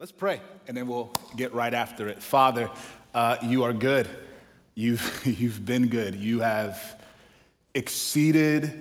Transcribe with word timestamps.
Let's 0.00 0.12
pray, 0.12 0.40
and 0.68 0.76
then 0.76 0.86
we'll 0.86 1.10
get 1.34 1.52
right 1.52 1.74
after 1.74 2.06
it. 2.06 2.22
Father, 2.22 2.70
uh, 3.14 3.36
you 3.42 3.64
are 3.64 3.72
good. 3.72 4.08
You've, 4.76 5.26
you've 5.26 5.66
been 5.66 5.88
good. 5.88 6.14
You 6.14 6.38
have 6.38 7.02
exceeded 7.74 8.80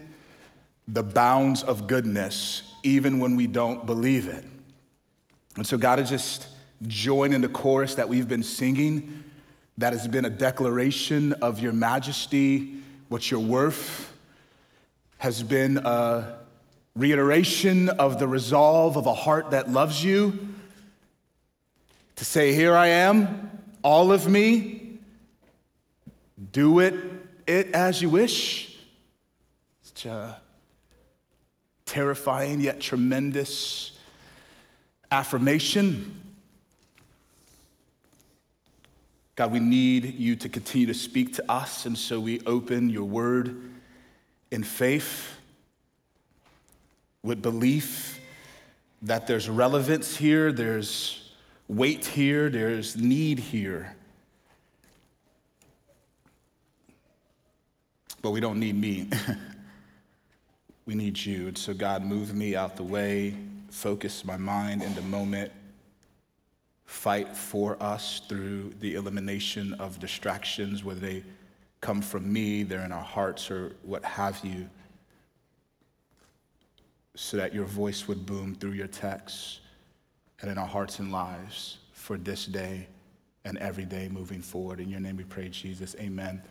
the 0.88 1.02
bounds 1.02 1.64
of 1.64 1.88
goodness, 1.88 2.72
even 2.84 3.18
when 3.18 3.36
we 3.36 3.48
don't 3.48 3.88
believe 3.88 4.28
it. 4.28 4.46
And 5.56 5.66
so, 5.66 5.76
God, 5.76 6.00
is 6.00 6.12
just 6.12 6.50
join 6.86 7.34
in 7.34 7.42
the 7.42 7.50
chorus 7.50 7.96
that 7.96 8.08
we've 8.08 8.28
been 8.28 8.44
singing, 8.44 9.24
that 9.80 9.94
has 9.94 10.08
been 10.08 10.26
a 10.26 10.30
declaration 10.30 11.34
of 11.34 11.60
your 11.60 11.74
majesty, 11.74 12.76
what 13.10 13.32
your 13.32 13.40
worth 13.40 14.14
has 15.18 15.42
been 15.42 15.80
a 15.80 16.38
reiteration 16.96 17.90
of 17.90 18.20
the 18.20 18.28
resolve 18.28 18.98
of 18.98 19.08
a 19.08 19.16
heart 19.16 19.50
that 19.50 19.68
loves 19.68 20.04
you 20.04 20.54
to 22.18 22.26
say, 22.26 22.54
Here 22.54 22.76
I 22.76 22.88
am, 22.88 23.50
all 23.82 24.12
of 24.12 24.28
me, 24.28 25.00
do 26.52 26.80
it, 26.80 26.94
it 27.48 27.72
as 27.74 28.02
you 28.02 28.10
wish. 28.10 28.78
It's 29.82 30.06
a 30.06 30.40
terrifying 31.86 32.60
yet 32.60 32.82
tremendous 32.82 33.94
affirmation. 35.10 36.22
God, 39.36 39.52
we 39.52 39.60
need 39.60 40.16
you 40.16 40.36
to 40.36 40.50
continue 40.50 40.88
to 40.88 40.94
speak 40.94 41.36
to 41.36 41.52
us, 41.52 41.86
and 41.86 41.98
so 41.98 42.20
we 42.20 42.42
open 42.46 42.90
your 42.90 43.06
word 43.06 43.72
in 44.52 44.64
faith 44.64 45.34
with 47.22 47.42
belief 47.42 48.20
that 49.04 49.28
there's 49.28 49.48
relevance 49.48 50.18
here, 50.18 50.52
there's 50.52 51.27
weight 51.68 52.06
here, 52.06 52.50
there's 52.50 52.96
need 52.96 53.40
here. 53.40 53.96
But 58.22 58.32
we 58.32 58.40
don't 58.40 58.60
need 58.60 58.76
me. 58.76 59.10
we 60.86 60.96
need 60.96 61.24
you. 61.24 61.48
And 61.48 61.58
so, 61.58 61.74
God, 61.74 62.04
move 62.04 62.34
me 62.34 62.56
out 62.56 62.76
the 62.76 62.84
way, 62.84 63.36
focus 63.70 64.26
my 64.26 64.38
mind 64.38 64.82
in 64.82 64.94
the 64.96 65.02
moment, 65.02 65.52
fight 66.86 67.36
for 67.36 67.82
us 67.82 68.22
through 68.28 68.74
the 68.80 68.96
elimination 68.96 69.74
of 69.74 70.00
distractions, 70.00 70.84
whether 70.84 71.00
they 71.00 71.24
come 71.82 72.02
from 72.02 72.32
me, 72.32 72.64
they're 72.64 72.86
in 72.86 72.92
our 72.92 73.04
hearts, 73.04 73.52
or 73.52 73.76
what 73.84 74.04
have 74.04 74.44
you, 74.44 74.68
so 77.16 77.38
that 77.38 77.54
your 77.54 77.66
voice 77.66 78.08
would 78.08 78.26
boom 78.26 78.56
through 78.56 78.72
your 78.72 78.88
text 78.88 79.60
and 80.42 80.52
in 80.52 80.58
our 80.58 80.68
hearts 80.68 81.00
and 81.00 81.12
lives 81.12 81.78
for 81.94 82.18
this 82.18 82.46
day 82.46 82.88
and 83.44 83.58
every 83.58 83.86
day 83.86 84.08
moving 84.08 84.42
forward. 84.42 84.80
In 84.80 84.90
your 84.90 85.00
name 85.00 85.18
we 85.18 85.24
pray, 85.24 85.50
Jesus. 85.50 85.96
Amen. 86.00 86.42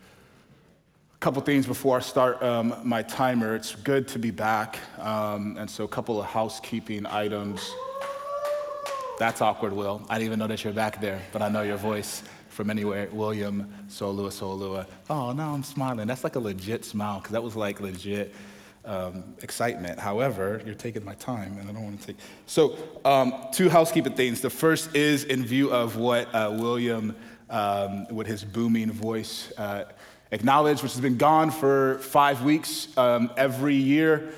A 1.14 1.18
couple 1.18 1.40
things 1.42 1.66
before 1.66 1.98
I 1.98 2.00
start 2.00 2.42
um, 2.42 2.74
my 2.84 3.02
timer. 3.02 3.54
It's 3.54 3.74
good 3.74 4.08
to 4.08 4.18
be 4.18 4.30
back. 4.30 4.78
Um, 4.98 5.56
and 5.58 5.70
so, 5.70 5.84
a 5.84 5.88
couple 5.88 6.20
of 6.20 6.26
housekeeping 6.26 7.06
items. 7.06 7.72
That's 9.18 9.40
awkward, 9.40 9.72
Will. 9.72 10.04
I 10.10 10.14
didn't 10.18 10.26
even 10.26 10.38
know 10.40 10.46
that 10.48 10.62
you're 10.62 10.74
back 10.74 11.00
there, 11.00 11.22
but 11.32 11.40
I 11.40 11.48
know 11.48 11.62
your 11.62 11.78
voice 11.78 12.22
from 12.48 12.70
anywhere. 12.70 13.08
William 13.12 13.72
Solua 13.88 14.30
Solua. 14.30 14.86
Oh, 15.08 15.32
now 15.32 15.54
I'm 15.54 15.62
smiling. 15.62 16.06
That's 16.06 16.24
like 16.24 16.36
a 16.36 16.40
legit 16.40 16.84
smile, 16.84 17.20
because 17.20 17.32
that 17.32 17.42
was 17.42 17.56
like 17.56 17.80
legit 17.80 18.34
um, 18.86 19.34
excitement. 19.42 19.98
However, 19.98 20.62
you're 20.64 20.74
taking 20.74 21.04
my 21.04 21.14
time, 21.14 21.58
and 21.58 21.68
I 21.68 21.72
don't 21.72 21.84
want 21.84 22.00
to 22.00 22.06
take. 22.06 22.16
So, 22.46 22.76
um, 23.04 23.34
two 23.52 23.68
housekeeping 23.68 24.14
things. 24.14 24.40
The 24.40 24.50
first 24.50 24.94
is 24.94 25.24
in 25.24 25.44
view 25.44 25.70
of 25.72 25.96
what 25.96 26.32
uh, 26.34 26.56
William, 26.58 27.14
um, 27.50 28.06
with 28.08 28.26
his 28.26 28.44
booming 28.44 28.90
voice, 28.92 29.52
uh, 29.58 29.84
acknowledged, 30.30 30.82
which 30.82 30.92
has 30.92 31.00
been 31.00 31.16
gone 31.16 31.50
for 31.50 31.98
five 31.98 32.42
weeks 32.42 32.88
um, 32.96 33.30
every 33.36 33.74
year. 33.76 34.32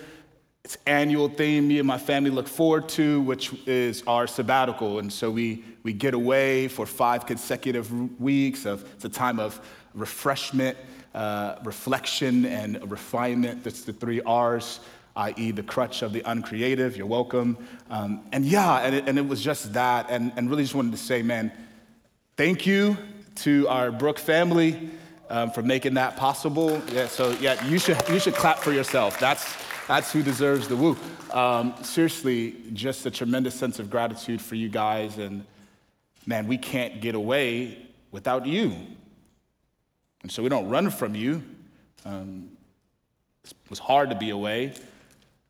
It's 0.64 0.76
annual 0.86 1.28
theme 1.28 1.68
me 1.68 1.78
and 1.78 1.86
my 1.86 1.96
family 1.96 2.30
look 2.30 2.46
forward 2.46 2.90
to, 2.90 3.22
which 3.22 3.54
is 3.66 4.02
our 4.06 4.26
sabbatical. 4.26 4.98
And 4.98 5.10
so 5.10 5.30
we, 5.30 5.64
we 5.82 5.94
get 5.94 6.12
away 6.12 6.68
for 6.68 6.84
five 6.84 7.24
consecutive 7.24 8.20
weeks 8.20 8.66
of 8.66 8.84
it's 8.94 9.04
a 9.04 9.08
time 9.08 9.40
of 9.40 9.58
refreshment 9.94 10.76
uh, 11.18 11.58
reflection 11.64 12.46
and 12.46 12.88
refinement. 12.88 13.64
That's 13.64 13.82
the 13.82 13.92
three 13.92 14.20
R's, 14.22 14.78
i.e., 15.16 15.50
the 15.50 15.64
crutch 15.64 16.02
of 16.02 16.12
the 16.12 16.22
uncreative. 16.24 16.96
You're 16.96 17.08
welcome. 17.08 17.58
Um, 17.90 18.22
and 18.30 18.44
yeah, 18.44 18.76
and 18.78 18.94
it, 18.94 19.08
and 19.08 19.18
it, 19.18 19.26
was 19.26 19.42
just 19.42 19.72
that. 19.72 20.06
And, 20.10 20.32
and 20.36 20.48
really 20.48 20.62
just 20.62 20.76
wanted 20.76 20.92
to 20.92 20.98
say, 20.98 21.22
man, 21.22 21.50
thank 22.36 22.66
you 22.66 22.96
to 23.36 23.66
our 23.66 23.90
Brook 23.90 24.16
family 24.16 24.90
um, 25.28 25.50
for 25.50 25.60
making 25.60 25.94
that 25.94 26.16
possible. 26.16 26.80
Yeah, 26.92 27.08
so 27.08 27.30
yeah, 27.40 27.66
you 27.66 27.80
should, 27.80 28.00
you 28.08 28.20
should 28.20 28.36
clap 28.36 28.58
for 28.58 28.72
yourself. 28.72 29.18
That's, 29.18 29.56
that's 29.88 30.12
who 30.12 30.22
deserves 30.22 30.68
the 30.68 30.76
woo. 30.76 30.96
Um, 31.32 31.74
seriously, 31.82 32.54
just 32.74 33.06
a 33.06 33.10
tremendous 33.10 33.56
sense 33.56 33.80
of 33.80 33.90
gratitude 33.90 34.40
for 34.40 34.54
you 34.54 34.68
guys. 34.68 35.18
And 35.18 35.44
man, 36.26 36.46
we 36.46 36.58
can't 36.58 37.00
get 37.00 37.16
away 37.16 37.76
without 38.12 38.46
you. 38.46 38.76
And 40.22 40.30
so 40.30 40.42
we 40.42 40.48
don't 40.48 40.68
run 40.68 40.90
from 40.90 41.14
you. 41.14 41.42
Um, 42.04 42.50
it 43.44 43.70
was 43.70 43.78
hard 43.78 44.10
to 44.10 44.16
be 44.16 44.30
away, 44.30 44.74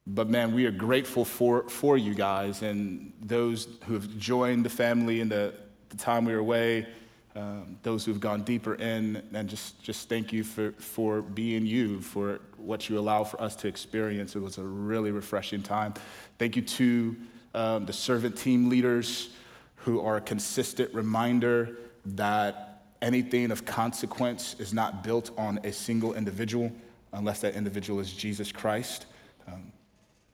but 0.06 0.28
man, 0.28 0.54
we 0.54 0.66
are 0.66 0.70
grateful 0.70 1.24
for, 1.24 1.68
for 1.68 1.96
you 1.96 2.14
guys 2.14 2.62
and 2.62 3.12
those 3.20 3.68
who 3.86 3.94
have 3.94 4.18
joined 4.18 4.64
the 4.64 4.70
family 4.70 5.20
in 5.20 5.28
the, 5.28 5.54
the 5.88 5.96
time 5.96 6.24
we 6.24 6.32
were 6.32 6.38
away, 6.38 6.86
um, 7.34 7.78
those 7.82 8.04
who've 8.04 8.20
gone 8.20 8.42
deeper 8.42 8.74
in, 8.74 9.22
and 9.32 9.48
just, 9.48 9.82
just 9.82 10.08
thank 10.08 10.32
you 10.32 10.44
for, 10.44 10.72
for 10.72 11.22
being 11.22 11.66
you, 11.66 12.00
for 12.00 12.40
what 12.56 12.88
you 12.88 12.98
allow 12.98 13.24
for 13.24 13.40
us 13.40 13.54
to 13.56 13.68
experience. 13.68 14.36
It 14.36 14.42
was 14.42 14.58
a 14.58 14.64
really 14.64 15.10
refreshing 15.10 15.62
time. 15.62 15.94
Thank 16.38 16.56
you 16.56 16.62
to 16.62 17.16
um, 17.54 17.86
the 17.86 17.92
servant 17.92 18.36
team 18.36 18.68
leaders 18.68 19.30
who 19.76 20.00
are 20.00 20.16
a 20.16 20.20
consistent 20.20 20.92
reminder 20.92 21.78
that 22.04 22.67
anything 23.02 23.50
of 23.50 23.64
consequence 23.64 24.56
is 24.58 24.72
not 24.72 25.04
built 25.04 25.30
on 25.38 25.58
a 25.64 25.72
single 25.72 26.14
individual, 26.14 26.72
unless 27.12 27.40
that 27.40 27.54
individual 27.54 28.00
is 28.00 28.12
Jesus 28.12 28.52
Christ. 28.52 29.06
Um, 29.46 29.72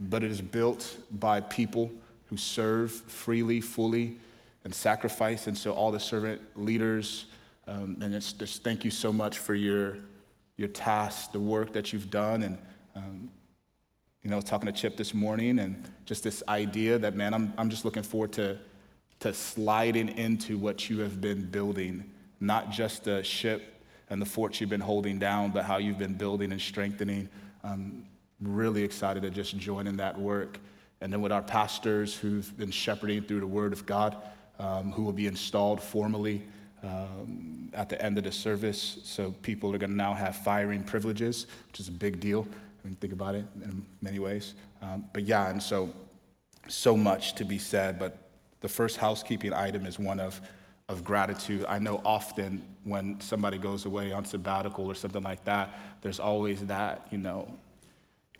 but 0.00 0.24
it 0.24 0.30
is 0.30 0.40
built 0.40 0.96
by 1.10 1.40
people 1.40 1.90
who 2.26 2.36
serve 2.36 2.90
freely, 2.90 3.60
fully, 3.60 4.16
and 4.64 4.74
sacrifice. 4.74 5.46
And 5.46 5.56
so, 5.56 5.72
all 5.72 5.92
the 5.92 6.00
servant 6.00 6.40
leaders, 6.56 7.26
um, 7.66 7.98
and 8.00 8.14
it's 8.14 8.32
just 8.32 8.64
thank 8.64 8.84
you 8.84 8.90
so 8.90 9.12
much 9.12 9.38
for 9.38 9.54
your, 9.54 9.98
your 10.56 10.68
task, 10.68 11.32
the 11.32 11.40
work 11.40 11.72
that 11.74 11.92
you've 11.92 12.10
done. 12.10 12.42
And, 12.42 12.58
um, 12.96 13.30
you 14.22 14.30
know, 14.30 14.40
talking 14.40 14.66
to 14.66 14.72
Chip 14.72 14.96
this 14.96 15.12
morning, 15.12 15.58
and 15.58 15.84
just 16.06 16.24
this 16.24 16.42
idea 16.48 16.98
that, 16.98 17.14
man, 17.14 17.34
I'm, 17.34 17.52
I'm 17.58 17.68
just 17.68 17.84
looking 17.84 18.02
forward 18.02 18.32
to, 18.32 18.58
to 19.20 19.34
sliding 19.34 20.08
into 20.08 20.56
what 20.56 20.88
you 20.88 21.00
have 21.00 21.20
been 21.20 21.44
building 21.50 22.10
not 22.46 22.70
just 22.70 23.04
the 23.04 23.22
ship 23.22 23.82
and 24.10 24.20
the 24.20 24.26
fort 24.26 24.60
you've 24.60 24.70
been 24.70 24.80
holding 24.80 25.18
down, 25.18 25.50
but 25.50 25.64
how 25.64 25.78
you've 25.78 25.98
been 25.98 26.14
building 26.14 26.52
and 26.52 26.60
strengthening. 26.60 27.28
I'm 27.62 28.06
really 28.40 28.82
excited 28.82 29.22
to 29.22 29.30
just 29.30 29.56
join 29.56 29.86
in 29.86 29.96
that 29.96 30.18
work. 30.18 30.58
And 31.00 31.12
then 31.12 31.20
with 31.20 31.32
our 31.32 31.42
pastors 31.42 32.14
who've 32.14 32.56
been 32.56 32.70
shepherding 32.70 33.22
through 33.22 33.40
the 33.40 33.46
Word 33.46 33.72
of 33.72 33.86
God, 33.86 34.16
um, 34.58 34.92
who 34.92 35.02
will 35.02 35.12
be 35.12 35.26
installed 35.26 35.82
formally 35.82 36.42
um, 36.82 37.70
at 37.72 37.88
the 37.88 38.00
end 38.00 38.18
of 38.18 38.24
the 38.24 38.32
service. 38.32 38.98
So 39.04 39.32
people 39.42 39.74
are 39.74 39.78
going 39.78 39.90
to 39.90 39.96
now 39.96 40.14
have 40.14 40.36
firing 40.36 40.84
privileges, 40.84 41.46
which 41.68 41.80
is 41.80 41.88
a 41.88 41.92
big 41.92 42.20
deal. 42.20 42.46
I 42.84 42.88
mean, 42.88 42.96
think 42.96 43.12
about 43.12 43.34
it 43.34 43.44
in 43.62 43.84
many 44.02 44.18
ways. 44.18 44.54
Um, 44.82 45.06
but 45.12 45.24
yeah, 45.24 45.50
and 45.50 45.62
so, 45.62 45.92
so 46.68 46.96
much 46.96 47.34
to 47.36 47.44
be 47.44 47.58
said. 47.58 47.98
But 47.98 48.18
the 48.60 48.68
first 48.68 48.98
housekeeping 48.98 49.52
item 49.52 49.86
is 49.86 49.98
one 49.98 50.20
of 50.20 50.40
of 50.88 51.02
gratitude. 51.04 51.64
I 51.68 51.78
know 51.78 52.00
often 52.04 52.62
when 52.84 53.20
somebody 53.20 53.58
goes 53.58 53.86
away 53.86 54.12
on 54.12 54.24
sabbatical 54.24 54.86
or 54.86 54.94
something 54.94 55.22
like 55.22 55.44
that, 55.44 55.78
there's 56.02 56.20
always 56.20 56.66
that, 56.66 57.06
you 57.10 57.18
know, 57.18 57.48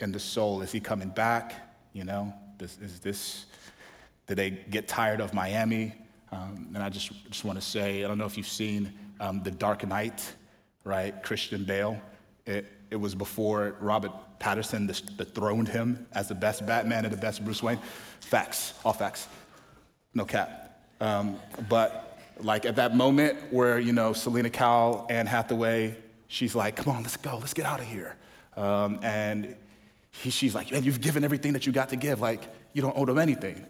in 0.01 0.13
the 0.13 0.19
soul. 0.19 0.61
Is 0.61 0.71
he 0.71 0.81
coming 0.81 1.09
back? 1.09 1.55
You 1.93 2.05
know, 2.05 2.35
this, 2.59 2.79
is 2.79 3.01
this, 3.01 3.47
did 4.27 4.37
they 4.37 4.51
get 4.51 4.89
tired 4.89 5.21
of 5.21 5.33
Miami? 5.33 5.95
Um, 6.33 6.71
and 6.75 6.83
I 6.83 6.89
just, 6.89 7.13
just 7.31 7.45
want 7.45 7.59
to 7.59 7.65
say, 7.65 8.05
I 8.05 8.09
don't 8.09 8.19
know 8.19 8.27
if 8.27 8.37
you've 8.37 8.47
seen 8.47 8.93
um, 9.21 9.43
The 9.43 9.51
Dark 9.51 9.87
Knight, 9.87 10.35
right? 10.85 11.23
Christian 11.23 11.65
Bale. 11.65 12.01
It, 12.45 12.67
it 12.91 12.97
was 12.97 13.15
before 13.15 13.77
Robert 13.81 14.13
Pattinson 14.39 14.87
dethroned 15.17 15.69
him 15.69 16.07
as 16.13 16.29
the 16.29 16.35
best 16.35 16.67
Batman 16.67 17.05
and 17.05 17.13
the 17.13 17.17
best 17.19 17.43
Bruce 17.43 17.63
Wayne. 17.63 17.79
Facts, 18.21 18.75
all 18.85 18.93
facts. 18.93 19.29
No 20.13 20.25
cap. 20.25 20.83
Um, 21.01 21.39
but 21.69 22.14
like 22.41 22.67
at 22.67 22.77
that 22.77 22.97
moment 22.97 23.53
where, 23.53 23.79
you 23.79 23.93
know, 23.93 24.13
Selina 24.13 24.51
Kyle, 24.51 25.07
Anne 25.09 25.27
Hathaway, 25.27 25.97
she's 26.29 26.55
like, 26.55 26.77
come 26.77 26.95
on, 26.95 27.03
let's 27.03 27.17
go, 27.17 27.39
let's 27.39 27.55
get 27.55 27.67
out 27.67 27.81
of 27.81 27.87
here. 27.87 28.17
Um, 28.57 28.99
and 29.03 29.57
he, 30.11 30.31
she's 30.31 30.55
like, 30.55 30.71
man, 30.71 30.85
you've 30.85 31.01
given 31.01 31.25
everything 31.25 31.53
that 31.53 31.67
you 31.67 31.73
got 31.73 31.91
to 31.91 31.97
give. 31.97 32.21
Like, 32.21 32.43
you 32.73 32.83
don't 32.83 32.97
owe 32.97 33.05
them 33.05 33.19
anything. 33.19 33.65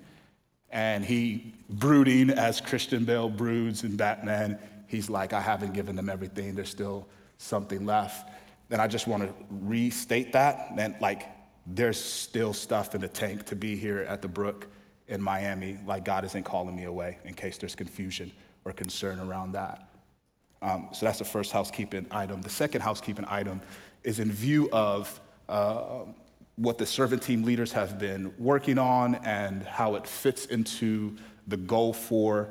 And 0.70 1.04
he, 1.04 1.54
brooding 1.68 2.30
as 2.30 2.60
Christian 2.60 3.04
Bale 3.04 3.28
broods 3.28 3.84
in 3.84 3.96
Batman, 3.96 4.58
he's 4.88 5.08
like, 5.08 5.32
I 5.32 5.40
haven't 5.40 5.72
given 5.72 5.94
them 5.94 6.08
everything. 6.08 6.54
There's 6.54 6.68
still 6.68 7.06
something 7.38 7.86
left. 7.86 8.28
And 8.70 8.80
I 8.80 8.88
just 8.88 9.06
want 9.06 9.22
to 9.22 9.32
restate 9.50 10.32
that. 10.32 10.72
And 10.76 10.96
like, 11.00 11.28
there's 11.66 12.02
still 12.02 12.52
stuff 12.52 12.94
in 12.94 13.00
the 13.00 13.08
tank 13.08 13.46
to 13.46 13.56
be 13.56 13.76
here 13.76 14.00
at 14.00 14.20
the 14.20 14.28
Brook 14.28 14.66
in 15.06 15.22
Miami. 15.22 15.78
Like, 15.86 16.04
God 16.04 16.24
isn't 16.24 16.44
calling 16.44 16.74
me 16.74 16.84
away 16.84 17.18
in 17.24 17.34
case 17.34 17.56
there's 17.58 17.74
confusion 17.74 18.32
or 18.64 18.72
concern 18.72 19.20
around 19.20 19.52
that. 19.52 19.88
Um, 20.62 20.88
so 20.92 21.06
that's 21.06 21.18
the 21.18 21.24
first 21.24 21.52
housekeeping 21.52 22.06
item. 22.10 22.40
The 22.40 22.50
second 22.50 22.80
housekeeping 22.80 23.26
item 23.28 23.60
is 24.02 24.18
in 24.18 24.32
view 24.32 24.70
of 24.72 25.20
uh, 25.48 26.04
what 26.56 26.78
the 26.78 26.86
servant 26.86 27.22
team 27.22 27.42
leaders 27.42 27.72
have 27.72 27.98
been 27.98 28.32
working 28.38 28.78
on 28.78 29.16
and 29.16 29.62
how 29.64 29.96
it 29.96 30.06
fits 30.06 30.46
into 30.46 31.16
the 31.48 31.56
goal 31.56 31.92
for 31.92 32.48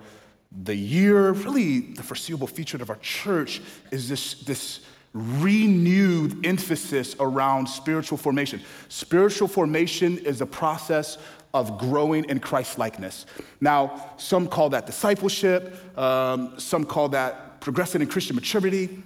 the 0.64 0.76
year. 0.76 1.32
Really, 1.32 1.80
the 1.80 2.04
foreseeable 2.04 2.48
future 2.48 2.78
of 2.82 2.90
our 2.90 2.98
church 2.98 3.62
is 3.92 4.08
this, 4.08 4.36
this 4.44 4.82
renewed 5.14 6.46
emphasis 6.46 7.16
around 7.20 7.68
spiritual 7.68 8.18
formation. 8.18 8.62
Spiritual 8.90 9.48
formation 9.48 10.18
is 10.20 10.42
a 10.42 10.46
process 10.46 11.18
of 11.54 11.78
growing 11.78 12.26
in 12.26 12.40
Christ 12.40 12.80
likeness. 12.80 13.26
Now, 13.62 14.12
some 14.18 14.48
call 14.48 14.70
that 14.70 14.86
discipleship, 14.88 15.98
um, 15.98 16.56
some 16.58 16.84
call 16.84 17.10
that 17.10 17.62
progressing 17.62 18.02
in 18.02 18.08
Christian 18.08 18.36
maturity. 18.36 19.04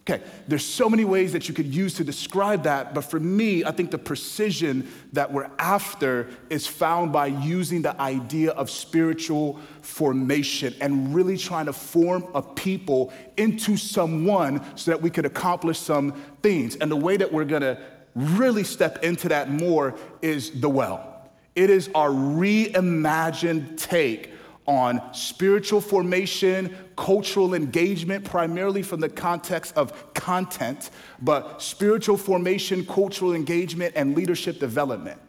Okay, 0.00 0.20
there's 0.48 0.64
so 0.64 0.88
many 0.88 1.04
ways 1.04 1.32
that 1.32 1.48
you 1.48 1.54
could 1.54 1.72
use 1.72 1.94
to 1.94 2.02
describe 2.02 2.64
that, 2.64 2.92
but 2.92 3.02
for 3.02 3.20
me, 3.20 3.64
I 3.64 3.70
think 3.70 3.92
the 3.92 3.98
precision 3.98 4.90
that 5.12 5.32
we're 5.32 5.48
after 5.60 6.28
is 6.50 6.66
found 6.66 7.12
by 7.12 7.26
using 7.26 7.82
the 7.82 8.00
idea 8.00 8.50
of 8.52 8.68
spiritual 8.68 9.60
formation 9.82 10.74
and 10.80 11.14
really 11.14 11.36
trying 11.36 11.66
to 11.66 11.72
form 11.72 12.26
a 12.34 12.42
people 12.42 13.12
into 13.36 13.76
someone 13.76 14.60
so 14.76 14.90
that 14.90 15.00
we 15.00 15.08
could 15.08 15.26
accomplish 15.26 15.78
some 15.78 16.12
things. 16.42 16.74
And 16.74 16.90
the 16.90 16.96
way 16.96 17.16
that 17.16 17.32
we're 17.32 17.44
gonna 17.44 17.78
really 18.16 18.64
step 18.64 19.04
into 19.04 19.28
that 19.28 19.50
more 19.50 19.94
is 20.20 20.60
the 20.60 20.68
well. 20.68 21.11
It 21.54 21.70
is 21.70 21.90
our 21.94 22.10
reimagined 22.10 23.76
take 23.76 24.30
on 24.66 25.02
spiritual 25.12 25.80
formation, 25.80 26.74
cultural 26.96 27.54
engagement, 27.54 28.24
primarily 28.24 28.82
from 28.82 29.00
the 29.00 29.08
context 29.08 29.76
of 29.76 30.14
content, 30.14 30.90
but 31.20 31.60
spiritual 31.60 32.16
formation, 32.16 32.86
cultural 32.86 33.34
engagement, 33.34 33.92
and 33.96 34.16
leadership 34.16 34.60
development. 34.60 35.20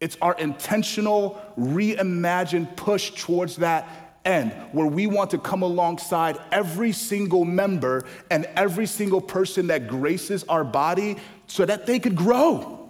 It's 0.00 0.16
our 0.20 0.34
intentional, 0.38 1.40
reimagined 1.56 2.76
push 2.76 3.10
towards 3.10 3.56
that 3.56 4.18
end 4.24 4.52
where 4.72 4.86
we 4.86 5.06
want 5.06 5.30
to 5.30 5.38
come 5.38 5.62
alongside 5.62 6.38
every 6.50 6.92
single 6.92 7.44
member 7.44 8.04
and 8.30 8.46
every 8.56 8.86
single 8.86 9.20
person 9.20 9.66
that 9.68 9.88
graces 9.88 10.44
our 10.44 10.64
body 10.64 11.16
so 11.46 11.64
that 11.64 11.86
they 11.86 11.98
could 11.98 12.16
grow. 12.16 12.81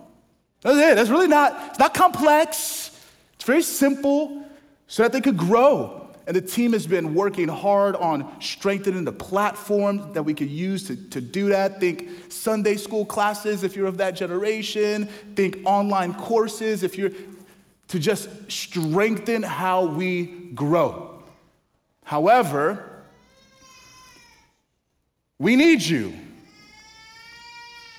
That's 0.63 0.79
it. 0.79 0.95
That's 0.95 1.11
really 1.11 1.29
not, 1.29 1.71
it's 1.71 1.79
not 1.79 1.95
complex. 1.95 2.91
It's 3.35 3.45
very 3.45 3.63
simple 3.63 4.47
so 4.87 5.03
that 5.03 5.13
they 5.13 5.21
could 5.21 5.37
grow. 5.37 5.99
And 6.27 6.37
the 6.37 6.41
team 6.41 6.73
has 6.73 6.87
been 6.87 7.15
working 7.15 7.49
hard 7.49 7.97
on 7.97 8.41
strengthening 8.41 9.05
the 9.05 9.13
platform 9.13 10.13
that 10.13 10.23
we 10.23 10.35
could 10.35 10.51
use 10.51 10.87
to, 10.87 10.97
to 11.11 11.21
do 11.21 11.49
that. 11.49 11.81
Think 11.81 12.31
Sunday 12.31 12.77
school 12.77 13.05
classes 13.05 13.65
if 13.65 13.75
you're 13.75 13.89
of 13.89 13.99
that 13.99 14.13
generation. 14.13 15.07
Think 15.35 15.59
online 15.65 16.15
courses 16.15 16.85
if 16.85 16.97
you're 16.97 17.11
to 17.89 17.99
just 17.99 18.29
strengthen 18.51 19.43
how 19.43 19.85
we 19.85 20.51
grow. 20.55 21.23
However, 22.05 23.03
we 25.39 25.57
need 25.57 25.83
you. 25.83 26.15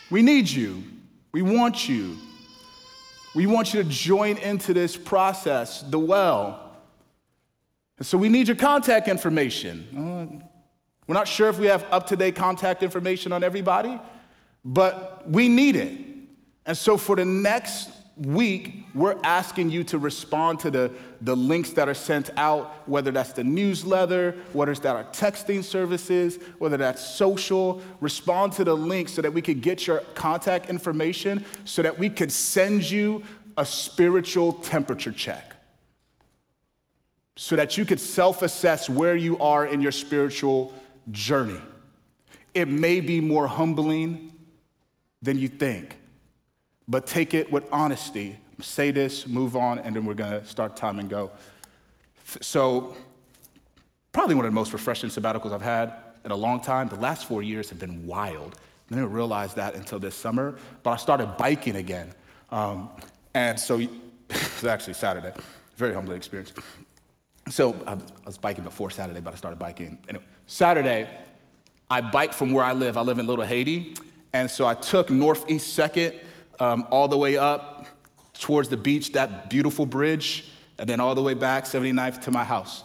We 0.09 0.21
need 0.21 0.49
you. 0.49 0.83
We 1.33 1.41
want 1.41 1.89
you. 1.89 2.17
We 3.35 3.47
want 3.47 3.73
you 3.73 3.81
to 3.81 3.89
join 3.89 4.37
into 4.37 4.73
this 4.73 4.95
process, 4.95 5.81
the 5.81 5.99
well. 5.99 6.77
And 7.97 8.05
So 8.05 8.17
we 8.17 8.29
need 8.29 8.47
your 8.47 8.57
contact 8.57 9.07
information. 9.07 9.87
Uh, 9.95 10.45
we're 11.07 11.15
not 11.15 11.27
sure 11.27 11.49
if 11.49 11.59
we 11.59 11.67
have 11.67 11.85
up 11.91 12.07
to 12.07 12.15
date 12.15 12.35
contact 12.35 12.83
information 12.83 13.31
on 13.31 13.43
everybody, 13.43 13.99
but 14.63 15.29
we 15.29 15.49
need 15.49 15.75
it. 15.75 15.99
And 16.65 16.77
so 16.77 16.97
for 16.97 17.15
the 17.15 17.25
next 17.25 17.89
week, 18.15 18.85
we're 18.93 19.19
asking 19.23 19.71
you 19.71 19.83
to 19.85 19.97
respond 19.97 20.59
to 20.59 20.71
the, 20.71 20.91
the 21.21 21.35
links 21.35 21.71
that 21.71 21.89
are 21.89 21.95
sent 21.95 22.29
out, 22.37 22.87
whether 22.87 23.11
that's 23.11 23.33
the 23.33 23.43
newsletter, 23.43 24.35
whether 24.53 24.73
that 24.75 24.95
are 24.95 25.05
texting 25.05 25.63
services, 25.63 26.37
whether 26.59 26.77
that's 26.77 27.03
social. 27.03 27.81
Respond 28.01 28.53
to 28.53 28.63
the 28.63 28.75
links 28.75 29.13
so 29.13 29.21
that 29.21 29.33
we 29.33 29.41
could 29.41 29.61
get 29.61 29.87
your 29.87 29.99
contact 30.13 30.69
information 30.69 31.43
so 31.65 31.81
that 31.81 31.97
we 31.97 32.09
could 32.09 32.31
send 32.31 32.89
you 32.89 33.23
a 33.57 33.65
spiritual 33.65 34.53
temperature 34.53 35.11
check 35.11 35.53
so 37.35 37.55
that 37.55 37.77
you 37.77 37.85
could 37.85 37.99
self 37.99 38.41
assess 38.41 38.89
where 38.89 39.15
you 39.15 39.37
are 39.39 39.65
in 39.65 39.81
your 39.81 39.91
spiritual 39.91 40.73
journey. 41.11 41.59
It 42.53 42.67
may 42.67 42.99
be 42.99 43.19
more 43.19 43.47
humbling 43.47 44.31
than 45.21 45.39
you 45.39 45.47
think, 45.47 45.97
but 46.87 47.07
take 47.07 47.33
it 47.33 47.51
with 47.51 47.63
honesty. 47.71 48.37
Say 48.61 48.91
this, 48.91 49.27
move 49.27 49.55
on, 49.55 49.79
and 49.79 49.95
then 49.95 50.05
we're 50.05 50.13
gonna 50.13 50.45
start 50.45 50.75
time 50.75 50.99
and 50.99 51.09
go. 51.09 51.31
So, 52.41 52.95
probably 54.11 54.35
one 54.35 54.45
of 54.45 54.51
the 54.51 54.55
most 54.55 54.73
refreshing 54.73 55.09
sabbaticals 55.09 55.51
I've 55.51 55.61
had 55.61 55.93
in 56.23 56.31
a 56.31 56.35
long 56.35 56.61
time. 56.61 56.87
The 56.87 56.95
last 56.95 57.25
four 57.25 57.43
years 57.43 57.69
have 57.69 57.79
been 57.79 58.05
wild. 58.05 58.59
I 58.91 58.95
didn't 58.95 59.11
realize 59.11 59.53
that 59.55 59.75
until 59.75 59.99
this 59.99 60.15
summer, 60.15 60.55
but 60.83 60.91
I 60.91 60.97
started 60.97 61.37
biking 61.37 61.77
again. 61.77 62.13
Um, 62.51 62.89
and 63.33 63.59
so, 63.59 63.79
it's 64.29 64.63
actually 64.63 64.93
Saturday. 64.93 65.33
Very 65.75 65.93
humbling 65.93 66.17
experience. 66.17 66.53
So 67.49 67.75
I 67.85 67.97
was 68.25 68.37
biking 68.37 68.63
before 68.63 68.89
Saturday, 68.89 69.19
but 69.19 69.33
I 69.33 69.37
started 69.37 69.59
biking. 69.59 69.97
Anyway, 70.07 70.23
Saturday, 70.47 71.09
I 71.89 72.01
biked 72.01 72.33
from 72.33 72.53
where 72.53 72.63
I 72.63 72.73
live. 72.73 72.97
I 72.97 73.01
live 73.01 73.19
in 73.19 73.27
Little 73.27 73.43
Haiti. 73.43 73.95
And 74.31 74.49
so 74.49 74.65
I 74.65 74.73
took 74.73 75.09
Northeast 75.09 75.77
2nd 75.77 76.19
um, 76.59 76.87
all 76.91 77.07
the 77.07 77.17
way 77.17 77.37
up 77.37 77.87
towards 78.33 78.69
the 78.69 78.77
beach, 78.77 79.11
that 79.13 79.49
beautiful 79.49 79.85
bridge, 79.85 80.49
and 80.77 80.87
then 80.87 80.99
all 80.99 81.15
the 81.15 81.21
way 81.21 81.33
back, 81.33 81.65
79th, 81.65 82.21
to 82.23 82.31
my 82.31 82.43
house. 82.43 82.83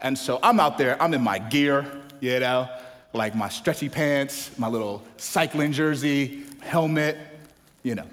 And 0.00 0.16
so 0.16 0.38
I'm 0.42 0.60
out 0.60 0.78
there, 0.78 1.00
I'm 1.02 1.14
in 1.14 1.22
my 1.22 1.38
gear, 1.38 2.02
you 2.20 2.38
know, 2.40 2.68
like 3.12 3.34
my 3.34 3.48
stretchy 3.48 3.88
pants, 3.88 4.56
my 4.58 4.68
little 4.68 5.02
cycling 5.16 5.72
jersey, 5.72 6.44
helmet, 6.60 7.16
you 7.82 7.94
know, 7.94 8.06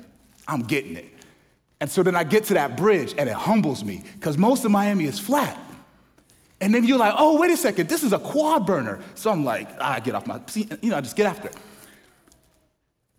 I'm 0.47 0.61
getting 0.61 0.95
it. 0.95 1.09
And 1.81 1.91
so 1.91 2.03
then 2.03 2.15
I 2.15 2.23
get 2.23 2.45
to 2.45 2.53
that 2.53 2.77
bridge 2.77 3.13
and 3.17 3.27
it 3.27 3.35
humbles 3.35 3.83
me 3.83 4.03
because 4.13 4.37
most 4.37 4.63
of 4.63 4.71
Miami 4.71 5.05
is 5.05 5.19
flat. 5.19 5.59
And 6.61 6.73
then 6.73 6.85
you're 6.85 6.97
like, 6.97 7.13
oh, 7.17 7.37
wait 7.37 7.51
a 7.51 7.57
second, 7.57 7.89
this 7.89 8.03
is 8.03 8.13
a 8.13 8.19
quad 8.19 8.65
burner. 8.65 9.01
So 9.15 9.29
I'm 9.29 9.43
like, 9.43 9.67
ah, 9.81 9.99
get 9.99 10.15
off 10.15 10.25
my 10.25 10.39
you 10.55 10.91
know, 10.91 10.97
I 10.97 11.01
just 11.01 11.17
get 11.17 11.25
after 11.25 11.49
it. 11.49 11.57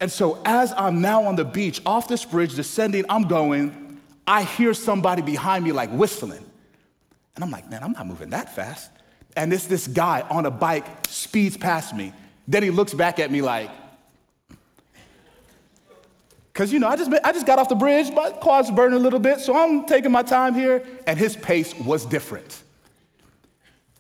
And 0.05 0.13
so 0.13 0.39
as 0.45 0.71
I'm 0.77 1.01
now 1.01 1.25
on 1.25 1.35
the 1.35 1.47
beach, 1.47 1.81
off 1.87 2.09
this 2.09 2.27
bridge, 2.27 2.55
descending, 2.55 3.07
I'm 3.09 3.23
going, 3.27 4.03
I 4.27 4.43
hear 4.43 4.75
somebody 4.75 5.23
behind 5.23 5.65
me 5.65 5.73
like 5.73 5.89
whistling. 5.93 6.45
And 7.35 7.43
I'm 7.43 7.51
like, 7.51 7.71
man, 7.71 7.83
I'm 7.83 7.93
not 7.93 8.07
moving 8.07 8.29
that 8.29 8.55
fast. 8.55 8.91
And 9.35 9.51
this 9.51 9.65
this 9.65 9.87
guy 9.87 10.21
on 10.29 10.45
a 10.45 10.51
bike 10.51 10.85
speeds 11.09 11.57
past 11.57 11.97
me. 11.97 12.13
Then 12.47 12.63
he 12.63 12.69
looks 12.71 12.93
back 12.93 13.19
at 13.19 13.31
me 13.31 13.41
like, 13.41 13.71
because 16.53 16.71
you 16.71 16.81
know, 16.81 16.89
I 16.89 16.97
just 16.97 17.11
I 17.25 17.33
just 17.33 17.47
got 17.47 17.59
off 17.59 17.71
the 17.71 17.75
bridge, 17.75 18.13
my 18.13 18.29
quad's 18.29 18.71
burning 18.71 18.99
a 18.99 19.03
little 19.03 19.21
bit, 19.21 19.41
so 19.41 19.57
I'm 19.57 19.87
taking 19.87 20.13
my 20.13 20.23
time 20.23 20.53
here, 20.53 20.87
and 21.07 21.19
his 21.19 21.35
pace 21.35 21.75
was 21.79 22.05
different. 22.05 22.63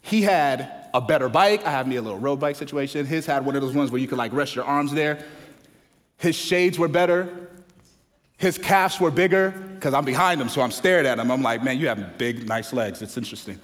He 0.02 0.20
had 0.20 0.90
a 0.92 1.00
better 1.00 1.30
bike. 1.30 1.64
I 1.64 1.70
have 1.70 1.88
me 1.88 1.96
a 1.96 2.02
little 2.02 2.18
road 2.18 2.40
bike 2.40 2.56
situation. 2.56 3.06
His 3.06 3.24
had 3.24 3.46
one 3.46 3.56
of 3.56 3.62
those 3.62 3.74
ones 3.74 3.90
where 3.90 4.02
you 4.02 4.06
could 4.06 4.18
like 4.18 4.34
rest 4.34 4.54
your 4.54 4.66
arms 4.66 4.92
there. 4.92 5.24
His 6.18 6.34
shades 6.36 6.78
were 6.78 6.88
better. 6.88 7.50
His 8.36 8.58
calves 8.58 9.00
were 9.00 9.10
bigger 9.10 9.50
because 9.50 9.94
I'm 9.94 10.04
behind 10.04 10.40
him, 10.40 10.48
so 10.48 10.60
I'm 10.60 10.70
staring 10.70 11.06
at 11.06 11.18
him. 11.18 11.30
I'm 11.30 11.42
like, 11.42 11.62
man, 11.62 11.78
you 11.78 11.88
have 11.88 12.18
big, 12.18 12.48
nice 12.48 12.72
legs. 12.72 13.02
It's 13.02 13.16
interesting. 13.16 13.58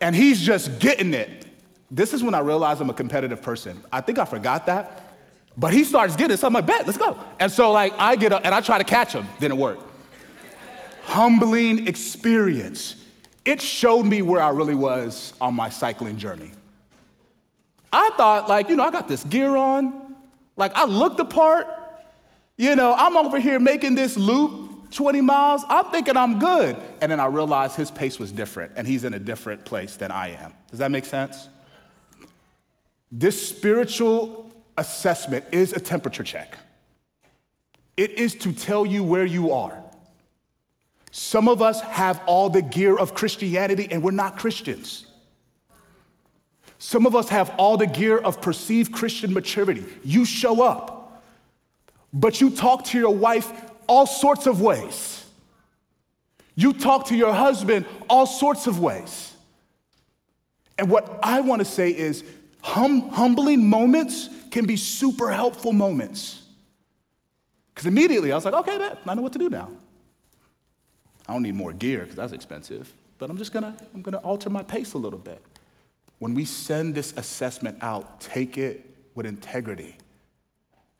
and 0.00 0.14
he's 0.14 0.40
just 0.40 0.78
getting 0.78 1.14
it. 1.14 1.46
This 1.90 2.12
is 2.12 2.22
when 2.22 2.34
I 2.34 2.40
realized 2.40 2.80
I'm 2.80 2.90
a 2.90 2.94
competitive 2.94 3.42
person. 3.42 3.82
I 3.92 4.00
think 4.00 4.18
I 4.18 4.24
forgot 4.24 4.66
that, 4.66 5.14
but 5.56 5.72
he 5.72 5.84
starts 5.84 6.16
getting 6.16 6.34
it. 6.34 6.38
So 6.38 6.46
I'm 6.46 6.52
like, 6.52 6.66
bet, 6.66 6.86
let's 6.86 6.98
go. 6.98 7.18
And 7.38 7.50
so 7.50 7.72
like 7.72 7.92
I 7.98 8.16
get 8.16 8.32
up 8.32 8.42
and 8.44 8.54
I 8.54 8.60
try 8.60 8.78
to 8.78 8.84
catch 8.84 9.12
him. 9.12 9.26
Didn't 9.40 9.58
work. 9.58 9.78
Humbling 11.04 11.86
experience 11.88 12.96
it 13.44 13.60
showed 13.60 14.04
me 14.04 14.22
where 14.22 14.40
I 14.40 14.50
really 14.50 14.74
was 14.74 15.34
on 15.40 15.54
my 15.54 15.68
cycling 15.68 16.16
journey. 16.16 16.52
I 17.92 18.10
thought, 18.16 18.48
like, 18.48 18.68
you 18.68 18.76
know, 18.76 18.84
I 18.84 18.90
got 18.90 19.08
this 19.08 19.24
gear 19.24 19.56
on, 19.56 20.01
like, 20.56 20.72
I 20.74 20.84
looked 20.84 21.16
the 21.16 21.24
part, 21.24 21.66
you 22.56 22.76
know, 22.76 22.94
I'm 22.96 23.16
over 23.16 23.40
here 23.40 23.58
making 23.58 23.94
this 23.94 24.16
loop, 24.16 24.90
20 24.92 25.20
miles. 25.20 25.64
I'm 25.68 25.86
thinking 25.86 26.16
I'm 26.16 26.38
good. 26.38 26.76
And 27.00 27.10
then 27.10 27.18
I 27.18 27.26
realized 27.26 27.76
his 27.76 27.90
pace 27.90 28.18
was 28.18 28.30
different 28.30 28.72
and 28.76 28.86
he's 28.86 29.04
in 29.04 29.14
a 29.14 29.18
different 29.18 29.64
place 29.64 29.96
than 29.96 30.10
I 30.10 30.30
am. 30.30 30.52
Does 30.70 30.78
that 30.78 30.90
make 30.90 31.04
sense? 31.04 31.48
This 33.10 33.48
spiritual 33.48 34.50
assessment 34.76 35.44
is 35.52 35.72
a 35.72 35.80
temperature 35.80 36.24
check. 36.24 36.56
It 37.96 38.12
is 38.12 38.34
to 38.36 38.52
tell 38.52 38.86
you 38.86 39.02
where 39.02 39.24
you 39.24 39.52
are. 39.52 39.82
Some 41.10 41.46
of 41.46 41.60
us 41.60 41.80
have 41.82 42.22
all 42.26 42.48
the 42.48 42.62
gear 42.62 42.96
of 42.96 43.14
Christianity 43.14 43.88
and 43.90 44.02
we're 44.02 44.12
not 44.12 44.38
Christians. 44.38 45.06
Some 46.84 47.06
of 47.06 47.14
us 47.14 47.28
have 47.28 47.54
all 47.58 47.76
the 47.76 47.86
gear 47.86 48.18
of 48.18 48.42
perceived 48.42 48.92
Christian 48.92 49.32
maturity. 49.32 49.84
You 50.02 50.24
show 50.24 50.62
up, 50.64 51.22
but 52.12 52.40
you 52.40 52.50
talk 52.50 52.86
to 52.86 52.98
your 52.98 53.14
wife 53.14 53.52
all 53.86 54.04
sorts 54.04 54.48
of 54.48 54.60
ways. 54.60 55.24
You 56.56 56.72
talk 56.72 57.06
to 57.06 57.14
your 57.14 57.32
husband 57.32 57.86
all 58.10 58.26
sorts 58.26 58.66
of 58.66 58.80
ways. 58.80 59.32
And 60.76 60.90
what 60.90 61.20
I 61.22 61.40
want 61.40 61.60
to 61.60 61.64
say 61.64 61.90
is 61.90 62.24
hum- 62.62 63.10
humbling 63.10 63.64
moments 63.70 64.28
can 64.50 64.66
be 64.66 64.76
super 64.76 65.30
helpful 65.30 65.72
moments. 65.72 66.42
Because 67.72 67.86
immediately 67.86 68.32
I 68.32 68.34
was 68.34 68.44
like, 68.44 68.54
okay, 68.54 68.76
man, 68.76 68.98
I 69.06 69.14
know 69.14 69.22
what 69.22 69.34
to 69.34 69.38
do 69.38 69.48
now. 69.48 69.70
I 71.28 71.32
don't 71.32 71.44
need 71.44 71.54
more 71.54 71.72
gear 71.72 72.00
because 72.00 72.16
that's 72.16 72.32
expensive, 72.32 72.92
but 73.18 73.30
I'm 73.30 73.38
just 73.38 73.52
gonna, 73.52 73.76
I'm 73.94 74.02
gonna 74.02 74.16
alter 74.16 74.50
my 74.50 74.64
pace 74.64 74.94
a 74.94 74.98
little 74.98 75.20
bit. 75.20 75.40
When 76.22 76.34
we 76.34 76.44
send 76.44 76.94
this 76.94 77.12
assessment 77.16 77.78
out, 77.82 78.20
take 78.20 78.56
it 78.56 78.88
with 79.16 79.26
integrity 79.26 79.96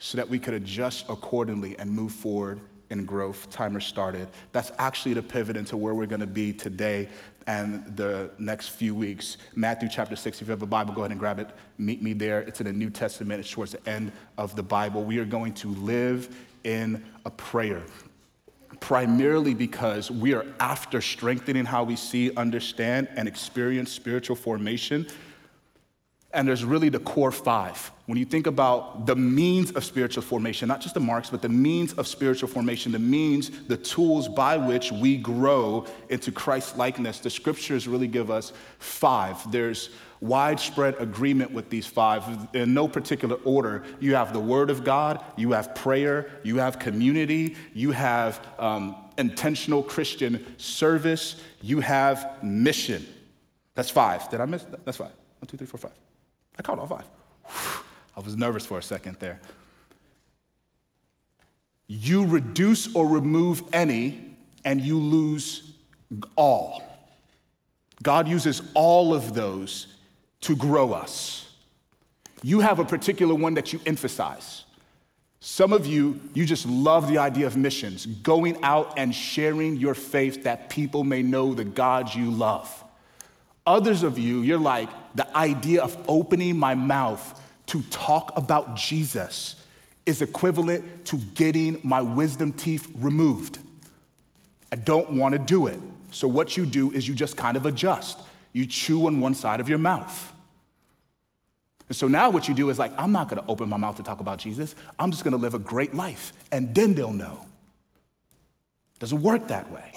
so 0.00 0.16
that 0.16 0.28
we 0.28 0.36
could 0.40 0.52
adjust 0.52 1.04
accordingly 1.08 1.78
and 1.78 1.88
move 1.88 2.10
forward 2.10 2.58
in 2.90 3.04
growth. 3.04 3.48
Timer 3.48 3.78
started. 3.78 4.26
That's 4.50 4.72
actually 4.78 5.14
the 5.14 5.22
pivot 5.22 5.56
into 5.56 5.76
where 5.76 5.94
we're 5.94 6.06
gonna 6.06 6.26
be 6.26 6.52
today 6.52 7.08
and 7.46 7.96
the 7.96 8.32
next 8.40 8.70
few 8.70 8.96
weeks. 8.96 9.36
Matthew 9.54 9.88
chapter 9.88 10.16
6, 10.16 10.42
if 10.42 10.48
you 10.48 10.50
have 10.50 10.62
a 10.62 10.66
Bible, 10.66 10.92
go 10.92 11.02
ahead 11.02 11.12
and 11.12 11.20
grab 11.20 11.38
it. 11.38 11.50
Meet 11.78 12.02
me 12.02 12.14
there. 12.14 12.40
It's 12.40 12.60
in 12.60 12.66
the 12.66 12.72
New 12.72 12.90
Testament, 12.90 13.38
it's 13.38 13.48
towards 13.48 13.70
the 13.70 13.88
end 13.88 14.10
of 14.38 14.56
the 14.56 14.62
Bible. 14.64 15.04
We 15.04 15.18
are 15.18 15.24
going 15.24 15.54
to 15.54 15.68
live 15.68 16.36
in 16.64 17.00
a 17.24 17.30
prayer 17.30 17.84
primarily 18.82 19.54
because 19.54 20.10
we 20.10 20.34
are 20.34 20.44
after 20.60 21.00
strengthening 21.00 21.64
how 21.64 21.84
we 21.84 21.96
see, 21.96 22.34
understand, 22.36 23.08
and 23.16 23.26
experience 23.28 23.90
spiritual 23.92 24.36
formation. 24.36 25.06
And 26.34 26.48
there's 26.48 26.64
really 26.64 26.88
the 26.88 26.98
core 26.98 27.30
five. 27.30 27.92
When 28.06 28.18
you 28.18 28.24
think 28.24 28.48
about 28.48 29.06
the 29.06 29.14
means 29.14 29.70
of 29.70 29.84
spiritual 29.84 30.22
formation, 30.22 30.66
not 30.66 30.80
just 30.80 30.94
the 30.94 31.00
marks, 31.00 31.30
but 31.30 31.42
the 31.42 31.48
means 31.48 31.92
of 31.92 32.08
spiritual 32.08 32.48
formation, 32.48 32.90
the 32.90 32.98
means, 32.98 33.50
the 33.68 33.76
tools 33.76 34.28
by 34.28 34.56
which 34.56 34.90
we 34.90 35.16
grow 35.16 35.86
into 36.08 36.32
Christ 36.32 36.76
likeness, 36.76 37.20
the 37.20 37.30
scriptures 37.30 37.86
really 37.86 38.08
give 38.08 38.30
us 38.30 38.52
five. 38.78 39.50
There's 39.52 39.90
widespread 40.22 40.94
agreement 41.00 41.50
with 41.50 41.68
these 41.68 41.86
five 41.86 42.24
in 42.54 42.72
no 42.72 42.86
particular 42.86 43.36
order. 43.44 43.82
You 43.98 44.14
have 44.14 44.32
the 44.32 44.40
Word 44.40 44.70
of 44.70 44.84
God, 44.84 45.22
you 45.36 45.50
have 45.52 45.74
prayer, 45.74 46.30
you 46.44 46.58
have 46.58 46.78
community, 46.78 47.56
you 47.74 47.90
have 47.90 48.40
um, 48.58 48.94
intentional 49.18 49.82
Christian 49.82 50.56
service, 50.58 51.42
you 51.60 51.80
have 51.80 52.42
mission. 52.42 53.04
That's 53.74 53.90
five. 53.90 54.30
Did 54.30 54.40
I 54.40 54.46
miss? 54.46 54.62
That? 54.64 54.84
That's 54.84 54.96
five. 54.96 55.10
One, 55.40 55.48
two, 55.48 55.56
three, 55.56 55.66
four, 55.66 55.78
five. 55.78 55.92
I 56.56 56.62
caught 56.62 56.78
all 56.78 56.86
five. 56.86 57.04
I 58.16 58.20
was 58.20 58.36
nervous 58.36 58.64
for 58.64 58.78
a 58.78 58.82
second 58.82 59.16
there. 59.18 59.40
You 61.88 62.26
reduce 62.26 62.94
or 62.94 63.08
remove 63.08 63.62
any, 63.72 64.36
and 64.64 64.80
you 64.80 64.98
lose 64.98 65.72
all. 66.36 66.82
God 68.02 68.28
uses 68.28 68.62
all 68.74 69.14
of 69.14 69.34
those 69.34 69.91
to 70.42 70.54
grow 70.56 70.92
us. 70.92 71.50
You 72.42 72.60
have 72.60 72.78
a 72.78 72.84
particular 72.84 73.34
one 73.34 73.54
that 73.54 73.72
you 73.72 73.80
emphasize. 73.86 74.64
Some 75.40 75.72
of 75.72 75.86
you, 75.86 76.20
you 76.34 76.46
just 76.46 76.66
love 76.66 77.08
the 77.08 77.18
idea 77.18 77.46
of 77.46 77.56
missions, 77.56 78.06
going 78.06 78.62
out 78.62 78.94
and 78.96 79.12
sharing 79.12 79.76
your 79.76 79.94
faith 79.94 80.44
that 80.44 80.70
people 80.70 81.02
may 81.02 81.22
know 81.22 81.54
the 81.54 81.64
God 81.64 82.14
you 82.14 82.30
love. 82.30 82.84
Others 83.66 84.02
of 84.02 84.18
you, 84.18 84.40
you're 84.42 84.58
like, 84.58 84.88
the 85.14 85.36
idea 85.36 85.82
of 85.82 85.96
opening 86.08 86.56
my 86.56 86.74
mouth 86.74 87.40
to 87.66 87.82
talk 87.90 88.32
about 88.36 88.76
Jesus 88.76 89.56
is 90.04 90.22
equivalent 90.22 91.04
to 91.06 91.16
getting 91.16 91.80
my 91.82 92.00
wisdom 92.00 92.52
teeth 92.52 92.88
removed. 92.96 93.58
I 94.72 94.76
don't 94.76 95.12
want 95.12 95.32
to 95.32 95.38
do 95.38 95.66
it. 95.66 95.78
So, 96.10 96.26
what 96.28 96.56
you 96.56 96.66
do 96.66 96.90
is 96.92 97.06
you 97.06 97.14
just 97.14 97.36
kind 97.36 97.56
of 97.56 97.66
adjust. 97.66 98.18
You 98.52 98.66
chew 98.66 99.06
on 99.06 99.20
one 99.20 99.34
side 99.34 99.60
of 99.60 99.68
your 99.68 99.78
mouth. 99.78 100.31
And 101.88 101.96
so 101.96 102.08
now 102.08 102.30
what 102.30 102.48
you 102.48 102.54
do 102.54 102.70
is 102.70 102.78
like, 102.78 102.92
I'm 102.98 103.12
not 103.12 103.28
gonna 103.28 103.44
open 103.48 103.68
my 103.68 103.76
mouth 103.76 103.96
to 103.96 104.02
talk 104.02 104.20
about 104.20 104.38
Jesus. 104.38 104.74
I'm 104.98 105.10
just 105.10 105.24
gonna 105.24 105.36
live 105.36 105.54
a 105.54 105.58
great 105.58 105.94
life, 105.94 106.32
and 106.50 106.74
then 106.74 106.94
they'll 106.94 107.12
know. 107.12 107.46
Doesn't 108.98 109.22
work 109.22 109.48
that 109.48 109.70
way. 109.70 109.92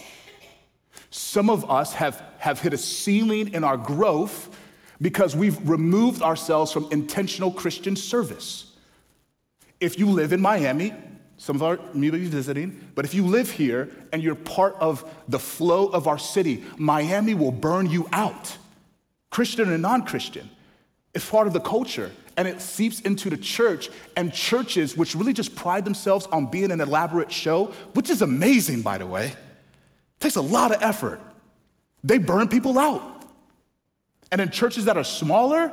Some 1.12 1.50
of 1.50 1.70
us 1.70 1.94
have, 1.94 2.22
have 2.40 2.60
hit 2.60 2.74
a 2.74 2.78
ceiling 2.78 3.54
in 3.54 3.64
our 3.64 3.78
growth 3.78 4.50
because 5.02 5.36
we've 5.36 5.70
removed 5.70 6.22
ourselves 6.22 6.72
from 6.72 6.88
intentional 6.92 7.52
Christian 7.52 7.96
service. 7.96 8.74
If 9.80 10.00
you 10.00 10.10
live 10.10 10.34
in 10.34 10.42
Miami, 10.42 10.94
some 11.38 11.56
of 11.58 11.64
our 11.64 11.80
may 11.94 12.10
be 12.10 12.26
visiting, 12.26 12.90
but 12.96 13.06
if 13.06 13.14
you 13.14 13.26
live 13.26 13.52
here 13.52 13.90
and 14.12 14.24
you're 14.24 14.36
part 14.36 14.76
of 14.80 15.10
the 15.28 15.40
flow 15.40 15.88
of 15.88 16.08
our 16.08 16.18
city, 16.18 16.64
Miami 16.78 17.34
will 17.34 17.52
burn 17.52 17.90
you 17.90 18.08
out, 18.12 18.58
Christian 19.30 19.72
and 19.72 19.82
non 19.82 20.06
Christian. 20.06 20.50
It's 21.16 21.28
part 21.28 21.48
of 21.48 21.54
the 21.54 21.60
culture 21.60 22.12
and 22.38 22.48
it 22.48 22.62
seeps 22.62 23.00
into 23.02 23.30
the 23.30 23.38
church 23.38 23.90
and 24.16 24.34
churches 24.34 24.98
which 24.98 25.16
really 25.16 25.34
just 25.34 25.56
pride 25.56 25.86
themselves 25.86 26.28
on 26.28 26.48
being 26.48 26.72
an 26.72 26.82
elaborate 26.82 27.32
show, 27.32 27.72
which 27.94 28.10
is 28.10 28.22
amazing, 28.22 28.82
by 28.82 28.98
the 28.98 29.08
way. 29.08 29.28
It 29.28 30.20
takes 30.20 30.36
a 30.36 30.42
lot 30.42 30.74
of 30.76 30.82
effort. 30.82 31.22
They 32.04 32.18
burn 32.18 32.50
people 32.50 32.78
out. 32.78 33.24
And 34.32 34.42
in 34.42 34.50
churches 34.50 34.86
that 34.86 34.98
are 34.98 35.04
smaller, 35.04 35.72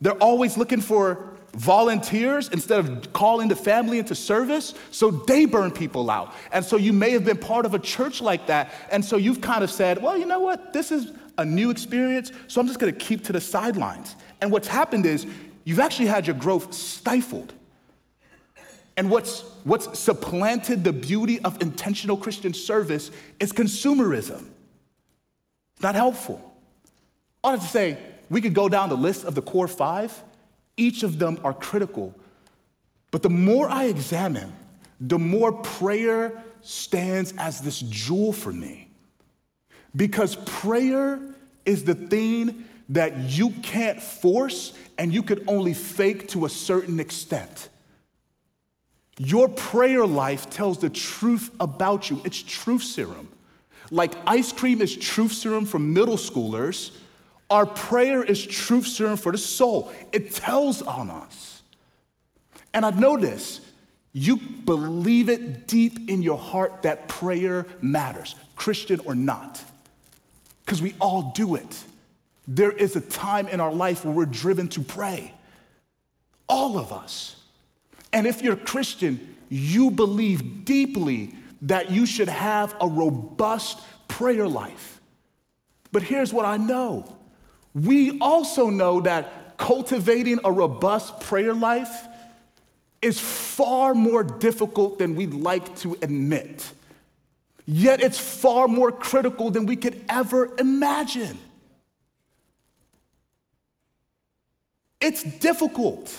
they're 0.00 0.12
always 0.12 0.56
looking 0.56 0.80
for 0.80 1.36
volunteers 1.54 2.48
instead 2.50 2.78
of 2.78 3.12
calling 3.12 3.48
the 3.48 3.56
family 3.56 3.98
into 3.98 4.14
service. 4.14 4.74
So 4.90 5.10
they 5.10 5.46
burn 5.46 5.70
people 5.70 6.10
out. 6.10 6.34
And 6.52 6.64
so 6.64 6.76
you 6.76 6.92
may 6.92 7.10
have 7.12 7.24
been 7.24 7.38
part 7.38 7.66
of 7.66 7.74
a 7.74 7.78
church 7.78 8.20
like 8.20 8.46
that. 8.46 8.72
And 8.90 9.04
so 9.04 9.16
you've 9.16 9.40
kind 9.40 9.64
of 9.64 9.70
said, 9.70 10.00
well, 10.02 10.16
you 10.16 10.26
know 10.26 10.40
what? 10.40 10.72
This 10.72 10.92
is 10.92 11.12
a 11.38 11.44
new 11.44 11.70
experience. 11.70 12.30
So 12.46 12.60
I'm 12.60 12.66
just 12.66 12.78
going 12.78 12.92
to 12.92 12.98
keep 12.98 13.24
to 13.24 13.32
the 13.32 13.40
sidelines. 13.40 14.16
And 14.40 14.50
what's 14.50 14.68
happened 14.68 15.06
is 15.06 15.26
you've 15.64 15.80
actually 15.80 16.06
had 16.06 16.26
your 16.26 16.36
growth 16.36 16.72
stifled. 16.72 17.52
And 18.96 19.10
what's, 19.10 19.42
what's 19.64 19.98
supplanted 19.98 20.82
the 20.84 20.92
beauty 20.92 21.40
of 21.40 21.60
intentional 21.60 22.16
Christian 22.16 22.54
service 22.54 23.10
is 23.38 23.52
consumerism. 23.52 24.46
It's 25.74 25.82
not 25.82 25.94
helpful. 25.94 26.40
I 27.44 27.48
wanted 27.48 27.62
to 27.62 27.68
say, 27.68 27.98
we 28.30 28.40
could 28.40 28.54
go 28.54 28.68
down 28.68 28.88
the 28.88 28.96
list 28.96 29.24
of 29.24 29.34
the 29.34 29.42
core 29.42 29.68
five. 29.68 30.22
Each 30.76 31.02
of 31.02 31.18
them 31.18 31.38
are 31.44 31.52
critical. 31.52 32.14
But 33.10 33.22
the 33.22 33.30
more 33.30 33.68
I 33.68 33.84
examine, 33.84 34.52
the 35.00 35.18
more 35.18 35.52
prayer 35.52 36.42
stands 36.62 37.34
as 37.38 37.60
this 37.60 37.80
jewel 37.80 38.32
for 38.32 38.52
me. 38.52 38.88
Because 39.94 40.36
prayer 40.46 41.20
is 41.64 41.84
the 41.84 41.94
thing 41.94 42.64
that 42.90 43.18
you 43.18 43.50
can't 43.62 44.00
force 44.02 44.72
and 44.98 45.12
you 45.12 45.22
could 45.22 45.44
only 45.46 45.74
fake 45.74 46.28
to 46.28 46.46
a 46.46 46.48
certain 46.48 47.00
extent. 47.00 47.68
Your 49.18 49.48
prayer 49.48 50.06
life 50.06 50.50
tells 50.50 50.78
the 50.78 50.90
truth 50.90 51.50
about 51.58 52.10
you. 52.10 52.20
It's 52.24 52.42
truth 52.42 52.82
serum. 52.82 53.28
Like 53.90 54.14
ice 54.26 54.52
cream 54.52 54.82
is 54.82 54.96
truth 54.96 55.32
serum 55.32 55.64
for 55.64 55.78
middle 55.78 56.16
schoolers, 56.16 56.90
our 57.48 57.66
prayer 57.66 58.24
is 58.24 58.44
truth 58.44 58.86
serum 58.86 59.16
for 59.16 59.30
the 59.32 59.38
soul. 59.38 59.92
It 60.12 60.32
tells 60.32 60.82
on 60.82 61.10
us. 61.10 61.62
And 62.74 62.84
I 62.84 62.90
know 62.90 63.16
this 63.16 63.60
you 64.12 64.38
believe 64.38 65.28
it 65.28 65.66
deep 65.66 66.08
in 66.08 66.22
your 66.22 66.38
heart 66.38 66.82
that 66.82 67.06
prayer 67.06 67.66
matters, 67.82 68.34
Christian 68.56 68.98
or 69.00 69.14
not, 69.14 69.62
because 70.64 70.80
we 70.80 70.94
all 71.00 71.32
do 71.34 71.54
it. 71.54 71.84
There 72.48 72.72
is 72.72 72.96
a 72.96 73.00
time 73.00 73.48
in 73.48 73.60
our 73.60 73.72
life 73.72 74.04
where 74.04 74.14
we're 74.14 74.26
driven 74.26 74.68
to 74.68 74.80
pray. 74.80 75.32
All 76.48 76.78
of 76.78 76.92
us. 76.92 77.36
And 78.12 78.26
if 78.26 78.42
you're 78.42 78.54
a 78.54 78.56
Christian, 78.56 79.36
you 79.48 79.90
believe 79.90 80.64
deeply 80.64 81.34
that 81.62 81.90
you 81.90 82.06
should 82.06 82.28
have 82.28 82.74
a 82.80 82.86
robust 82.86 83.80
prayer 84.08 84.48
life. 84.48 85.00
But 85.92 86.02
here's 86.02 86.32
what 86.32 86.44
I 86.44 86.56
know 86.56 87.16
we 87.74 88.18
also 88.20 88.70
know 88.70 89.00
that 89.02 89.58
cultivating 89.58 90.40
a 90.44 90.52
robust 90.52 91.20
prayer 91.20 91.52
life 91.52 92.06
is 93.02 93.20
far 93.20 93.94
more 93.94 94.24
difficult 94.24 94.98
than 94.98 95.14
we'd 95.14 95.34
like 95.34 95.76
to 95.78 95.96
admit. 96.00 96.70
Yet 97.66 98.00
it's 98.00 98.18
far 98.18 98.66
more 98.68 98.90
critical 98.90 99.50
than 99.50 99.66
we 99.66 99.76
could 99.76 100.02
ever 100.08 100.50
imagine. 100.58 101.38
It's 105.06 105.22
difficult, 105.22 106.12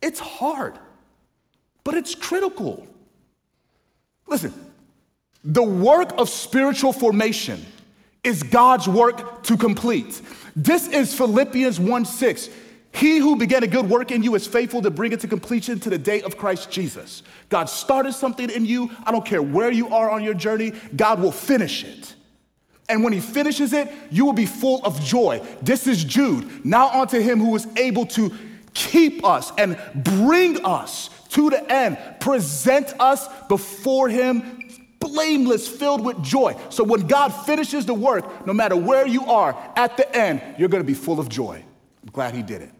it's 0.00 0.18
hard, 0.18 0.78
but 1.84 1.92
it's 1.92 2.14
critical. 2.14 2.86
Listen, 4.26 4.54
the 5.44 5.62
work 5.62 6.14
of 6.16 6.30
spiritual 6.30 6.94
formation 6.94 7.62
is 8.22 8.42
God's 8.42 8.88
work 8.88 9.42
to 9.42 9.58
complete. 9.58 10.22
This 10.56 10.88
is 10.88 11.12
Philippians 11.12 11.78
1 11.78 12.04
6. 12.06 12.48
He 12.92 13.18
who 13.18 13.36
began 13.36 13.62
a 13.62 13.66
good 13.66 13.90
work 13.90 14.10
in 14.10 14.22
you 14.22 14.34
is 14.36 14.46
faithful 14.46 14.80
to 14.80 14.90
bring 14.90 15.12
it 15.12 15.20
to 15.20 15.28
completion 15.28 15.78
to 15.80 15.90
the 15.90 15.98
day 15.98 16.22
of 16.22 16.38
Christ 16.38 16.70
Jesus. 16.70 17.24
God 17.50 17.66
started 17.66 18.14
something 18.14 18.48
in 18.48 18.64
you. 18.64 18.90
I 19.04 19.12
don't 19.12 19.26
care 19.26 19.42
where 19.42 19.70
you 19.70 19.88
are 19.90 20.08
on 20.08 20.24
your 20.24 20.32
journey, 20.32 20.72
God 20.96 21.20
will 21.20 21.32
finish 21.32 21.84
it. 21.84 22.14
And 22.88 23.02
when 23.02 23.12
he 23.12 23.20
finishes 23.20 23.72
it, 23.72 23.90
you 24.10 24.24
will 24.24 24.34
be 24.34 24.46
full 24.46 24.84
of 24.84 25.00
joy. 25.02 25.40
This 25.62 25.86
is 25.86 26.04
Jude. 26.04 26.64
Now, 26.64 27.00
unto 27.00 27.18
him 27.20 27.40
who 27.40 27.54
is 27.56 27.66
able 27.76 28.06
to 28.06 28.32
keep 28.74 29.24
us 29.24 29.52
and 29.56 29.78
bring 29.94 30.64
us 30.64 31.08
to 31.30 31.50
the 31.50 31.72
end, 31.72 31.98
present 32.20 32.92
us 33.00 33.26
before 33.48 34.08
him 34.08 34.60
blameless, 35.00 35.68
filled 35.68 36.04
with 36.04 36.22
joy. 36.22 36.56
So 36.70 36.82
when 36.82 37.06
God 37.06 37.28
finishes 37.28 37.86
the 37.86 37.94
work, 37.94 38.46
no 38.46 38.52
matter 38.52 38.76
where 38.76 39.06
you 39.06 39.24
are, 39.26 39.56
at 39.76 39.96
the 39.96 40.16
end, 40.16 40.42
you're 40.58 40.68
gonna 40.68 40.84
be 40.84 40.94
full 40.94 41.20
of 41.20 41.28
joy. 41.28 41.62
I'm 42.02 42.10
glad 42.10 42.34
he 42.34 42.42
did 42.42 42.62
it. 42.62 42.70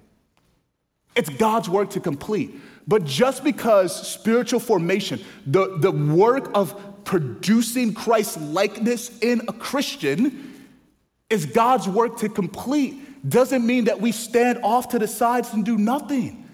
It's 1.15 1.29
God's 1.29 1.69
work 1.69 1.91
to 1.91 2.01
complete. 2.01 2.59
But 2.87 3.05
just 3.05 3.45
because 3.45 4.09
spiritual 4.09 4.61
formation, 4.61 5.21
the, 5.47 5.79
the 5.79 5.91
work 5.91 6.51
of 6.55 6.75
producing 7.05 7.95
Christ 7.95 8.41
likeness 8.41 9.17
in 9.21 9.43
a 9.49 9.53
Christian, 9.53 10.53
is 11.31 11.47
God's 11.47 11.89
work 11.89 12.19
to 12.19 12.29
complete, 12.29 13.29
doesn't 13.29 13.67
mean 13.67 13.85
that 13.85 14.01
we 14.01 14.13
stand 14.13 14.61
off 14.63 14.91
to 14.91 14.99
the 14.99 15.09
sides 15.09 15.53
and 15.53 15.65
do 15.65 15.77
nothing. 15.77 16.49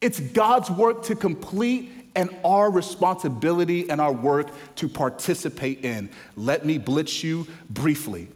It's 0.00 0.20
God's 0.20 0.70
work 0.70 1.04
to 1.04 1.16
complete 1.16 1.90
and 2.14 2.30
our 2.44 2.70
responsibility 2.70 3.88
and 3.90 4.00
our 4.00 4.12
work 4.12 4.50
to 4.76 4.88
participate 4.88 5.84
in. 5.84 6.10
Let 6.36 6.64
me 6.64 6.78
blitz 6.78 7.24
you 7.24 7.46
briefly. 7.68 8.28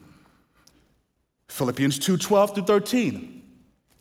Philippians 1.48 1.98
2 1.98 2.16
12 2.16 2.54
through 2.54 2.64
13. 2.64 3.42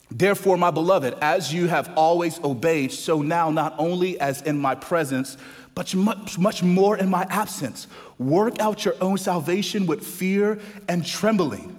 Therefore, 0.10 0.58
my 0.58 0.72
beloved, 0.72 1.16
as 1.22 1.54
you 1.54 1.68
have 1.68 1.92
always 1.98 2.40
obeyed, 2.42 2.94
so 2.94 3.22
now, 3.22 3.52
not 3.52 3.76
only 3.78 4.18
as 4.20 4.42
in 4.42 4.58
my 4.58 4.74
presence, 4.74 5.38
but 5.78 5.94
much, 5.94 6.40
much 6.40 6.64
more 6.64 6.98
in 6.98 7.08
my 7.08 7.28
absence, 7.30 7.86
work 8.18 8.60
out 8.60 8.84
your 8.84 8.96
own 9.00 9.16
salvation 9.16 9.86
with 9.86 10.04
fear 10.04 10.60
and 10.88 11.06
trembling. 11.06 11.78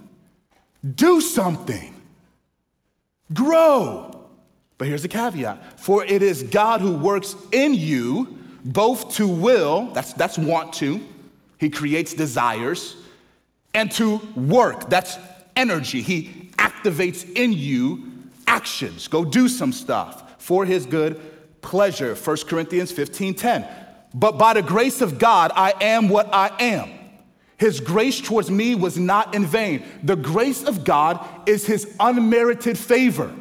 Do 0.95 1.19
something, 1.19 1.93
grow. 3.33 4.25
But 4.77 4.87
here's 4.87 5.01
the 5.01 5.09
caveat 5.09 5.81
for 5.81 6.05
it 6.05 6.21
is 6.21 6.43
God 6.43 6.79
who 6.79 6.93
works 6.93 7.35
in 7.51 7.73
you 7.73 8.37
both 8.63 9.15
to 9.15 9.27
will, 9.27 9.87
that's, 9.91 10.13
that's 10.13 10.37
want 10.37 10.71
to, 10.75 11.05
He 11.57 11.69
creates 11.69 12.13
desires, 12.13 12.95
and 13.73 13.91
to 13.91 14.21
work, 14.33 14.89
that's 14.89 15.17
energy. 15.57 16.01
He 16.01 16.51
activates 16.57 17.29
in 17.35 17.51
you 17.51 18.13
actions. 18.47 19.09
Go 19.09 19.25
do 19.25 19.49
some 19.49 19.73
stuff 19.73 20.41
for 20.41 20.63
his 20.63 20.85
good 20.85 21.19
pleasure. 21.61 22.15
1 22.15 22.37
Corinthians 22.47 22.93
15 22.93 23.33
10. 23.33 23.67
But 24.13 24.37
by 24.37 24.53
the 24.53 24.61
grace 24.61 25.01
of 25.01 25.19
God, 25.19 25.51
I 25.55 25.73
am 25.81 26.09
what 26.09 26.33
I 26.33 26.51
am. 26.59 26.89
His 27.57 27.79
grace 27.79 28.21
towards 28.21 28.49
me 28.49 28.73
was 28.73 28.97
not 28.97 29.35
in 29.35 29.45
vain. 29.45 29.83
The 30.01 30.15
grace 30.15 30.63
of 30.63 30.83
God 30.83 31.27
is 31.47 31.65
his 31.65 31.93
unmerited 31.99 32.77
favor. 32.77 33.33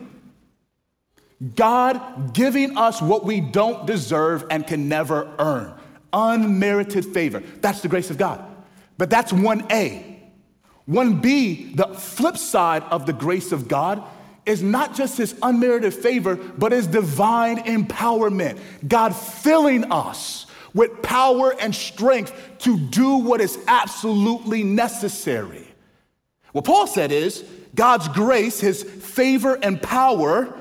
God 1.54 2.34
giving 2.34 2.76
us 2.76 3.00
what 3.00 3.24
we 3.24 3.40
don't 3.40 3.86
deserve 3.86 4.44
and 4.50 4.66
can 4.66 4.88
never 4.88 5.32
earn. 5.38 5.72
Unmerited 6.12 7.04
favor. 7.04 7.42
That's 7.60 7.80
the 7.80 7.88
grace 7.88 8.10
of 8.10 8.18
God. 8.18 8.44
But 8.98 9.08
that's 9.08 9.32
1A. 9.32 10.16
1B, 10.88 11.76
the 11.76 11.86
flip 11.94 12.36
side 12.36 12.82
of 12.84 13.06
the 13.06 13.12
grace 13.12 13.52
of 13.52 13.68
God, 13.68 14.02
is 14.46 14.62
not 14.62 14.96
just 14.96 15.18
his 15.18 15.38
unmerited 15.42 15.94
favor, 15.94 16.34
but 16.34 16.72
his 16.72 16.86
divine 16.86 17.58
empowerment. 17.64 18.58
God 18.86 19.14
filling 19.14 19.92
us 19.92 20.46
with 20.78 21.02
power 21.02 21.52
and 21.58 21.74
strength 21.74 22.32
to 22.60 22.78
do 22.78 23.16
what 23.16 23.40
is 23.40 23.58
absolutely 23.66 24.62
necessary. 24.62 25.66
What 26.52 26.64
Paul 26.64 26.86
said 26.86 27.10
is 27.10 27.44
God's 27.74 28.06
grace, 28.06 28.60
his 28.60 28.84
favor 28.84 29.58
and 29.60 29.82
power 29.82 30.56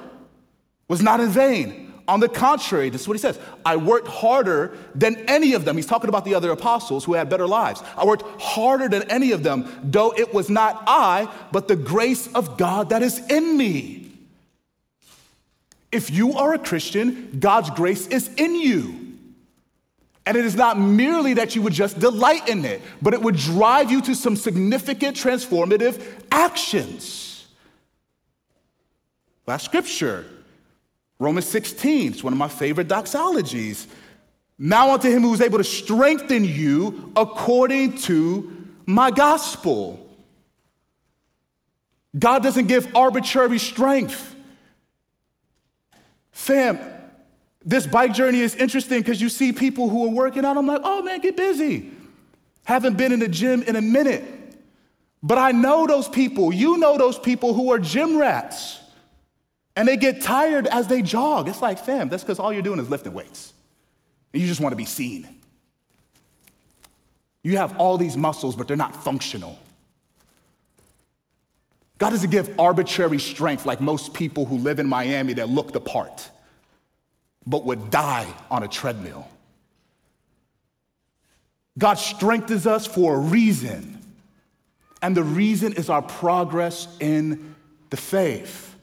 was 0.88 1.04
not 1.04 1.20
in 1.20 1.30
vain. 1.30 1.94
On 2.08 2.20
the 2.20 2.28
contrary, 2.28 2.90
this 2.90 3.02
is 3.02 3.08
what 3.08 3.14
he 3.14 3.22
says 3.22 3.38
I 3.64 3.76
worked 3.76 4.08
harder 4.08 4.76
than 4.96 5.18
any 5.28 5.54
of 5.54 5.66
them. 5.66 5.76
He's 5.76 5.86
talking 5.86 6.10
about 6.10 6.26
the 6.26 6.34
other 6.34 6.50
apostles 6.50 7.06
who 7.06 7.14
had 7.14 7.30
better 7.30 7.46
lives. 7.46 7.84
I 7.96 8.04
worked 8.04 8.42
harder 8.42 8.90
than 8.90 9.04
any 9.12 9.34
of 9.34 9.44
them, 9.44 9.70
though 9.84 10.16
it 10.18 10.34
was 10.34 10.50
not 10.50 10.84
I, 10.88 11.32
but 11.52 11.68
the 11.68 11.76
grace 11.76 12.28
of 12.34 12.58
God 12.58 12.90
that 12.90 13.04
is 13.04 13.20
in 13.30 13.56
me. 13.56 14.12
If 15.92 16.10
you 16.10 16.34
are 16.34 16.56
a 16.56 16.60
Christian, 16.60 17.38
God's 17.40 17.70
grace 17.70 18.08
is 18.08 18.30
in 18.34 18.56
you. 18.56 19.07
And 20.28 20.36
it 20.36 20.44
is 20.44 20.58
not 20.58 20.78
merely 20.78 21.36
that 21.36 21.56
you 21.56 21.62
would 21.62 21.72
just 21.72 22.00
delight 22.00 22.50
in 22.50 22.66
it, 22.66 22.82
but 23.02 23.14
it 23.14 23.22
would 23.22 23.38
drive 23.38 23.90
you 23.90 24.02
to 24.02 24.14
some 24.14 24.36
significant 24.36 25.16
transformative 25.16 26.04
actions. 26.30 27.48
Last 29.46 29.64
scripture, 29.64 30.26
Romans 31.18 31.46
16, 31.46 32.12
it's 32.12 32.26
one 32.26 32.34
of 32.34 32.40
my 32.40 32.50
favorite 32.50 32.90
doxologies. 32.90 33.88
Now 34.60 34.96
unto 34.96 35.10
him 35.10 35.22
who 35.22 35.34
is 35.34 35.40
able 35.40 35.60
to 35.60 35.64
strengthen 35.64 36.44
you 36.44 37.14
according 37.16 37.98
to 38.00 38.68
my 38.86 39.12
gospel. 39.12 40.06
God 42.20 42.44
doesn't 42.44 42.68
give 42.68 42.94
arbitrary 42.94 43.60
strength. 43.60 44.36
Fam, 46.34 46.97
this 47.68 47.86
bike 47.86 48.14
journey 48.14 48.40
is 48.40 48.56
interesting 48.56 49.02
because 49.02 49.22
you 49.22 49.28
see 49.28 49.52
people 49.52 49.90
who 49.90 50.06
are 50.06 50.10
working 50.10 50.46
out. 50.46 50.56
I'm 50.56 50.66
like, 50.66 50.80
oh 50.86 51.02
man, 51.02 51.20
get 51.20 51.36
busy. 51.36 51.92
Haven't 52.64 52.98
been 52.98 53.12
in 53.12 53.20
the 53.20 53.28
gym 53.28 53.62
in 53.62 53.76
a 53.76 53.82
minute. 53.82 54.24
But 55.22 55.38
I 55.38 55.52
know 55.52 55.86
those 55.86 56.08
people. 56.08 56.54
You 56.54 56.78
know 56.78 56.98
those 56.98 57.20
people 57.20 57.54
who 57.54 57.74
are 57.74 57.78
gym 57.78 58.18
rats. 58.18 58.80
And 59.76 59.86
they 59.86 59.98
get 59.98 60.22
tired 60.22 60.66
as 60.68 60.88
they 60.88 61.02
jog. 61.02 61.50
It's 61.50 61.62
like, 61.62 61.78
fam, 61.78 62.08
that's 62.08 62.24
because 62.24 62.40
all 62.40 62.54
you're 62.54 62.62
doing 62.62 62.80
is 62.80 62.90
lifting 62.90 63.14
weights. 63.14 63.54
And 64.32 64.42
you 64.42 64.48
just 64.48 64.62
want 64.62 64.72
to 64.72 64.78
be 64.78 64.86
seen. 64.86 65.28
You 67.44 67.58
have 67.58 67.78
all 67.78 67.98
these 67.98 68.16
muscles, 68.16 68.56
but 68.56 68.70
they're 68.70 68.78
not 68.78 69.04
functional. 69.04 69.60
God 71.98 72.12
doesn't 72.12 72.30
give 72.30 72.58
arbitrary 72.58 73.20
strength 73.20 73.66
like 73.66 73.82
most 73.82 74.14
people 74.14 74.46
who 74.46 74.58
live 74.58 74.80
in 74.80 74.88
Miami 74.88 75.34
that 75.34 75.50
look 75.50 75.74
the 75.74 75.82
part, 75.82 76.30
but 77.48 77.64
would 77.66 77.90
die 77.90 78.28
on 78.52 78.62
a 78.62 78.68
treadmill. 78.68 79.28
God 81.80 81.96
strengthens 81.96 82.68
us 82.68 82.86
for 82.86 83.16
a 83.16 83.20
reason, 83.20 84.00
and 85.02 85.16
the 85.16 85.24
reason 85.24 85.74
is 85.74 85.90
our 85.90 86.02
progress 86.02 86.88
in 87.00 87.56
the 87.90 87.98
faith. 87.98 88.76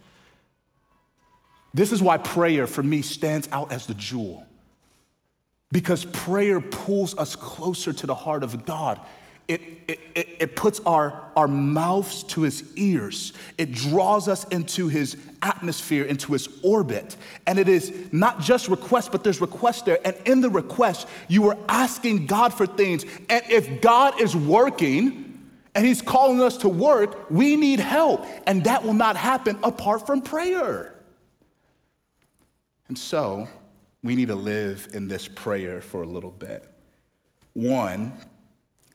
This 1.75 1.93
is 1.93 2.01
why 2.01 2.19
prayer 2.19 2.67
for 2.67 2.83
me 2.83 3.03
stands 3.03 3.49
out 3.53 3.71
as 3.71 3.87
the 3.87 3.95
jewel. 3.95 4.47
Because 5.73 6.05
prayer 6.05 6.61
pulls 6.61 7.19
us 7.19 7.35
closer 7.35 7.93
to 7.93 8.07
the 8.07 8.15
heart 8.15 8.45
of 8.45 8.65
God. 8.65 9.01
It, 9.47 9.61
it, 9.89 10.01
it, 10.15 10.57
puts 10.57 10.81
our, 10.87 11.31
our 11.37 11.47
mouths 11.47 12.23
to 12.25 12.43
his 12.43 12.65
ears. 12.77 13.35
It 13.59 13.73
draws 13.73 14.27
us 14.27 14.45
into 14.45 14.89
his 14.89 15.19
atmosphere, 15.43 16.05
into 16.05 16.33
his 16.33 16.49
orbit. 16.63 17.17
And 17.47 17.59
it 17.59 17.69
is 17.69 17.93
not 18.11 18.41
just 18.41 18.69
request, 18.69 19.13
but 19.13 19.23
there's 19.23 19.43
request 19.43 19.85
there. 19.85 19.99
And 20.03 20.17
in 20.25 20.41
the 20.41 20.49
request, 20.49 21.07
you 21.29 21.49
are 21.51 21.59
asking 21.69 22.25
God 22.25 22.55
for 22.55 22.67
things. 22.67 23.05
And 23.29 23.43
if 23.51 23.83
God 23.83 24.19
is 24.19 24.35
working 24.35 25.43
and 25.75 25.85
he's 25.85 26.01
calling 26.01 26.41
us 26.41 26.57
to 26.59 26.69
work, 26.71 27.31
we 27.31 27.57
need 27.57 27.81
help. 27.81 28.25
And 28.47 28.65
that 28.65 28.83
will 28.83 28.95
not 28.95 29.17
happen 29.17 29.59
apart 29.63 30.07
from 30.07 30.23
prayer. 30.23 30.95
And 32.89 32.97
so 32.97 33.47
we 34.03 34.15
need 34.15 34.29
to 34.29 34.37
live 34.37 34.89
in 34.95 35.09
this 35.09 35.29
prayer 35.29 35.81
for 35.81 36.03
a 36.03 36.07
little 36.07 36.31
bit. 36.31 36.67
One, 37.55 38.13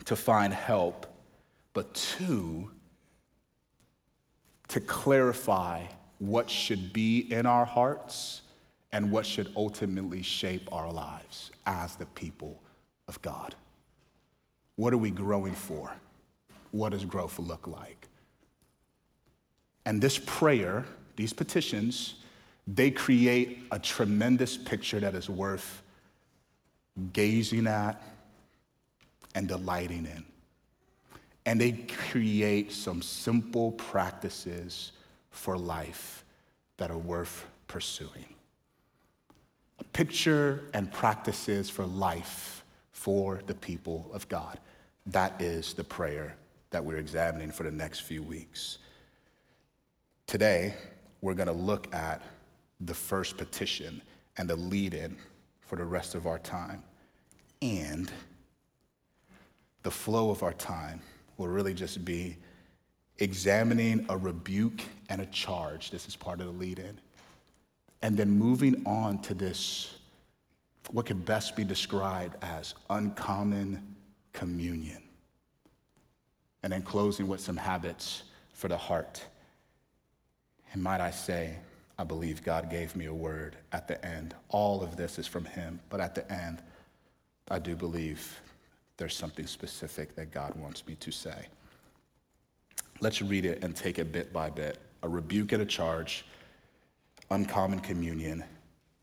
to 0.05 0.15
find 0.15 0.53
help, 0.53 1.05
but 1.73 1.93
two, 1.93 2.71
to 4.69 4.79
clarify 4.79 5.83
what 6.19 6.49
should 6.49 6.93
be 6.93 7.19
in 7.31 7.45
our 7.45 7.65
hearts 7.65 8.41
and 8.91 9.11
what 9.11 9.25
should 9.25 9.51
ultimately 9.55 10.21
shape 10.21 10.67
our 10.71 10.91
lives 10.91 11.51
as 11.65 11.95
the 11.95 12.05
people 12.07 12.61
of 13.07 13.21
God. 13.21 13.55
What 14.75 14.93
are 14.93 14.97
we 14.97 15.11
growing 15.11 15.53
for? 15.53 15.91
What 16.71 16.91
does 16.91 17.05
growth 17.05 17.39
look 17.39 17.67
like? 17.67 18.07
And 19.85 20.01
this 20.01 20.19
prayer, 20.19 20.85
these 21.15 21.33
petitions, 21.33 22.15
they 22.67 22.91
create 22.91 23.63
a 23.71 23.79
tremendous 23.79 24.55
picture 24.55 24.99
that 24.99 25.15
is 25.15 25.29
worth 25.29 25.81
gazing 27.13 27.65
at 27.65 28.01
and 29.35 29.47
delighting 29.47 30.05
in. 30.05 30.23
And 31.45 31.59
they 31.59 31.71
create 31.71 32.71
some 32.71 33.01
simple 33.01 33.71
practices 33.73 34.91
for 35.31 35.57
life 35.57 36.23
that 36.77 36.91
are 36.91 36.97
worth 36.97 37.45
pursuing. 37.67 38.35
A 39.79 39.83
picture 39.85 40.63
and 40.73 40.91
practices 40.91 41.69
for 41.69 41.85
life 41.85 42.63
for 42.91 43.39
the 43.47 43.53
people 43.53 44.09
of 44.13 44.27
God. 44.27 44.59
That 45.05 45.41
is 45.41 45.73
the 45.73 45.83
prayer 45.83 46.35
that 46.71 46.83
we're 46.83 46.97
examining 46.97 47.51
for 47.51 47.63
the 47.63 47.71
next 47.71 48.01
few 48.01 48.21
weeks. 48.21 48.79
Today, 50.27 50.75
we're 51.21 51.33
going 51.33 51.47
to 51.47 51.53
look 51.53 51.93
at 51.93 52.21
the 52.81 52.93
first 52.93 53.37
petition 53.37 54.01
and 54.37 54.49
the 54.49 54.55
lead 54.55 54.93
in 54.93 55.17
for 55.61 55.75
the 55.75 55.85
rest 55.85 56.15
of 56.15 56.27
our 56.27 56.39
time. 56.39 56.83
And 57.61 58.11
the 59.89 59.95
flow 59.95 60.29
of 60.29 60.43
our 60.43 60.53
time 60.53 61.01
will 61.37 61.47
really 61.47 61.73
just 61.73 62.05
be 62.05 62.37
examining 63.17 64.05
a 64.09 64.15
rebuke 64.15 64.81
and 65.09 65.19
a 65.19 65.25
charge. 65.25 65.89
This 65.89 66.07
is 66.07 66.15
part 66.15 66.41
of 66.41 66.45
the 66.45 66.51
lead 66.51 66.77
in. 66.77 66.99
And 68.03 68.15
then 68.15 68.29
moving 68.29 68.83
on 68.85 69.19
to 69.23 69.33
this, 69.33 69.95
what 70.91 71.07
can 71.07 71.17
best 71.17 71.55
be 71.55 71.63
described 71.63 72.35
as 72.43 72.75
uncommon 72.91 73.95
communion. 74.31 75.01
And 76.61 76.71
then 76.71 76.83
closing 76.83 77.27
with 77.27 77.39
some 77.39 77.57
habits 77.57 78.21
for 78.53 78.67
the 78.67 78.77
heart. 78.77 79.25
And 80.71 80.83
might 80.83 81.01
I 81.01 81.09
say, 81.09 81.55
I 81.97 82.03
believe 82.03 82.43
God 82.43 82.69
gave 82.69 82.95
me 82.95 83.07
a 83.07 83.13
word 83.13 83.57
at 83.71 83.87
the 83.87 84.05
end. 84.05 84.35
All 84.49 84.83
of 84.83 84.97
this 84.97 85.17
is 85.17 85.25
from 85.25 85.45
Him, 85.45 85.79
but 85.89 85.99
at 85.99 86.13
the 86.13 86.31
end, 86.31 86.61
I 87.49 87.57
do 87.57 87.75
believe 87.75 88.39
there's 88.99 89.15
something 89.15 89.47
specific 89.47 90.13
that 90.15 90.29
God 90.29 90.53
wants 90.55 90.85
me 90.85 90.95
to 90.95 91.09
say. 91.09 91.47
Let's 92.99 93.21
read 93.21 93.45
it 93.45 93.63
and 93.63 93.73
take 93.73 93.97
it 93.97 94.11
bit 94.11 94.33
by 94.33 94.49
bit. 94.49 94.77
A 95.03 95.09
rebuke 95.09 95.53
and 95.53 95.63
a 95.63 95.65
charge, 95.65 96.25
uncommon 97.31 97.79
communion, 97.79 98.43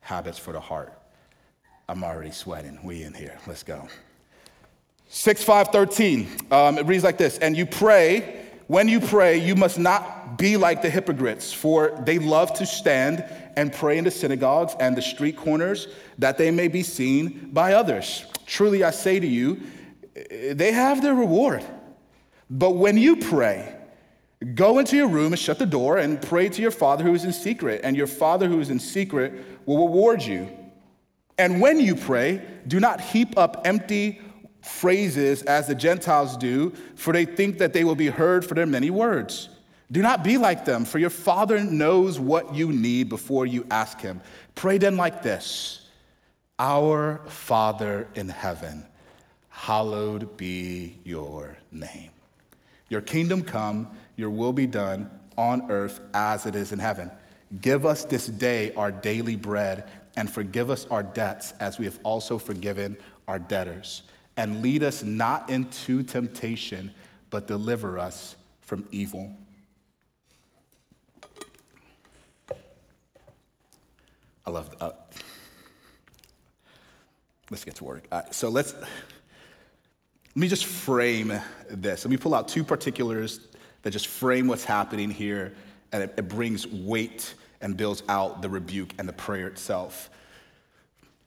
habits 0.00 0.38
for 0.38 0.52
the 0.52 0.61
heart. 0.61 0.92
I'm 1.88 2.04
already 2.04 2.30
sweating. 2.30 2.78
We 2.85 3.04
in 3.04 3.14
here. 3.14 3.38
Let's 3.46 3.62
go. 3.62 3.88
6 5.09 5.42
5 5.42 5.68
13. 5.68 6.28
Um, 6.50 6.76
it 6.76 6.85
reads 6.85 7.02
like 7.02 7.16
this 7.16 7.38
And 7.38 7.56
you 7.56 7.64
pray, 7.64 8.44
when 8.66 8.88
you 8.88 9.00
pray, 9.00 9.38
you 9.38 9.54
must 9.54 9.78
not 9.78 10.37
be 10.37 10.59
like 10.59 10.82
the 10.82 10.90
hypocrites, 10.90 11.54
for 11.54 11.98
they 12.04 12.18
love 12.18 12.52
to 12.54 12.66
stand 12.66 13.24
and 13.56 13.72
pray 13.72 13.96
in 13.96 14.04
the 14.04 14.11
synagogues 14.11 14.74
and 14.78 14.94
the 14.94 15.00
street 15.00 15.38
corners, 15.38 15.88
that 16.18 16.37
they 16.37 16.50
may 16.50 16.68
be 16.68 16.82
seen 16.82 17.48
by 17.50 17.72
others. 17.72 18.26
Truly 18.44 18.85
I 18.85 18.90
say 18.90 19.18
to 19.18 19.26
you, 19.26 19.62
they 20.31 20.72
have 20.72 21.02
their 21.02 21.14
reward. 21.14 21.64
But 22.48 22.76
when 22.76 22.96
you 22.96 23.16
pray, 23.16 23.76
go 24.55 24.79
into 24.79 24.96
your 24.96 25.09
room 25.09 25.33
and 25.33 25.38
shut 25.38 25.59
the 25.59 25.66
door 25.66 25.98
and 25.98 26.20
pray 26.20 26.48
to 26.48 26.62
your 26.62 26.70
Father 26.70 27.05
who 27.05 27.14
is 27.14 27.24
in 27.24 27.33
secret, 27.33 27.81
and 27.85 27.96
your 27.96 28.07
Father 28.07 28.48
who 28.48 28.61
is 28.61 28.70
in 28.70 28.79
secret 28.79 29.33
will 29.66 29.87
reward 29.87 30.22
you. 30.22 30.48
And 31.38 31.61
when 31.61 31.81
you 31.81 31.94
pray, 31.94 32.42
do 32.66 32.81
not 32.81 33.00
heap 33.00 33.37
up 33.37 33.62
empty 33.64 34.20
phrases 34.62 35.42
as 35.42 35.66
the 35.66 35.74
Gentiles 35.74 36.37
do, 36.37 36.72
for 36.94 37.12
they 37.12 37.24
think 37.24 37.59
that 37.59 37.72
they 37.72 37.85
will 37.85 37.94
be 37.94 38.09
heard 38.09 38.44
for 38.44 38.55
their 38.55 38.66
many 38.66 38.90
words. 38.90 39.48
Do 39.92 40.02
not 40.02 40.24
be 40.24 40.38
like 40.38 40.64
them, 40.64 40.85
for 40.85 40.98
your 40.98 41.11
Father 41.11 41.62
knows 41.62 42.18
what 42.18 42.55
you 42.55 42.72
need 42.72 43.09
before 43.09 43.46
you 43.46 43.66
ask 43.70 44.00
Him. 44.00 44.20
Pray 44.55 44.79
then 44.79 44.96
like 44.96 45.22
this 45.22 45.87
Our 46.59 47.20
Father 47.26 48.09
in 48.14 48.29
heaven 48.29 48.87
hallowed 49.57 50.37
be 50.37 50.95
your 51.03 51.57
name. 51.73 52.11
Your 52.90 53.01
kingdom 53.01 53.42
come, 53.42 53.88
your 54.14 54.29
will 54.29 54.53
be 54.53 54.66
done 54.66 55.11
on 55.38 55.71
earth 55.71 55.99
as 56.12 56.45
it 56.45 56.55
is 56.55 56.73
in 56.73 56.79
heaven. 56.79 57.11
Give 57.62 57.87
us 57.87 58.05
this 58.05 58.27
day 58.27 58.73
our 58.75 58.92
daily 58.92 59.35
bread, 59.35 59.90
and 60.14 60.31
forgive 60.31 60.71
us 60.71 60.87
our 60.90 61.03
debts 61.03 61.53
as 61.59 61.79
we 61.79 61.87
have 61.87 61.99
also 62.03 62.38
forgiven 62.38 62.99
our 63.27 63.38
debtors. 63.38 64.03
And 64.37 64.61
lead 64.61 64.83
us 64.83 65.03
not 65.03 65.49
into 65.49 66.03
temptation, 66.03 66.92
but 67.31 67.47
deliver 67.49 67.99
us 67.99 68.37
from 68.61 68.87
evil. 68.92 69.35
I 74.45 74.51
love. 74.51 74.77
Uh, 74.81 74.90
let's 77.51 77.64
get 77.64 77.75
to 77.77 77.85
work. 77.85 78.07
Uh, 78.12 78.23
so 78.31 78.51
let's. 78.51 78.75
Let 80.37 80.40
me 80.42 80.49
just 80.49 80.66
frame 80.66 81.33
this. 81.70 82.05
Let 82.05 82.11
me 82.11 82.18
pull 82.18 82.35
out 82.35 82.46
two 82.46 82.62
particulars 82.62 83.40
that 83.81 83.90
just 83.90 84.07
frame 84.07 84.49
what's 84.49 84.66
happening 84.66 85.11
here, 85.11 85.55
and 85.92 86.03
it, 86.03 86.12
it 86.18 86.29
brings 86.29 86.66
weight 86.66 87.33
and 87.62 87.75
builds 87.75 88.03
out 88.11 88.42
the 88.42 88.51
rebuke 88.51 88.92
and 88.99 89.09
the 89.09 89.14
prayer 89.14 89.46
itself. 89.46 90.11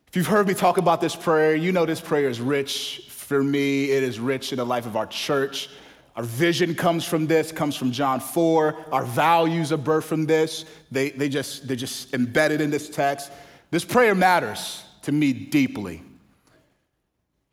If 0.10 0.16
you've 0.16 0.28
heard 0.28 0.48
me 0.48 0.54
talk 0.54 0.78
about 0.78 1.02
this 1.02 1.16
prayer, 1.16 1.56
you 1.56 1.72
know 1.72 1.88
this 1.88 2.00
prayer 2.00 2.30
is 2.30 2.40
rich. 2.40 3.08
For 3.10 3.42
me, 3.44 3.86
it 3.90 4.04
is 4.04 4.20
rich 4.20 4.52
in 4.52 4.58
the 4.60 4.66
life 4.66 4.86
of 4.86 4.96
our 4.96 5.08
church. 5.08 5.72
Our 6.16 6.22
vision 6.22 6.76
comes 6.76 7.04
from 7.04 7.26
this, 7.26 7.52
comes 7.52 7.76
from 7.76 7.92
John 7.92 8.20
4. 8.20 8.78
Our 8.92 9.06
values 9.06 9.72
are 9.72 9.78
birthed 9.80 10.04
from 10.04 10.28
this. 10.28 10.66
They, 10.92 11.10
they 11.10 11.30
just, 11.30 11.68
they're 11.68 11.76
just 11.76 12.14
embedded 12.14 12.62
in 12.62 12.70
this 12.70 12.88
text. 12.88 13.32
This 13.72 13.84
prayer 13.84 14.14
matters 14.14 14.84
to 15.02 15.12
me 15.12 15.34
deeply. 15.34 16.04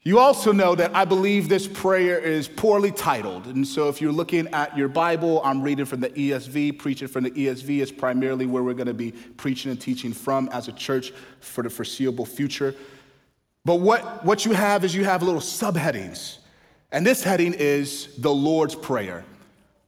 You 0.07 0.21
also 0.21 0.53
know 0.53 0.77
that 0.77 0.95
I 0.95 1.05
believe 1.05 1.49
this 1.49 1.67
prayer 1.67 2.21
is 2.21 2.47
poorly 2.47 2.93
titled. 2.93 3.47
And 3.47 3.67
so 3.67 3.89
if 3.89 4.01
you're 4.01 4.13
looking 4.13 4.47
at 4.55 4.79
your 4.79 4.87
Bible, 4.87 5.43
I'm 5.45 5.61
reading 5.61 5.85
from 5.85 5.99
the 5.99 6.11
ESV. 6.11 6.79
Preaching 6.79 7.09
from 7.09 7.25
the 7.25 7.33
ESV 7.33 7.81
is 7.81 7.91
primarily 7.91 8.47
where 8.47 8.63
we're 8.63 8.75
going 8.75 8.87
to 8.87 8.95
be 8.95 9.11
preaching 9.11 9.73
and 9.73 9.81
teaching 9.81 10.13
from 10.13 10.49
as 10.53 10.69
a 10.69 10.73
church 10.73 11.13
for 11.41 11.65
the 11.65 11.71
foreseeable 11.71 12.25
future. 12.25 12.73
But 13.65 13.81
what, 13.81 14.25
what 14.25 14.45
you 14.45 14.53
have 14.53 14.85
is 14.85 14.95
you 14.95 15.05
have 15.05 15.25
little 15.25 15.41
subheadings. 15.41 16.37
And 16.93 17.05
this 17.05 17.25
heading 17.25 17.53
is 17.55 18.17
the 18.17 18.33
Lord's 18.33 18.77
Prayer. 18.77 19.25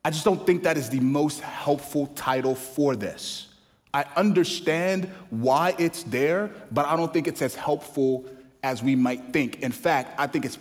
I 0.04 0.10
just 0.10 0.24
don't 0.24 0.44
think 0.44 0.64
that 0.64 0.76
is 0.76 0.90
the 0.90 0.98
most 0.98 1.42
helpful 1.42 2.08
title 2.08 2.56
for 2.56 2.96
this. 2.96 3.54
I 3.94 4.04
understand 4.16 5.08
why 5.30 5.76
it's 5.78 6.02
there, 6.02 6.50
but 6.72 6.86
I 6.86 6.96
don't 6.96 7.12
think 7.12 7.28
it's 7.28 7.40
as 7.40 7.54
helpful 7.54 8.24
as 8.62 8.82
we 8.82 8.96
might 8.96 9.32
think. 9.32 9.60
In 9.62 9.72
fact, 9.72 10.18
I 10.18 10.26
think 10.26 10.44
it's 10.44 10.58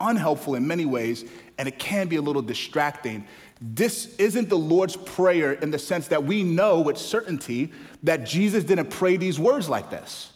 unhelpful 0.00 0.54
in 0.54 0.66
many 0.66 0.84
ways, 0.84 1.24
and 1.58 1.66
it 1.68 1.78
can 1.78 2.08
be 2.08 2.16
a 2.16 2.22
little 2.22 2.42
distracting. 2.42 3.26
This 3.60 4.14
isn't 4.16 4.48
the 4.48 4.58
Lord's 4.58 4.96
Prayer 4.96 5.52
in 5.52 5.70
the 5.70 5.78
sense 5.78 6.08
that 6.08 6.24
we 6.24 6.42
know 6.42 6.80
with 6.80 6.96
certainty 6.96 7.72
that 8.04 8.24
Jesus 8.24 8.64
didn't 8.64 8.90
pray 8.90 9.16
these 9.16 9.38
words 9.38 9.68
like 9.68 9.90
this. 9.90 10.32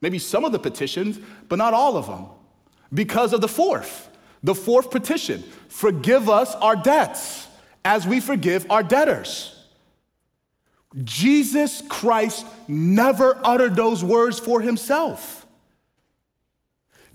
Maybe 0.00 0.18
some 0.18 0.44
of 0.44 0.52
the 0.52 0.58
petitions, 0.58 1.18
but 1.48 1.56
not 1.56 1.74
all 1.74 1.96
of 1.96 2.06
them. 2.06 2.26
Because 2.92 3.32
of 3.32 3.40
the 3.40 3.48
fourth, 3.48 4.08
the 4.42 4.54
fourth 4.54 4.90
petition 4.90 5.44
forgive 5.68 6.30
us 6.30 6.54
our 6.54 6.76
debts 6.76 7.46
as 7.84 8.06
we 8.06 8.20
forgive 8.20 8.70
our 8.70 8.82
debtors. 8.82 9.54
Jesus 11.04 11.82
Christ 11.88 12.46
never 12.66 13.38
uttered 13.44 13.76
those 13.76 14.02
words 14.02 14.38
for 14.38 14.60
himself. 14.60 15.37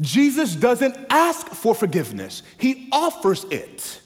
Jesus 0.03 0.55
doesn't 0.55 0.97
ask 1.09 1.47
for 1.47 1.73
forgiveness, 1.73 2.43
he 2.57 2.89
offers 2.91 3.45
it. 3.45 4.01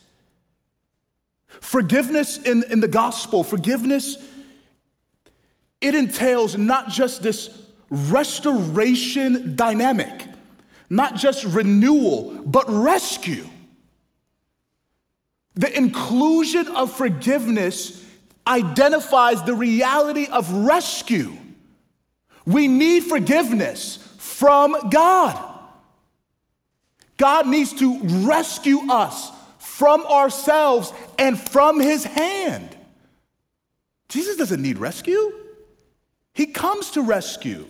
Forgiveness 1.60 2.38
in, 2.38 2.64
in 2.70 2.80
the 2.80 2.88
gospel, 2.88 3.44
forgiveness, 3.44 4.18
it 5.82 5.96
entails 5.96 6.56
not 6.56 6.90
just 6.90 7.24
this 7.24 7.50
restoration 7.90 9.56
dynamic, 9.56 10.28
not 10.90 11.16
just 11.16 11.44
renewal, 11.46 12.42
but 12.46 12.66
rescue. 12.70 13.48
The 15.56 15.76
inclusion 15.76 16.68
of 16.68 16.92
forgiveness 16.96 18.06
identifies 18.46 19.42
the 19.44 19.56
reality 19.56 20.28
of 20.28 20.52
rescue. 20.52 21.36
We 22.46 22.68
need 22.68 23.04
forgiveness 23.04 23.98
from 24.18 24.90
God. 24.90 25.57
God 27.18 27.48
needs 27.48 27.74
to 27.74 28.00
rescue 28.26 28.92
us 28.92 29.32
from 29.58 30.06
ourselves 30.06 30.94
and 31.18 31.40
from 31.40 31.80
his 31.80 32.04
hand. 32.04 32.76
Jesus 34.10 34.38
doesn't 34.38 34.62
need 34.62 34.78
rescue, 34.78 35.34
he 36.34 36.46
comes 36.46 36.92
to 36.92 37.02
rescue. 37.02 37.66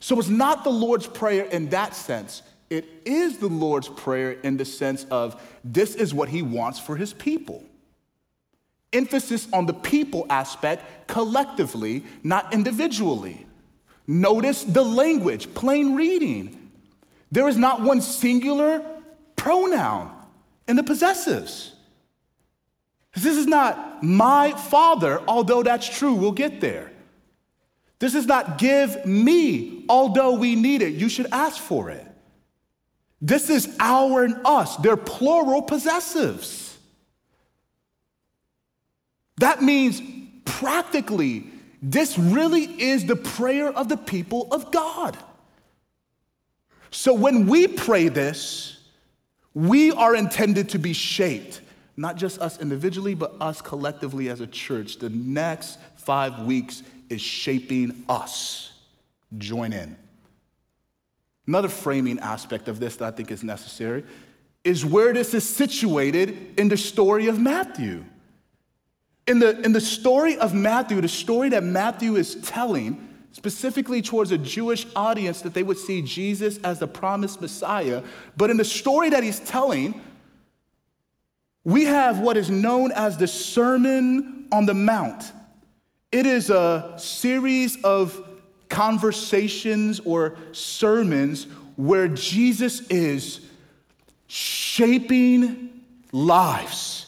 So 0.00 0.18
it's 0.18 0.28
not 0.28 0.64
the 0.64 0.70
Lord's 0.70 1.06
Prayer 1.06 1.44
in 1.44 1.68
that 1.68 1.94
sense, 1.94 2.42
it 2.70 2.86
is 3.04 3.38
the 3.38 3.48
Lord's 3.48 3.88
Prayer 3.88 4.32
in 4.32 4.56
the 4.56 4.64
sense 4.64 5.04
of 5.10 5.40
this 5.62 5.94
is 5.94 6.14
what 6.14 6.28
He 6.30 6.42
wants 6.42 6.78
for 6.78 6.96
His 6.96 7.12
people. 7.12 7.62
Emphasis 8.92 9.46
on 9.52 9.66
the 9.66 9.74
people 9.74 10.26
aspect 10.30 11.06
collectively, 11.06 12.02
not 12.22 12.52
individually. 12.52 13.46
Notice 14.06 14.64
the 14.64 14.82
language, 14.82 15.52
plain 15.54 15.94
reading. 15.94 16.61
There 17.32 17.48
is 17.48 17.56
not 17.56 17.80
one 17.80 18.02
singular 18.02 18.84
pronoun 19.36 20.14
in 20.68 20.76
the 20.76 20.82
possessives. 20.82 21.72
This 23.14 23.36
is 23.36 23.46
not 23.46 24.02
my 24.02 24.52
father, 24.52 25.20
although 25.26 25.62
that's 25.62 25.88
true, 25.88 26.14
we'll 26.14 26.32
get 26.32 26.60
there. 26.60 26.92
This 27.98 28.14
is 28.14 28.26
not 28.26 28.58
give 28.58 29.06
me, 29.06 29.84
although 29.88 30.34
we 30.34 30.54
need 30.56 30.82
it, 30.82 30.94
you 30.94 31.08
should 31.08 31.26
ask 31.32 31.60
for 31.60 31.90
it. 31.90 32.06
This 33.20 33.48
is 33.48 33.76
our 33.80 34.24
and 34.24 34.40
us, 34.44 34.76
they're 34.76 34.96
plural 34.96 35.62
possessives. 35.62 36.76
That 39.38 39.62
means 39.62 40.02
practically, 40.44 41.46
this 41.80 42.18
really 42.18 42.64
is 42.64 43.06
the 43.06 43.16
prayer 43.16 43.70
of 43.72 43.88
the 43.88 43.96
people 43.96 44.48
of 44.52 44.70
God. 44.70 45.16
So 46.92 47.12
when 47.12 47.46
we 47.46 47.66
pray 47.66 48.08
this, 48.08 48.78
we 49.54 49.90
are 49.90 50.14
intended 50.14 50.68
to 50.70 50.78
be 50.78 50.92
shaped 50.92 51.60
not 51.96 52.16
just 52.16 52.40
us 52.40 52.60
individually, 52.60 53.14
but 53.14 53.34
us 53.40 53.60
collectively 53.60 54.28
as 54.28 54.40
a 54.40 54.46
church. 54.46 54.98
The 54.98 55.10
next 55.10 55.78
five 55.96 56.40
weeks 56.40 56.82
is 57.08 57.20
shaping 57.20 58.04
us. 58.08 58.72
Join 59.38 59.72
in. 59.72 59.96
Another 61.46 61.68
framing 61.68 62.18
aspect 62.20 62.68
of 62.68 62.80
this 62.80 62.96
that 62.96 63.12
I 63.12 63.16
think 63.16 63.30
is 63.30 63.42
necessary 63.42 64.04
is 64.64 64.84
where 64.84 65.12
this 65.12 65.34
is 65.34 65.48
situated 65.48 66.58
in 66.58 66.68
the 66.68 66.76
story 66.76 67.26
of 67.26 67.38
Matthew. 67.38 68.04
In 69.26 69.38
the, 69.38 69.60
in 69.60 69.72
the 69.72 69.80
story 69.80 70.38
of 70.38 70.54
Matthew, 70.54 71.00
the 71.00 71.08
story 71.08 71.50
that 71.50 71.62
Matthew 71.62 72.16
is 72.16 72.36
telling, 72.42 73.11
specifically 73.32 74.02
towards 74.02 74.30
a 74.30 74.38
Jewish 74.38 74.86
audience, 74.94 75.42
that 75.42 75.54
they 75.54 75.62
would 75.62 75.78
see 75.78 76.02
Jesus 76.02 76.58
as 76.58 76.78
the 76.78 76.86
promised 76.86 77.40
Messiah, 77.40 78.02
but 78.36 78.50
in 78.50 78.56
the 78.56 78.64
story 78.64 79.10
that 79.10 79.24
he's 79.24 79.40
telling, 79.40 80.00
we 81.64 81.84
have 81.84 82.20
what 82.20 82.36
is 82.36 82.50
known 82.50 82.92
as 82.92 83.16
the 83.16 83.26
Sermon 83.26 84.46
on 84.52 84.66
the 84.66 84.74
Mount. 84.74 85.32
It 86.10 86.26
is 86.26 86.50
a 86.50 86.94
series 86.98 87.82
of 87.82 88.28
conversations 88.68 90.00
or 90.00 90.36
sermons 90.52 91.46
where 91.76 92.08
Jesus 92.08 92.80
is 92.88 93.40
shaping 94.26 95.82
lives. 96.10 97.06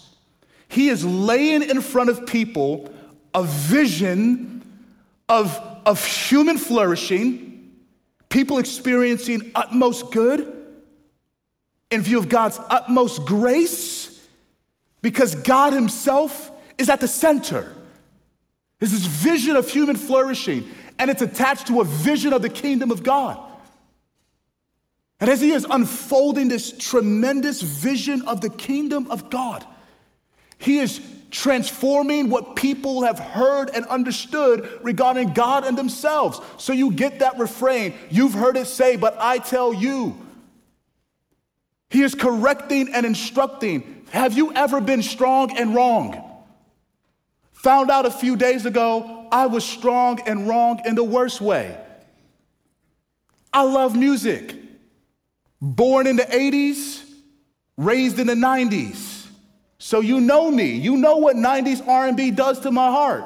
He 0.68 0.88
is 0.88 1.04
laying 1.04 1.62
in 1.62 1.80
front 1.80 2.10
of 2.10 2.26
people 2.26 2.92
a 3.34 3.44
vision 3.44 4.62
of, 5.28 5.58
of 5.86 6.04
human 6.04 6.58
flourishing, 6.58 7.72
people 8.28 8.58
experiencing 8.58 9.52
utmost 9.54 10.10
good 10.10 10.52
in 11.90 12.02
view 12.02 12.18
of 12.18 12.28
God's 12.28 12.58
utmost 12.68 13.24
grace 13.24 14.26
because 15.02 15.34
God 15.34 15.72
Himself 15.72 16.50
is 16.78 16.88
at 16.88 17.00
the 17.00 17.08
center. 17.08 17.72
There's 18.78 18.92
this 18.92 19.06
vision 19.06 19.56
of 19.56 19.68
human 19.68 19.96
flourishing, 19.96 20.68
and 20.98 21.10
it's 21.10 21.22
attached 21.22 21.68
to 21.68 21.80
a 21.80 21.84
vision 21.84 22.32
of 22.32 22.42
the 22.42 22.48
kingdom 22.48 22.90
of 22.90 23.02
God. 23.02 23.38
And 25.20 25.30
as 25.30 25.40
He 25.40 25.52
is 25.52 25.66
unfolding 25.68 26.48
this 26.48 26.76
tremendous 26.76 27.62
vision 27.62 28.22
of 28.22 28.40
the 28.40 28.50
kingdom 28.50 29.10
of 29.10 29.30
God, 29.30 29.64
He 30.58 30.78
is 30.78 31.00
transforming 31.34 32.30
what 32.30 32.54
people 32.54 33.02
have 33.02 33.18
heard 33.18 33.68
and 33.74 33.84
understood 33.86 34.68
regarding 34.82 35.32
God 35.32 35.64
and 35.64 35.76
themselves. 35.76 36.40
So 36.58 36.72
you 36.72 36.92
get 36.92 37.18
that 37.18 37.38
refrain. 37.38 37.92
You've 38.08 38.34
heard 38.34 38.56
it 38.56 38.68
say, 38.68 38.94
but 38.96 39.16
I 39.18 39.38
tell 39.38 39.74
you. 39.74 40.16
He 41.90 42.02
is 42.02 42.14
correcting 42.14 42.94
and 42.94 43.04
instructing 43.04 43.90
have 44.10 44.36
you 44.36 44.52
ever 44.52 44.80
been 44.80 45.02
strong 45.02 45.56
and 45.56 45.74
wrong? 45.74 46.22
Found 47.64 47.90
out 47.90 48.06
a 48.06 48.12
few 48.12 48.36
days 48.36 48.64
ago, 48.64 49.26
I 49.32 49.46
was 49.46 49.64
strong 49.64 50.20
and 50.24 50.46
wrong 50.46 50.82
in 50.84 50.94
the 50.94 51.02
worst 51.02 51.40
way. 51.40 51.76
I 53.52 53.62
love 53.62 53.96
music. 53.96 54.54
Born 55.60 56.06
in 56.06 56.14
the 56.14 56.22
80s, 56.22 57.02
raised 57.76 58.20
in 58.20 58.28
the 58.28 58.34
90s. 58.34 59.13
So 59.84 60.00
you 60.00 60.18
know 60.18 60.50
me. 60.50 60.70
You 60.70 60.96
know 60.96 61.18
what 61.18 61.36
90s 61.36 61.86
R&B 61.86 62.30
does 62.30 62.58
to 62.60 62.70
my 62.70 62.90
heart. 62.90 63.22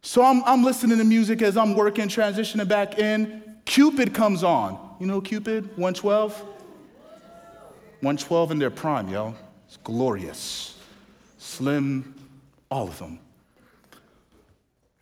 So 0.00 0.22
I'm, 0.22 0.44
I'm 0.44 0.62
listening 0.62 0.98
to 0.98 1.04
music 1.04 1.42
as 1.42 1.56
I'm 1.56 1.74
working, 1.74 2.06
transitioning 2.06 2.68
back 2.68 2.96
in. 2.96 3.42
Cupid 3.64 4.14
comes 4.14 4.44
on. 4.44 4.78
You 5.00 5.08
know 5.08 5.20
Cupid, 5.20 5.64
112? 5.76 6.38
112 6.38 8.50
in 8.52 8.60
their 8.60 8.70
prime, 8.70 9.08
yo. 9.08 9.34
It's 9.66 9.76
glorious. 9.78 10.78
Slim, 11.36 12.14
all 12.70 12.86
of 12.86 12.96
them. 13.00 13.18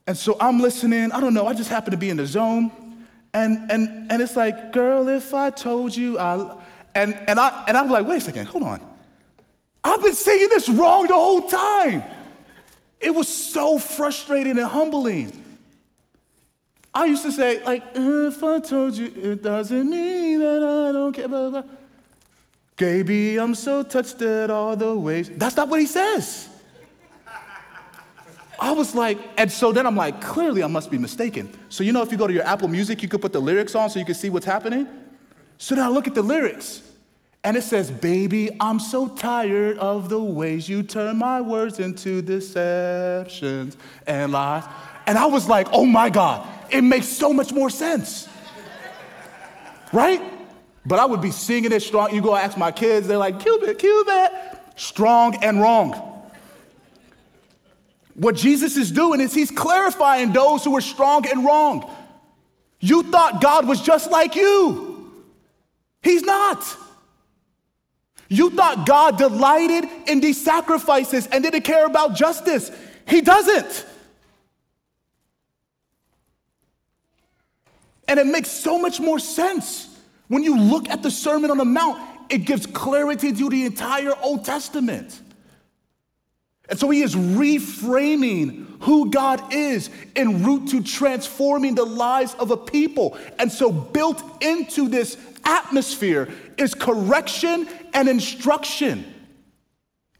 And 0.07 0.17
so 0.17 0.39
I'm 0.41 0.61
listening. 0.61 1.13
I 1.13 1.21
don't 1.21 1.35
know. 1.35 1.47
I 1.47 1.53
just 1.53 1.69
happen 1.69 1.91
to 1.91 1.99
be 1.99 2.09
in 2.09 2.17
the 2.17 2.27
zone. 2.27 2.73
And, 3.35 3.71
and, 3.71 4.11
and 4.11 4.23
it's 4.23 4.35
like, 4.35 4.73
girl, 4.73 5.09
if 5.09 5.35
I 5.35 5.51
told 5.51 5.95
you, 5.95 6.19
I, 6.19 6.57
and, 6.95 7.15
and, 7.29 7.39
I, 7.39 7.65
and 7.69 7.77
I'm 7.77 7.91
like, 7.91 8.07
wait 8.07 8.17
a 8.17 8.21
second, 8.23 8.47
hold 8.47 8.65
on. 8.65 8.94
I've 9.85 10.03
been 10.03 10.15
saying 10.15 10.49
this 10.49 10.69
wrong 10.69 11.07
the 11.07 11.15
whole 11.15 11.43
time. 11.43 12.03
It 12.99 13.15
was 13.15 13.29
so 13.29 13.79
frustrating 13.79 14.59
and 14.59 14.67
humbling. 14.67 15.45
I 16.95 17.05
used 17.05 17.23
to 17.25 17.33
say, 17.33 17.63
like, 17.65 17.83
if 17.95 18.43
I 18.43 18.61
told 18.61 18.97
you, 18.97 19.13
it 19.15 19.43
doesn't 19.43 19.91
mean 19.91 20.41
that 20.41 20.63
I 20.63 20.93
don't 20.93 21.13
care, 21.13 21.29
blah, 21.29 21.51
blah. 21.51 21.65
Baby, 22.77 23.39
I'm 23.39 23.55
so 23.55 23.83
touched 23.83 24.23
at 24.23 24.51
all 24.51 24.75
the 24.75 24.97
ways. 24.97 25.31
That's 25.31 25.57
not 25.57 25.69
what 25.69 25.81
he 25.81 25.87
says. 25.87 26.49
I 28.59 28.71
was 28.71 28.95
like, 28.95 29.19
and 29.37 29.51
so 29.51 29.73
then 29.73 29.87
I'm 29.87 29.97
like, 29.97 30.21
clearly 30.21 30.63
I 30.63 30.69
must 30.69 30.91
be 30.91 30.97
mistaken. 30.97 31.53
So, 31.69 31.85
you 31.85 31.93
know, 31.93 32.03
if 32.03 32.11
you 32.11 32.17
go 32.17 32.27
to 32.27 32.33
your 32.33 32.47
Apple 32.47 32.69
Music, 32.69 33.03
you 33.03 33.09
could 33.09 33.21
put 33.21 33.33
the 33.33 33.41
lyrics 33.41 33.75
on 33.75 33.91
so 33.91 33.99
you 33.99 34.05
can 34.05 34.15
see 34.15 34.31
what's 34.31 34.47
happening. 34.47 34.87
So 35.59 35.75
then 35.75 35.85
I 35.85 35.89
look 35.89 36.07
at 36.07 36.15
the 36.15 36.23
lyrics, 36.23 36.83
and 37.45 37.59
it 37.59 37.63
says, 37.63 37.91
Baby, 37.91 38.51
I'm 38.59 38.81
so 38.81 39.07
tired 39.07 39.79
of 39.79 40.09
the 40.09 40.19
ways 40.19 40.69
you 40.69 40.83
turn 40.83 41.19
my 41.19 41.43
words 41.43 41.79
into 41.79 42.23
deceptions 42.23 43.77
and 44.07 44.33
lies. 44.33 44.65
And 45.07 45.19
I 45.19 45.27
was 45.27 45.47
like, 45.47 45.69
oh 45.71 45.85
my 45.85 46.09
God, 46.09 46.47
it 46.71 46.81
makes 46.81 47.07
so 47.07 47.33
much 47.33 47.53
more 47.53 47.69
sense. 47.69 48.27
Right? 49.93 50.23
But 50.87 50.99
I 50.99 51.05
would 51.05 51.21
be 51.21 51.31
singing 51.31 51.73
it 51.73 51.83
strong. 51.83 52.15
You 52.15 52.23
go 52.23 52.35
ask 52.35 52.57
my 52.57 52.73
kids, 52.73 53.07
they're 53.07 53.19
like, 53.19 53.41
Cupid, 53.41 53.79
Cupid. 53.79 54.31
Strong 54.77 55.45
and 55.45 55.61
wrong. 55.61 56.11
What 58.15 58.37
Jesus 58.37 58.77
is 58.77 58.91
doing 58.91 59.21
is 59.21 59.35
he's 59.35 59.51
clarifying 59.51 60.33
those 60.33 60.65
who 60.65 60.75
are 60.77 60.81
strong 60.81 61.29
and 61.29 61.45
wrong. 61.45 61.91
You 62.81 63.03
thought 63.05 63.41
God 63.41 63.69
was 63.69 63.81
just 63.81 64.11
like 64.11 64.35
you. 64.35 65.13
He's 66.03 66.23
not. 66.23 66.65
You 68.29 68.51
thought 68.51 68.87
God 68.87 69.19
delighted 69.19 69.89
in 70.07 70.21
these 70.21 70.43
sacrifices 70.43 71.27
and 71.27 71.45
didn't 71.45 71.63
care 71.63 71.87
about 71.87 72.15
justice. 72.15 72.71
He 73.07 73.21
doesn't. 73.21 73.87
And 78.09 78.19
it 78.19 78.27
makes 78.27 78.51
so 78.51 78.79
much 78.79 79.01
more 79.01 79.19
sense. 79.19 79.89
When 80.29 80.43
you 80.43 80.59
look 80.59 80.89
at 80.89 81.03
the 81.03 81.11
Sermon 81.11 81.51
on 81.51 81.59
the 81.59 81.65
Mount, 81.65 82.01
it 82.31 82.39
gives 82.39 82.67
clarity 82.67 83.33
to 83.33 83.49
the 83.49 83.65
entire 83.65 84.15
Old 84.23 84.45
Testament. 84.45 85.21
And 86.69 86.79
so 86.79 86.89
he 86.89 87.03
is 87.03 87.15
reframing 87.15 88.67
who 88.81 89.11
God 89.11 89.53
is 89.53 89.91
en 90.17 90.43
route 90.43 90.69
to 90.69 90.83
transforming 90.83 91.75
the 91.75 91.85
lives 91.85 92.35
of 92.39 92.51
a 92.51 92.57
people. 92.57 93.19
And 93.39 93.53
so, 93.53 93.71
built 93.71 94.43
into 94.43 94.89
this 94.89 95.19
atmosphere 95.45 96.33
is 96.59 96.75
correction 96.75 97.69
and 97.93 98.09
instruction. 98.09 99.05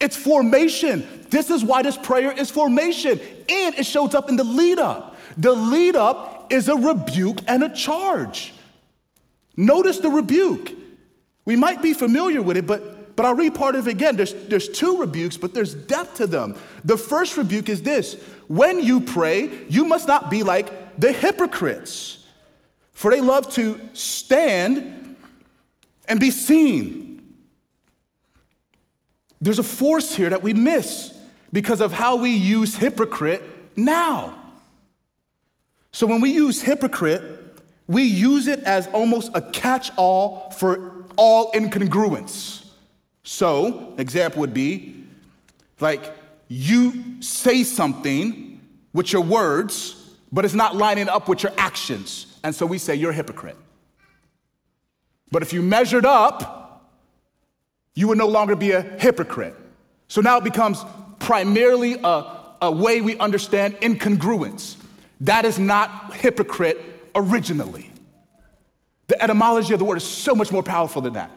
It's 0.01 0.17
formation. 0.17 1.07
This 1.31 1.51
is 1.51 1.65
why 1.65 1.83
this 1.83 1.97
prayer 1.97 2.33
is 2.33 2.51
formation. 2.51 3.21
And 3.49 3.75
it 3.77 3.87
shows 3.87 4.15
up 4.15 4.29
in 4.29 4.37
the 4.37 4.45
lead 4.45 4.79
up. 4.79 5.17
The 5.37 5.53
lead 5.53 5.97
up 5.97 6.53
is 6.53 6.69
a 6.69 6.77
rebuke 6.77 7.39
and 7.47 7.63
a 7.65 7.75
charge. 7.75 8.53
Notice 9.57 9.99
the 9.99 10.11
rebuke. 10.11 10.73
We 11.45 11.57
might 11.57 11.83
be 11.83 11.93
familiar 11.93 12.43
with 12.43 12.57
it, 12.57 12.67
but, 12.67 13.17
but 13.17 13.27
I'll 13.27 13.35
read 13.35 13.55
part 13.55 13.77
of 13.77 13.87
it 13.87 13.91
again. 13.91 14.17
There's, 14.17 14.35
there's 14.47 14.69
two 14.69 14.99
rebukes, 14.99 15.37
but 15.37 15.55
there's 15.55 15.75
depth 15.75 16.17
to 16.17 16.27
them. 16.27 16.57
The 16.85 16.97
first 16.97 17.37
rebuke 17.37 17.69
is 17.69 17.83
this 17.83 18.15
when 18.49 18.81
you 18.81 19.01
pray, 19.01 19.51
you 19.69 19.85
must 19.85 20.09
not 20.09 20.31
be 20.31 20.43
like 20.43 20.99
the 20.99 21.13
hypocrites, 21.13 22.25
for 22.93 23.11
they 23.11 23.21
love 23.21 23.53
to 23.55 23.81
stand 23.93 25.04
and 26.09 26.21
be 26.21 26.31
seen. 26.31 27.35
There's 29.41 29.59
a 29.59 29.65
force 29.65 30.15
here 30.15 30.31
that 30.31 30.43
we 30.43 30.55
miss 30.55 31.17
because 31.53 31.81
of 31.81 31.93
how 31.93 32.17
we 32.17 32.31
use 32.31 32.77
hypocrite 32.77 33.43
now. 33.77 34.39
So 35.93 36.07
when 36.07 36.21
we 36.21 36.31
use 36.33 36.63
hypocrite, 36.63 37.23
we 37.87 38.03
use 38.03 38.47
it 38.47 38.61
as 38.61 38.87
almost 38.89 39.31
a 39.35 39.43
catch 39.43 39.91
all 39.97 40.51
for 40.51 41.05
all 41.17 41.53
incongruence. 41.53 42.67
So, 43.23 43.95
example 43.99 44.41
would 44.41 44.55
be 44.55 45.05
like 45.81 46.15
you 46.49 47.21
say 47.21 47.63
something 47.63 48.61
with 48.93 49.13
your 49.13 49.23
words, 49.23 50.15
but 50.33 50.45
it's 50.45 50.55
not 50.55 50.77
lining 50.77 51.09
up 51.09 51.29
with 51.29 51.43
your 51.43 51.53
actions. 51.59 52.39
And 52.43 52.55
so 52.55 52.67
we 52.67 52.79
say 52.79 52.95
you're 52.95 53.11
a 53.11 53.15
hypocrite. 53.15 53.57
But 55.31 55.43
if 55.43 55.53
you 55.53 55.63
measured 55.63 56.07
up, 56.07 56.87
you 57.95 58.09
would 58.09 58.19
no 58.19 58.29
longer 58.29 58.57
be 58.57 58.73
a 58.73 58.83
hypocrite. 58.83 59.55
So 60.09 60.21
now 60.21 60.39
it 60.39 60.45
becomes 60.45 60.85
primarily 61.19 61.97
a, 62.03 62.37
a 62.63 62.71
way 62.71 63.01
we 63.01 63.17
understand 63.19 63.77
incongruence. 63.77 64.77
That 65.21 65.45
is 65.45 65.59
not 65.59 66.15
hypocrite 66.15 66.81
originally. 67.15 67.91
The 69.07 69.23
etymology 69.23 69.73
of 69.73 69.79
the 69.79 69.85
word 69.85 69.97
is 69.97 70.05
so 70.05 70.35
much 70.35 70.51
more 70.51 70.63
powerful 70.63 71.03
than 71.03 71.15
that. 71.15 71.31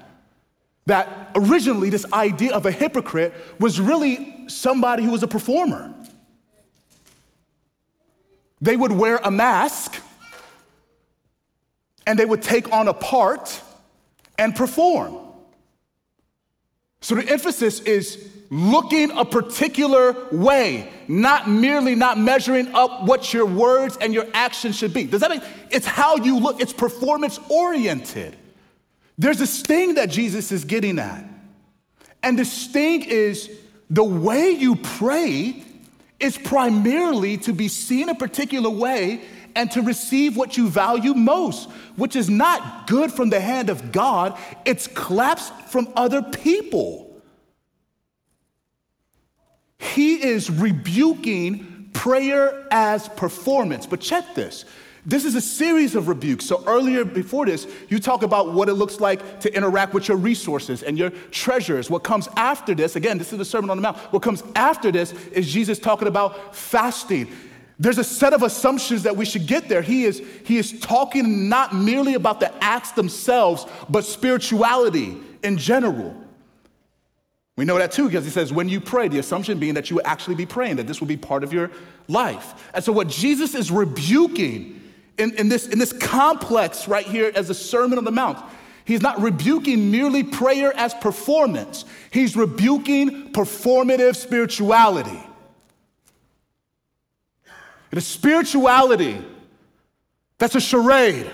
That 0.86 1.32
originally, 1.36 1.89
this 1.89 2.12
idea 2.13 2.54
of 2.54 2.65
a 2.65 2.71
hypocrite 2.71 3.34
was 3.60 3.80
really 3.80 4.47
somebody 4.47 5.04
who 5.04 5.12
was 5.12 5.21
a 5.21 5.28
performer. 5.28 5.93
They 8.62 8.76
would 8.76 8.91
wear 8.91 9.17
a 9.17 9.30
mask 9.30 10.02
and 12.06 12.17
they 12.17 12.26
would 12.26 12.41
take 12.41 12.71
on 12.71 12.88
a 12.88 12.93
part 12.93 13.62
and 14.38 14.56
perform. 14.56 15.17
So 17.02 17.15
the 17.15 17.28
emphasis 17.30 17.80
is 17.82 18.28
looking 18.50 19.12
a 19.12 19.26
particular 19.26 20.15
way, 20.32 20.91
not 21.08 21.50
merely 21.50 21.95
not 21.95 22.17
measuring 22.17 22.73
up 22.73 23.04
what 23.04 23.34
your 23.34 23.45
words 23.45 23.97
and 23.97 24.13
your 24.13 24.26
actions 24.34 24.78
should 24.78 24.93
be. 24.93 25.04
Does 25.04 25.21
that 25.21 25.32
mean 25.32 25.41
it's 25.69 25.86
how 25.86 26.17
you 26.17 26.39
look, 26.39 26.62
it's 26.62 26.73
performance 26.73 27.39
oriented. 27.50 28.36
There's 29.17 29.41
a 29.41 29.47
sting 29.47 29.95
that 29.95 30.10
Jesus 30.10 30.52
is 30.52 30.63
getting 30.63 31.00
at. 31.00 31.26
And 32.23 32.38
the 32.38 32.45
sting 32.45 33.04
is 33.04 33.50
the 33.89 34.04
way 34.04 34.52
you 34.52 34.76
pray 34.76 35.63
is 36.19 36.38
primarily 36.38 37.38
to 37.38 37.54
be 37.54 37.67
seen 37.67 38.10
a 38.10 38.15
particular 38.15 38.69
way 38.69 39.21
and 39.58 39.72
to 39.72 39.82
receive 39.82 40.38
what 40.38 40.56
you 40.56 40.70
value 40.70 41.13
most, 41.15 41.70
which 41.96 42.15
is 42.15 42.30
not 42.30 42.88
good 42.88 43.12
from 43.12 43.30
the 43.30 43.39
hand 43.39 43.70
of 43.70 43.91
God, 43.91 44.38
it's 44.65 44.88
claps 44.88 45.50
from 45.67 45.91
other 45.96 46.22
people. 46.22 47.22
He 49.80 50.24
is 50.24 50.50
rebuking 50.50 51.89
prayer 51.91 52.67
as 52.72 53.10
performance. 53.10 53.86
But 53.88 54.00
check 54.00 54.36
this 54.36 54.63
this 55.08 55.24
is 55.24 55.36
a 55.36 55.41
series 55.41 55.96
of 55.96 56.10
rebukes. 56.10 56.46
So 56.46 56.62
earlier 56.67 57.06
before 57.06 57.46
this, 57.46 57.65
you 57.88 57.98
talk 57.98 58.24
about 58.24 58.52
what 58.52 58.67
it 58.67 58.74
looks 58.74 59.00
like 59.00 59.39
to 59.39 59.56
interact 59.56 59.93
with 59.93 60.10
your 60.10 60.17
resources 60.17 60.84
and 60.84 60.98
your 60.98 61.12
treasures. 61.32 61.89
What 61.89 62.04
comes 62.04 62.28
after 62.36 62.76
this, 62.76 62.98
again, 62.98 63.17
this 63.17 63.32
is 63.32 63.38
the 63.38 63.46
Sermon 63.46 63.70
on 63.70 63.78
the 63.78 63.82
Mount. 63.84 63.98
What 64.12 64.22
comes 64.22 64.43
after 64.54 64.91
this 64.91 65.13
is 65.32 65.48
Jesus 65.48 65.80
talking 65.80 66.10
about 66.10 66.54
fasting. 66.54 67.30
There's 67.79 67.97
a 67.99 68.03
set 68.03 68.33
of 68.33 68.41
assumptions 68.41 69.03
that 69.03 69.15
we 69.15 69.25
should 69.25 69.45
get 69.45 69.69
there. 69.69 69.81
He 69.81 70.05
is, 70.05 70.21
he 70.45 70.57
is 70.57 70.79
talking 70.79 71.47
not 71.47 71.75
merely 71.75 72.15
about 72.15 72.39
the 72.39 72.51
acts 72.63 72.91
themselves, 72.91 73.65
but 73.87 74.03
spirituality 74.03 75.17
in 75.43 75.57
general. 75.57 76.15
We 77.55 77.65
know 77.65 77.77
that 77.77 77.91
too 77.91 78.05
because 78.05 78.25
he 78.25 78.31
says, 78.31 78.51
when 78.51 78.69
you 78.69 78.81
pray, 78.81 79.07
the 79.07 79.19
assumption 79.19 79.59
being 79.59 79.75
that 79.75 79.89
you 79.89 79.97
will 79.97 80.07
actually 80.07 80.35
be 80.35 80.45
praying, 80.45 80.77
that 80.77 80.87
this 80.87 80.99
will 80.99 81.07
be 81.07 81.17
part 81.17 81.43
of 81.43 81.53
your 81.53 81.71
life. 82.07 82.69
And 82.73 82.83
so, 82.83 82.91
what 82.91 83.07
Jesus 83.07 83.55
is 83.55 83.71
rebuking 83.71 84.77
in, 85.17 85.33
in, 85.35 85.49
this, 85.49 85.67
in 85.67 85.79
this 85.79 85.93
complex 85.93 86.87
right 86.87 87.05
here 87.05 87.31
as 87.35 87.47
the 87.47 87.53
Sermon 87.53 87.97
on 87.97 88.03
the 88.03 88.11
Mount. 88.11 88.37
He's 88.85 89.01
not 89.01 89.19
rebuking 89.19 89.91
merely 89.91 90.23
prayer 90.23 90.71
as 90.75 90.93
performance, 90.93 91.85
he's 92.11 92.35
rebuking 92.35 93.33
performative 93.33 94.15
spirituality. 94.15 95.21
It 97.91 97.97
is 97.97 98.06
spirituality 98.06 99.23
that's 100.38 100.56
a 100.56 100.62
charade. 100.62 101.30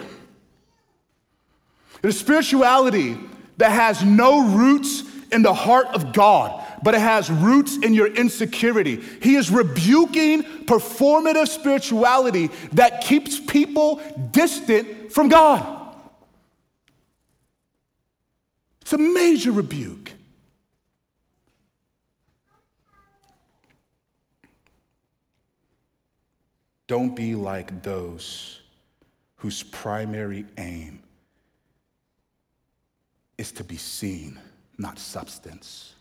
It 2.01 2.07
is 2.07 2.19
spirituality 2.19 3.17
that 3.57 3.71
has 3.71 4.03
no 4.03 4.47
roots 4.47 5.03
in 5.31 5.41
the 5.41 5.53
heart 5.53 5.87
of 5.87 6.13
God 6.13 6.63
but 6.83 6.93
it 6.93 6.99
has 6.99 7.31
roots 7.31 7.77
in 7.77 7.93
your 7.93 8.07
insecurity. 8.07 9.01
He 9.21 9.35
is 9.35 9.49
rebuking 9.49 10.43
performative 10.65 11.47
spirituality 11.47 12.49
that 12.73 13.01
keeps 13.01 13.39
people 13.39 14.01
distant 14.31 15.11
from 15.11 15.29
God. 15.29 15.95
It's 18.81 18.91
a 18.91 18.97
major 18.97 19.53
rebuke. 19.53 20.12
Don't 26.87 27.15
be 27.15 27.35
like 27.35 27.81
those 27.83 28.61
whose 29.37 29.63
primary 29.63 30.45
aim 30.57 31.01
is 33.37 33.51
to 33.53 33.63
be 33.63 33.77
seen, 33.77 34.39
not 34.77 34.99
substance. 34.99 35.95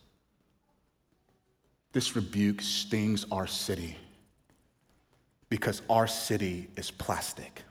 This 1.92 2.16
rebuke 2.16 2.62
stings 2.62 3.27
our 3.31 3.47
city 3.47 3.97
because 5.49 5.83
our 5.90 6.07
city 6.07 6.68
is 6.77 6.90
plastic 6.90 7.62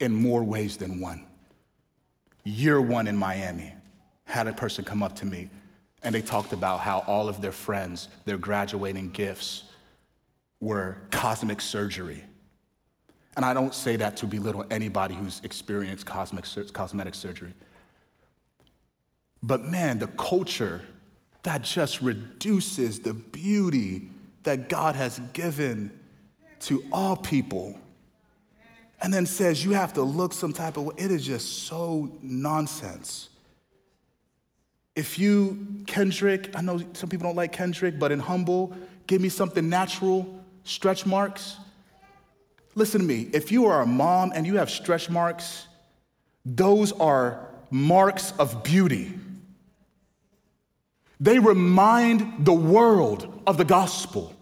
in 0.00 0.12
more 0.12 0.42
ways 0.42 0.76
than 0.76 1.00
one. 1.00 1.24
Year 2.44 2.80
one 2.80 3.06
in 3.06 3.16
Miami, 3.16 3.72
had 4.24 4.46
a 4.46 4.52
person 4.52 4.84
come 4.84 5.02
up 5.02 5.14
to 5.16 5.26
me 5.26 5.50
and 6.02 6.14
they 6.14 6.22
talked 6.22 6.52
about 6.52 6.80
how 6.80 7.04
all 7.06 7.28
of 7.28 7.40
their 7.40 7.52
friends, 7.52 8.08
their 8.24 8.38
graduating 8.38 9.10
gifts, 9.10 9.64
were 10.62 10.96
cosmic 11.10 11.60
surgery. 11.60 12.22
And 13.36 13.44
I 13.44 13.52
don't 13.52 13.74
say 13.74 13.96
that 13.96 14.16
to 14.18 14.26
belittle 14.26 14.64
anybody 14.70 15.14
who's 15.14 15.40
experienced 15.42 16.06
cosmic, 16.06 16.44
cosmetic 16.72 17.14
surgery. 17.14 17.52
But 19.42 19.64
man, 19.64 19.98
the 19.98 20.06
culture 20.06 20.80
that 21.42 21.62
just 21.62 22.00
reduces 22.00 23.00
the 23.00 23.12
beauty 23.12 24.08
that 24.44 24.68
God 24.68 24.94
has 24.94 25.20
given 25.32 25.90
to 26.60 26.84
all 26.92 27.16
people 27.16 27.76
and 29.00 29.12
then 29.12 29.26
says 29.26 29.64
you 29.64 29.72
have 29.72 29.92
to 29.94 30.02
look 30.02 30.32
some 30.32 30.52
type 30.52 30.76
of 30.76 30.84
way. 30.84 30.94
It 30.96 31.10
is 31.10 31.26
just 31.26 31.64
so 31.64 32.12
nonsense. 32.22 33.30
If 34.94 35.18
you, 35.18 35.66
Kendrick, 35.88 36.54
I 36.54 36.60
know 36.60 36.80
some 36.92 37.08
people 37.08 37.26
don't 37.26 37.34
like 37.34 37.50
Kendrick, 37.50 37.98
but 37.98 38.12
in 38.12 38.20
Humble, 38.20 38.76
give 39.08 39.20
me 39.20 39.28
something 39.28 39.68
natural, 39.68 40.41
stretch 40.64 41.06
marks. 41.06 41.56
Listen 42.74 43.00
to 43.00 43.06
me. 43.06 43.28
If 43.32 43.52
you 43.52 43.66
are 43.66 43.82
a 43.82 43.86
mom 43.86 44.32
and 44.34 44.46
you 44.46 44.56
have 44.56 44.70
stretch 44.70 45.10
marks, 45.10 45.66
those 46.44 46.92
are 46.92 47.48
marks 47.70 48.32
of 48.38 48.62
beauty. 48.62 49.14
They 51.20 51.38
remind 51.38 52.44
the 52.44 52.52
world 52.52 53.42
of 53.46 53.56
the 53.56 53.64
gospel 53.64 54.34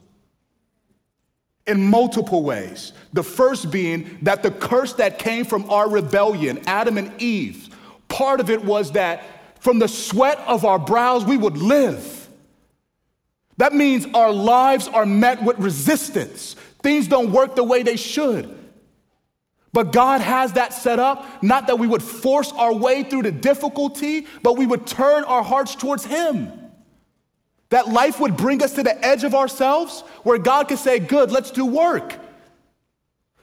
in 1.66 1.82
multiple 1.88 2.42
ways. 2.42 2.92
The 3.12 3.22
first 3.22 3.70
being 3.70 4.18
that 4.22 4.42
the 4.42 4.50
curse 4.50 4.94
that 4.94 5.18
came 5.18 5.44
from 5.44 5.68
our 5.70 5.88
rebellion, 5.88 6.60
Adam 6.66 6.98
and 6.98 7.20
Eve, 7.20 7.68
part 8.08 8.40
of 8.40 8.50
it 8.50 8.64
was 8.64 8.92
that 8.92 9.24
from 9.60 9.78
the 9.78 9.88
sweat 9.88 10.38
of 10.46 10.64
our 10.64 10.78
brows 10.78 11.24
we 11.24 11.36
would 11.36 11.58
live. 11.58 12.19
That 13.60 13.74
means 13.74 14.06
our 14.14 14.32
lives 14.32 14.88
are 14.88 15.04
met 15.04 15.42
with 15.42 15.58
resistance. 15.58 16.56
Things 16.82 17.06
don't 17.08 17.30
work 17.30 17.56
the 17.56 17.62
way 17.62 17.82
they 17.82 17.96
should. 17.96 18.58
But 19.70 19.92
God 19.92 20.22
has 20.22 20.54
that 20.54 20.72
set 20.72 20.98
up, 20.98 21.42
not 21.42 21.66
that 21.66 21.78
we 21.78 21.86
would 21.86 22.02
force 22.02 22.52
our 22.52 22.72
way 22.72 23.02
through 23.02 23.24
the 23.24 23.32
difficulty, 23.32 24.26
but 24.42 24.56
we 24.56 24.66
would 24.66 24.86
turn 24.86 25.24
our 25.24 25.42
hearts 25.42 25.74
towards 25.74 26.06
Him. 26.06 26.50
That 27.68 27.88
life 27.88 28.18
would 28.18 28.34
bring 28.34 28.62
us 28.62 28.72
to 28.76 28.82
the 28.82 29.04
edge 29.04 29.24
of 29.24 29.34
ourselves 29.34 30.04
where 30.22 30.38
God 30.38 30.68
could 30.68 30.78
say, 30.78 30.98
Good, 30.98 31.30
let's 31.30 31.50
do 31.50 31.66
work. 31.66 32.16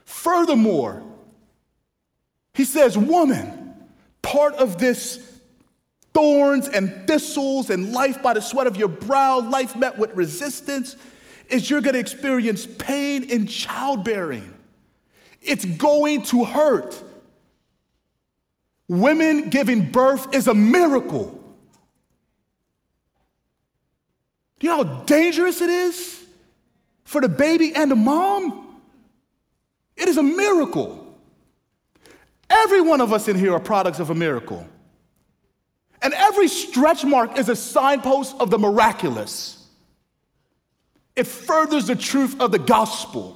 Furthermore, 0.04 1.00
he 2.54 2.64
says, 2.64 2.98
Woman, 2.98 3.72
part 4.20 4.54
of 4.54 4.78
this 4.78 5.27
thorns 6.18 6.66
and 6.66 7.06
thistles 7.06 7.70
and 7.70 7.92
life 7.92 8.20
by 8.20 8.34
the 8.34 8.40
sweat 8.40 8.66
of 8.66 8.76
your 8.76 8.88
brow, 8.88 9.38
life 9.38 9.76
met 9.76 9.96
with 9.96 10.12
resistance, 10.16 10.96
is 11.48 11.70
you're 11.70 11.80
gonna 11.80 11.98
experience 11.98 12.66
pain 12.66 13.22
in 13.22 13.46
childbearing. 13.46 14.52
It's 15.40 15.64
going 15.64 16.22
to 16.22 16.44
hurt. 16.44 17.00
women 18.88 19.48
giving 19.50 19.92
birth 19.92 20.34
is 20.34 20.48
a 20.48 20.54
miracle. 20.54 21.26
Do 24.58 24.66
you 24.66 24.76
know 24.76 24.82
how 24.82 25.04
dangerous 25.04 25.60
it 25.60 25.70
is 25.70 26.24
for 27.04 27.20
the 27.20 27.28
baby 27.28 27.72
and 27.76 27.92
the 27.92 27.96
mom? 27.96 28.80
It 29.96 30.08
is 30.08 30.16
a 30.16 30.22
miracle. 30.22 31.16
Every 32.50 32.80
one 32.80 33.00
of 33.00 33.12
us 33.12 33.28
in 33.28 33.38
here 33.38 33.52
are 33.52 33.60
products 33.60 34.00
of 34.00 34.10
a 34.10 34.14
miracle. 34.16 34.66
And 36.02 36.14
every 36.14 36.48
stretch 36.48 37.04
mark 37.04 37.38
is 37.38 37.48
a 37.48 37.56
signpost 37.56 38.36
of 38.38 38.50
the 38.50 38.58
miraculous. 38.58 39.66
It 41.16 41.26
furthers 41.26 41.88
the 41.88 41.96
truth 41.96 42.40
of 42.40 42.52
the 42.52 42.58
gospel. 42.58 43.34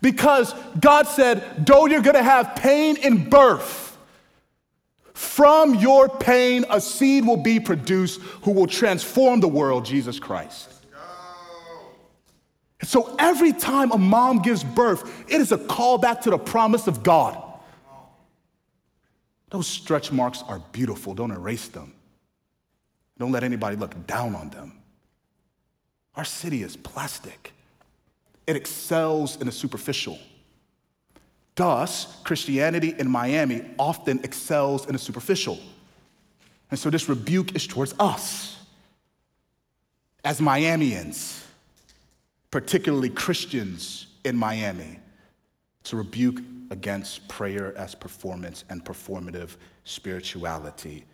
Because 0.00 0.54
God 0.80 1.06
said, 1.06 1.66
though 1.66 1.86
you're 1.86 2.00
gonna 2.00 2.22
have 2.22 2.56
pain 2.56 2.96
in 2.96 3.28
birth, 3.28 3.96
from 5.12 5.76
your 5.76 6.08
pain 6.08 6.64
a 6.70 6.80
seed 6.80 7.26
will 7.26 7.36
be 7.36 7.60
produced 7.60 8.20
who 8.42 8.52
will 8.52 8.66
transform 8.66 9.40
the 9.40 9.48
world, 9.48 9.84
Jesus 9.84 10.18
Christ. 10.18 10.70
So 12.82 13.14
every 13.18 13.52
time 13.52 13.92
a 13.92 13.98
mom 13.98 14.42
gives 14.42 14.64
birth, 14.64 15.24
it 15.28 15.40
is 15.40 15.52
a 15.52 15.58
callback 15.58 16.22
to 16.22 16.30
the 16.30 16.38
promise 16.38 16.86
of 16.86 17.02
God. 17.02 17.40
Those 19.54 19.68
stretch 19.68 20.10
marks 20.10 20.42
are 20.48 20.58
beautiful. 20.72 21.14
Don't 21.14 21.30
erase 21.30 21.68
them. 21.68 21.92
Don't 23.18 23.30
let 23.30 23.44
anybody 23.44 23.76
look 23.76 24.04
down 24.04 24.34
on 24.34 24.50
them. 24.50 24.72
Our 26.16 26.24
city 26.24 26.64
is 26.64 26.76
plastic, 26.76 27.52
it 28.48 28.56
excels 28.56 29.36
in 29.36 29.46
the 29.46 29.52
superficial. 29.52 30.18
Thus, 31.54 32.20
Christianity 32.24 32.96
in 32.98 33.08
Miami 33.08 33.64
often 33.78 34.18
excels 34.24 34.86
in 34.86 34.92
the 34.94 34.98
superficial. 34.98 35.60
And 36.72 36.76
so 36.76 36.90
this 36.90 37.08
rebuke 37.08 37.54
is 37.54 37.64
towards 37.64 37.94
us 38.00 38.58
as 40.24 40.40
Miamians, 40.40 41.44
particularly 42.50 43.08
Christians 43.08 44.08
in 44.24 44.36
Miami, 44.36 44.98
to 45.84 45.96
rebuke 45.96 46.40
against 46.70 47.26
prayer 47.28 47.76
as 47.76 47.94
performance 47.94 48.64
and 48.68 48.84
performative 48.84 49.56
spirituality. 49.84 51.04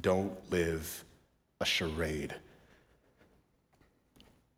Don't 0.00 0.32
live 0.50 1.04
a 1.60 1.64
charade. 1.64 2.34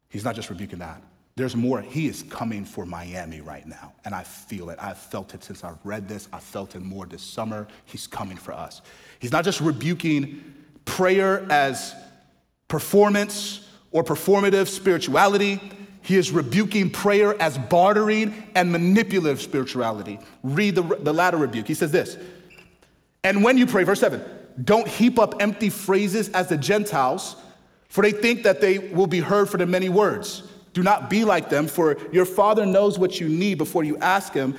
He's 0.09 0.25
not 0.25 0.37
just 0.37 0.49
rebuking 0.51 0.79
that. 0.79 1.03
There's 1.37 1.57
more. 1.57 1.81
He 1.81 2.07
is 2.07 2.23
coming 2.23 2.65
for 2.65 2.87
Miami 2.87 3.41
right 3.41 3.67
now, 3.67 3.93
and 4.05 4.15
I 4.15 4.23
feel 4.23 4.71
it. 4.71 4.79
I've 4.81 4.99
felt 4.99 5.35
it 5.35 5.43
since 5.43 5.65
I've 5.65 5.79
read 5.83 6.07
this. 6.09 6.29
I 6.33 6.39
felt 6.39 6.77
it 6.77 6.83
more 6.83 7.07
this 7.07 7.23
summer. 7.23 7.67
He's 7.87 8.07
coming 8.07 8.37
for 8.37 8.53
us. 8.53 8.83
He's 9.19 9.33
not 9.33 9.45
just 9.45 9.61
rebuking 9.61 10.55
prayer 10.85 11.45
as 11.51 11.97
performance 12.69 13.69
or 13.91 14.05
performative 14.05 14.69
spirituality. 14.69 15.61
He 16.05 16.17
is 16.19 16.31
rebuking 16.31 16.91
prayer 16.91 17.41
as 17.41 17.57
bartering 17.57 18.35
and 18.55 18.71
manipulative 18.71 19.41
spirituality. 19.41 20.19
Read 20.43 20.75
the, 20.75 20.83
the 20.83 21.15
latter 21.15 21.39
rebuke. 21.39 21.67
He 21.67 21.73
says 21.73 21.91
this 21.91 22.19
And 23.25 23.43
when 23.43 23.57
you 23.57 23.67
pray, 23.67 23.85
verse 23.85 24.01
7, 24.01 24.23
don't 24.63 24.87
heap 24.87 25.19
up 25.19 25.41
empty 25.41 25.71
phrases 25.71 26.29
as 26.29 26.49
the 26.49 26.59
Gentiles, 26.59 27.37
for 27.89 28.03
they 28.03 28.13
think 28.13 28.43
that 28.43 28.61
they 28.61 28.79
will 28.79 29.07
be 29.07 29.21
heard 29.21 29.49
for 29.49 29.57
the 29.57 29.65
many 29.65 29.89
words. 29.89 30.43
Do 30.75 30.83
not 30.83 31.09
be 31.09 31.25
like 31.25 31.49
them, 31.49 31.67
for 31.67 31.97
your 32.13 32.27
Father 32.27 32.67
knows 32.67 32.99
what 32.99 33.19
you 33.19 33.27
need 33.27 33.57
before 33.57 33.83
you 33.83 33.97
ask 33.97 34.35
Him. 34.35 34.59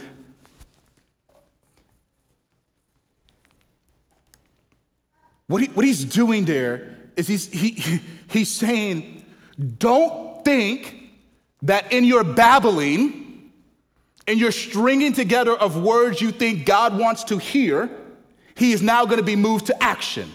What, 5.46 5.62
he, 5.62 5.68
what 5.68 5.86
he's 5.86 6.04
doing 6.04 6.46
there 6.46 6.98
is 7.16 7.28
he's, 7.28 7.46
he, 7.52 8.02
he's 8.32 8.52
saying, 8.52 9.24
don't 9.78 10.44
think 10.44 11.05
that 11.66 11.92
in 11.92 12.06
your 12.06 12.24
babbling, 12.24 13.52
in 14.28 14.38
your 14.38 14.52
stringing 14.52 15.14
together 15.14 15.54
of 15.54 15.82
words 15.82 16.22
you 16.22 16.32
think 16.32 16.66
God 16.66 16.98
wants 16.98 17.24
to 17.26 17.38
hear, 17.38 17.90
he 18.56 18.72
is 18.72 18.82
now 18.82 19.06
going 19.06 19.18
to 19.18 19.24
be 19.24 19.36
moved 19.36 19.68
to 19.68 19.84
action. 19.84 20.32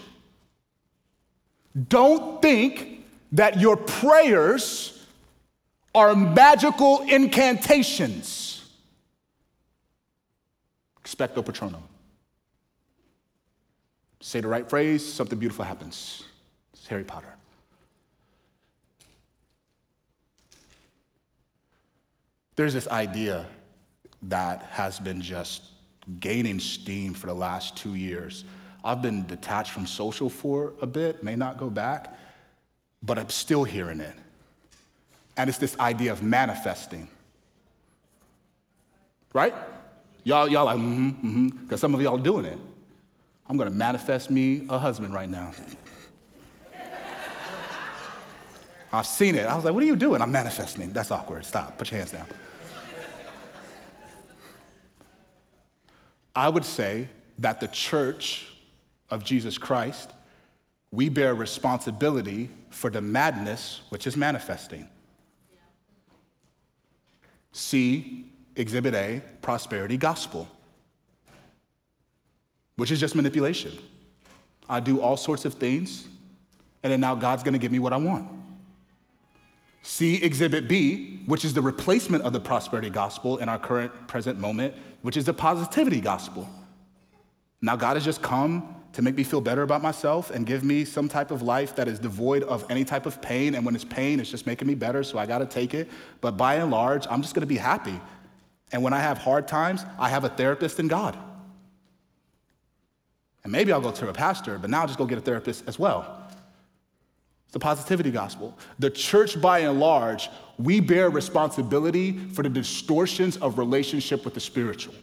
Don't 1.87 2.41
think 2.41 3.05
that 3.31 3.59
your 3.59 3.77
prayers 3.77 5.05
are 5.95 6.15
magical 6.15 7.01
incantations. 7.01 8.69
Expecto 11.03 11.43
patronum. 11.43 11.81
Say 14.19 14.41
the 14.41 14.47
right 14.47 14.69
phrase, 14.69 15.05
something 15.05 15.39
beautiful 15.39 15.65
happens. 15.65 16.23
It's 16.73 16.87
Harry 16.87 17.03
Potter. 17.03 17.33
There's 22.61 22.75
this 22.75 22.87
idea 22.89 23.47
that 24.21 24.61
has 24.69 24.99
been 24.99 25.19
just 25.19 25.63
gaining 26.19 26.59
steam 26.59 27.15
for 27.15 27.25
the 27.25 27.33
last 27.33 27.75
two 27.75 27.95
years. 27.95 28.45
I've 28.83 29.01
been 29.01 29.25
detached 29.25 29.71
from 29.71 29.87
social 29.87 30.29
for 30.29 30.73
a 30.79 30.85
bit, 30.85 31.23
may 31.23 31.35
not 31.35 31.57
go 31.57 31.71
back, 31.71 32.15
but 33.01 33.17
I'm 33.17 33.29
still 33.29 33.63
hearing 33.63 33.99
it. 33.99 34.13
And 35.37 35.49
it's 35.49 35.57
this 35.57 35.75
idea 35.79 36.11
of 36.11 36.21
manifesting. 36.21 37.07
Right? 39.33 39.55
Y'all, 40.23 40.47
y'all 40.47 40.65
like, 40.65 40.77
mm-hmm, 40.77 41.09
mm-hmm, 41.09 41.47
because 41.63 41.81
some 41.81 41.95
of 41.95 42.01
y'all 42.03 42.19
doing 42.19 42.45
it. 42.45 42.59
I'm 43.49 43.57
gonna 43.57 43.71
manifest 43.71 44.29
me 44.29 44.67
a 44.69 44.77
husband 44.77 45.15
right 45.15 45.27
now. 45.27 45.51
I've 48.93 49.07
seen 49.07 49.35
it. 49.35 49.45
I 49.45 49.55
was 49.55 49.63
like, 49.63 49.73
what 49.73 49.83
are 49.83 49.87
you 49.87 49.95
doing? 49.95 50.21
I'm 50.21 50.31
manifesting. 50.31 50.91
That's 50.91 51.11
awkward. 51.11 51.45
Stop. 51.45 51.77
Put 51.77 51.91
your 51.91 51.99
hands 51.99 52.11
down. 52.11 52.25
I 56.35 56.49
would 56.49 56.65
say 56.65 57.07
that 57.39 57.59
the 57.59 57.67
church 57.67 58.47
of 59.09 59.23
Jesus 59.23 59.57
Christ, 59.57 60.11
we 60.91 61.09
bear 61.09 61.35
responsibility 61.35 62.49
for 62.69 62.89
the 62.89 63.01
madness 63.01 63.81
which 63.89 64.07
is 64.07 64.15
manifesting. 64.15 64.87
See 67.51 68.25
Exhibit 68.55 68.93
A, 68.93 69.21
prosperity 69.41 69.97
gospel, 69.97 70.47
which 72.75 72.91
is 72.91 72.99
just 72.99 73.15
manipulation. 73.15 73.77
I 74.69 74.79
do 74.79 75.01
all 75.01 75.17
sorts 75.17 75.43
of 75.43 75.55
things, 75.55 76.07
and 76.83 76.91
then 76.91 77.01
now 77.01 77.15
God's 77.15 77.43
gonna 77.43 77.57
give 77.57 77.71
me 77.71 77.79
what 77.79 77.91
I 77.91 77.97
want. 77.97 78.40
See 79.83 80.23
Exhibit 80.23 80.67
B, 80.67 81.21
which 81.25 81.43
is 81.43 81.53
the 81.53 81.61
replacement 81.61 82.23
of 82.23 82.33
the 82.33 82.39
prosperity 82.39 82.89
gospel 82.89 83.37
in 83.37 83.49
our 83.49 83.57
current 83.57 84.07
present 84.07 84.39
moment, 84.39 84.75
which 85.01 85.17
is 85.17 85.25
the 85.25 85.33
positivity 85.33 85.99
gospel. 85.99 86.47
Now, 87.61 87.75
God 87.75 87.95
has 87.95 88.05
just 88.05 88.21
come 88.21 88.75
to 88.93 89.01
make 89.01 89.15
me 89.15 89.23
feel 89.23 89.41
better 89.41 89.61
about 89.61 89.81
myself 89.81 90.31
and 90.31 90.45
give 90.45 90.63
me 90.63 90.83
some 90.83 91.07
type 91.07 91.31
of 91.31 91.41
life 91.41 91.75
that 91.75 91.87
is 91.87 91.97
devoid 91.97 92.43
of 92.43 92.65
any 92.69 92.83
type 92.83 93.05
of 93.05 93.21
pain. 93.21 93.55
And 93.55 93.65
when 93.65 93.73
it's 93.73 93.85
pain, 93.85 94.19
it's 94.19 94.29
just 94.29 94.45
making 94.45 94.67
me 94.67 94.75
better, 94.75 95.03
so 95.03 95.17
I 95.17 95.25
gotta 95.25 95.45
take 95.45 95.73
it. 95.73 95.89
But 96.19 96.37
by 96.37 96.55
and 96.55 96.69
large, 96.69 97.07
I'm 97.09 97.21
just 97.21 97.33
gonna 97.33 97.45
be 97.45 97.57
happy. 97.57 97.99
And 98.71 98.83
when 98.83 98.93
I 98.93 98.99
have 98.99 99.17
hard 99.17 99.47
times, 99.47 99.85
I 99.97 100.09
have 100.09 100.23
a 100.23 100.29
therapist 100.29 100.79
in 100.79 100.87
God. 100.87 101.17
And 103.43 103.51
maybe 103.51 103.71
I'll 103.71 103.81
go 103.81 103.91
to 103.91 104.09
a 104.09 104.13
pastor, 104.13 104.59
but 104.59 104.69
now 104.69 104.81
I'll 104.81 104.87
just 104.87 104.99
go 104.99 105.05
get 105.05 105.17
a 105.17 105.21
therapist 105.21 105.63
as 105.67 105.79
well. 105.79 106.20
It's 107.51 107.55
the 107.55 107.59
positivity 107.59 108.11
gospel. 108.11 108.57
The 108.79 108.89
church, 108.89 109.41
by 109.41 109.59
and 109.59 109.77
large, 109.77 110.29
we 110.57 110.79
bear 110.79 111.09
responsibility 111.09 112.17
for 112.29 112.43
the 112.43 112.49
distortions 112.49 113.35
of 113.35 113.57
relationship 113.57 114.23
with 114.23 114.35
the 114.35 114.39
spiritual. 114.39 114.93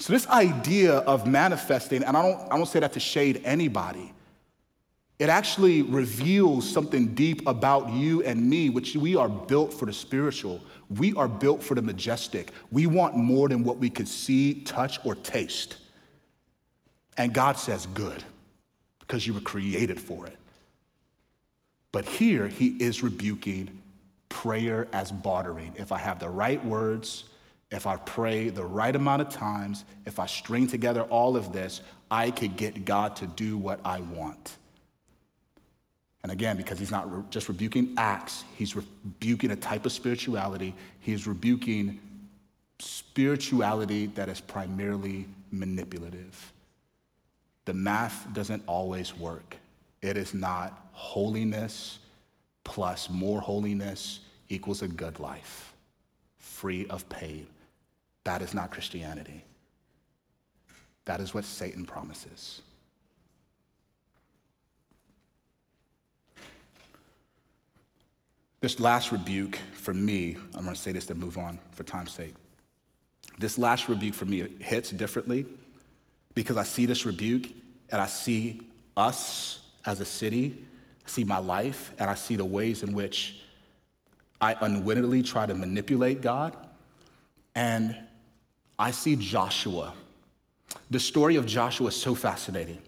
So, 0.00 0.12
this 0.12 0.26
idea 0.26 0.94
of 0.94 1.24
manifesting, 1.24 2.02
and 2.02 2.16
I 2.16 2.22
don't, 2.22 2.52
I 2.52 2.56
don't 2.56 2.66
say 2.66 2.80
that 2.80 2.94
to 2.94 3.00
shade 3.00 3.42
anybody, 3.44 4.12
it 5.20 5.28
actually 5.28 5.82
reveals 5.82 6.68
something 6.68 7.14
deep 7.14 7.46
about 7.46 7.92
you 7.92 8.24
and 8.24 8.50
me, 8.50 8.68
which 8.68 8.96
we 8.96 9.14
are 9.14 9.28
built 9.28 9.72
for 9.72 9.86
the 9.86 9.92
spiritual. 9.92 10.60
We 10.90 11.14
are 11.14 11.28
built 11.28 11.62
for 11.62 11.76
the 11.76 11.82
majestic. 11.82 12.50
We 12.72 12.86
want 12.86 13.14
more 13.14 13.48
than 13.48 13.62
what 13.62 13.78
we 13.78 13.88
could 13.88 14.08
see, 14.08 14.62
touch, 14.62 14.98
or 15.04 15.14
taste. 15.14 15.76
And 17.16 17.32
God 17.32 17.56
says, 17.56 17.86
good, 17.86 18.24
because 18.98 19.28
you 19.28 19.32
were 19.32 19.40
created 19.40 20.00
for 20.00 20.26
it. 20.26 20.37
But 21.98 22.06
here 22.06 22.46
he 22.46 22.76
is 22.78 23.02
rebuking 23.02 23.76
prayer 24.28 24.86
as 24.92 25.10
bartering. 25.10 25.72
If 25.74 25.90
I 25.90 25.98
have 25.98 26.20
the 26.20 26.28
right 26.28 26.64
words, 26.64 27.24
if 27.72 27.88
I 27.88 27.96
pray 27.96 28.50
the 28.50 28.64
right 28.64 28.94
amount 28.94 29.22
of 29.22 29.30
times, 29.30 29.84
if 30.06 30.20
I 30.20 30.26
string 30.26 30.68
together 30.68 31.02
all 31.02 31.36
of 31.36 31.52
this, 31.52 31.80
I 32.08 32.30
could 32.30 32.56
get 32.56 32.84
God 32.84 33.16
to 33.16 33.26
do 33.26 33.58
what 33.58 33.80
I 33.84 33.98
want. 33.98 34.58
And 36.22 36.30
again, 36.30 36.56
because 36.56 36.78
he's 36.78 36.92
not 36.92 37.12
re- 37.12 37.24
just 37.30 37.48
rebuking 37.48 37.94
acts, 37.96 38.44
he's 38.56 38.76
rebuking 38.76 39.50
a 39.50 39.56
type 39.56 39.84
of 39.84 39.90
spirituality. 39.90 40.76
He's 41.00 41.26
rebuking 41.26 41.98
spirituality 42.78 44.06
that 44.14 44.28
is 44.28 44.40
primarily 44.40 45.26
manipulative. 45.50 46.52
the 47.64 47.74
math 47.74 48.32
doesn't 48.34 48.62
always 48.68 49.16
work. 49.18 49.56
It 50.00 50.16
is 50.16 50.32
not 50.32 50.87
holiness 50.98 52.00
plus 52.64 53.08
more 53.08 53.40
holiness 53.40 54.20
equals 54.48 54.82
a 54.82 54.88
good 54.88 55.20
life, 55.20 55.72
free 56.38 56.86
of 56.88 57.08
pain. 57.08 57.46
That 58.24 58.42
is 58.42 58.52
not 58.52 58.72
Christianity. 58.72 59.44
That 61.04 61.20
is 61.20 61.32
what 61.32 61.44
Satan 61.44 61.86
promises. 61.86 62.62
This 68.60 68.80
last 68.80 69.12
rebuke 69.12 69.56
for 69.72 69.94
me, 69.94 70.36
I'm 70.54 70.64
going 70.64 70.74
to 70.74 70.80
say 70.80 70.90
this 70.90 71.06
to 71.06 71.14
move 71.14 71.38
on 71.38 71.60
for 71.70 71.84
time's 71.84 72.12
sake. 72.12 72.34
This 73.38 73.56
last 73.56 73.88
rebuke 73.88 74.14
for 74.14 74.24
me 74.24 74.48
hits 74.58 74.90
differently 74.90 75.46
because 76.34 76.56
I 76.56 76.64
see 76.64 76.86
this 76.86 77.06
rebuke 77.06 77.46
and 77.90 78.02
I 78.02 78.06
see 78.06 78.60
us 78.96 79.60
as 79.86 80.00
a 80.00 80.04
city, 80.04 80.66
see 81.08 81.24
my 81.24 81.38
life, 81.38 81.92
and 81.98 82.08
I 82.08 82.14
see 82.14 82.36
the 82.36 82.44
ways 82.44 82.82
in 82.82 82.92
which 82.92 83.40
I 84.40 84.56
unwittingly 84.60 85.22
try 85.22 85.46
to 85.46 85.54
manipulate 85.54 86.20
God. 86.20 86.56
And 87.54 87.96
I 88.78 88.92
see 88.92 89.16
Joshua. 89.16 89.94
The 90.90 91.00
story 91.00 91.36
of 91.36 91.46
Joshua 91.46 91.88
is 91.88 91.96
so 91.96 92.14
fascinating 92.14 92.78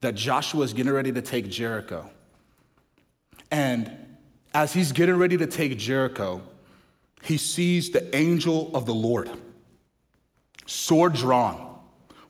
that 0.00 0.14
Joshua 0.14 0.62
is 0.64 0.72
getting 0.72 0.92
ready 0.92 1.12
to 1.12 1.22
take 1.22 1.48
Jericho. 1.48 2.10
And 3.50 3.90
as 4.52 4.72
he's 4.72 4.92
getting 4.92 5.16
ready 5.16 5.36
to 5.38 5.46
take 5.46 5.78
Jericho, 5.78 6.42
he 7.22 7.36
sees 7.36 7.90
the 7.90 8.14
angel 8.14 8.74
of 8.74 8.84
the 8.84 8.94
Lord, 8.94 9.30
sword 10.66 11.14
drawn. 11.14 11.78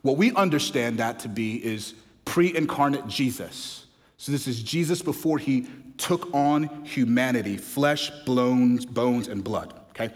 What 0.03 0.17
we 0.17 0.33
understand 0.35 0.99
that 0.99 1.21
to 1.21 1.29
be 1.29 1.65
is 1.65 1.95
pre 2.25 2.55
incarnate 2.55 3.07
Jesus. 3.07 3.82
So, 4.23 4.31
this 4.31 4.47
is 4.47 4.63
Jesus 4.63 5.03
before 5.03 5.37
he 5.39 5.67
took 5.99 6.33
on 6.33 6.85
humanity, 6.85 7.57
flesh, 7.57 8.09
bones, 8.25 8.87
bones, 8.87 9.27
and 9.27 9.43
blood, 9.43 9.75
okay? 9.91 10.15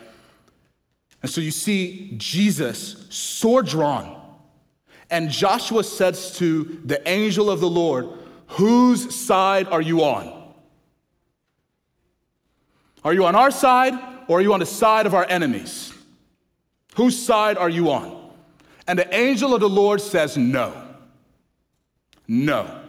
And 1.22 1.28
so 1.28 1.40
you 1.40 1.50
see 1.50 2.14
Jesus, 2.16 3.08
sword 3.10 3.66
drawn. 3.66 4.16
And 5.10 5.28
Joshua 5.28 5.82
says 5.82 6.38
to 6.38 6.80
the 6.84 7.02
angel 7.08 7.50
of 7.50 7.58
the 7.58 7.68
Lord, 7.68 8.06
Whose 8.50 9.12
side 9.12 9.66
are 9.66 9.82
you 9.82 10.04
on? 10.04 10.52
Are 13.02 13.12
you 13.12 13.26
on 13.26 13.34
our 13.34 13.50
side 13.50 13.94
or 14.28 14.38
are 14.38 14.40
you 14.40 14.54
on 14.54 14.60
the 14.60 14.66
side 14.66 15.06
of 15.06 15.14
our 15.14 15.26
enemies? 15.28 15.92
Whose 16.94 17.18
side 17.18 17.58
are 17.58 17.68
you 17.68 17.90
on? 17.90 18.30
And 18.86 19.00
the 19.00 19.12
angel 19.12 19.52
of 19.52 19.60
the 19.60 19.68
Lord 19.68 20.00
says, 20.00 20.36
No. 20.36 20.80
No. 22.28 22.84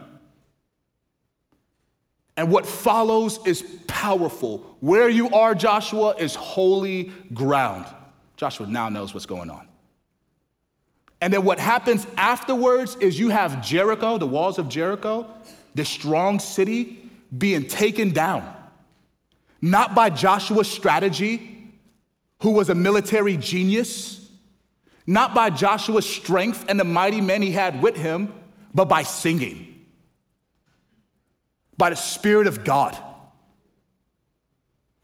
And 2.38 2.50
what 2.50 2.64
follows 2.64 3.38
is 3.44 3.62
powerful. 3.86 4.76
Where 4.80 5.10
you 5.10 5.28
are, 5.30 5.54
Joshua, 5.54 6.14
is 6.16 6.34
holy 6.34 7.12
ground. 7.34 7.84
Joshua 8.36 8.66
now 8.66 8.88
knows 8.88 9.12
what's 9.12 9.26
going 9.26 9.50
on. 9.50 9.68
And 11.20 11.32
then 11.32 11.44
what 11.44 11.58
happens 11.58 12.06
afterwards 12.16 12.96
is 12.96 13.18
you 13.18 13.28
have 13.28 13.62
Jericho, 13.62 14.16
the 14.16 14.26
walls 14.26 14.58
of 14.58 14.70
Jericho, 14.70 15.26
the 15.74 15.84
strong 15.84 16.38
city, 16.38 17.10
being 17.36 17.66
taken 17.66 18.12
down 18.12 18.54
not 19.60 19.94
by 19.94 20.10
Joshua's 20.10 20.70
strategy, 20.70 21.72
who 22.42 22.52
was 22.52 22.68
a 22.68 22.74
military 22.74 23.36
genius, 23.36 24.30
not 25.06 25.34
by 25.34 25.50
Joshua's 25.50 26.08
strength 26.08 26.64
and 26.68 26.78
the 26.78 26.84
mighty 26.84 27.20
men 27.20 27.42
he 27.42 27.50
had 27.50 27.82
with 27.82 27.96
him, 27.96 28.32
but 28.72 28.84
by 28.84 29.02
singing, 29.02 29.77
by 31.78 31.90
the 31.90 31.96
Spirit 31.96 32.46
of 32.46 32.64
God, 32.64 32.96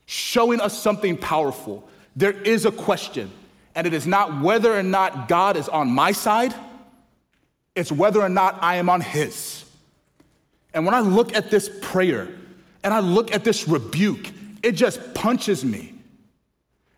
showing 0.05 0.61
us 0.61 0.79
something 0.79 1.17
powerful. 1.17 1.89
There 2.17 2.33
is 2.33 2.67
a 2.67 2.73
question, 2.73 3.31
and 3.75 3.87
it 3.87 3.95
is 3.95 4.07
not 4.07 4.43
whether 4.43 4.77
or 4.77 4.83
not 4.83 5.29
God 5.29 5.57
is 5.57 5.69
on 5.69 5.89
my 5.89 6.13
side, 6.13 6.55
it's 7.75 7.91
whether 7.91 8.21
or 8.21 8.29
not 8.29 8.63
I 8.63 8.77
am 8.77 8.91
on 8.91 9.01
his. 9.01 9.65
And 10.75 10.85
when 10.85 10.95
I 10.95 11.01
look 11.01 11.35
at 11.35 11.51
this 11.51 11.71
prayer 11.81 12.29
and 12.83 12.93
I 12.93 12.99
look 12.99 13.33
at 13.33 13.45
this 13.45 13.67
rebuke, 13.67 14.29
it 14.63 14.73
just 14.73 15.15
punches 15.15 15.65
me 15.65 15.95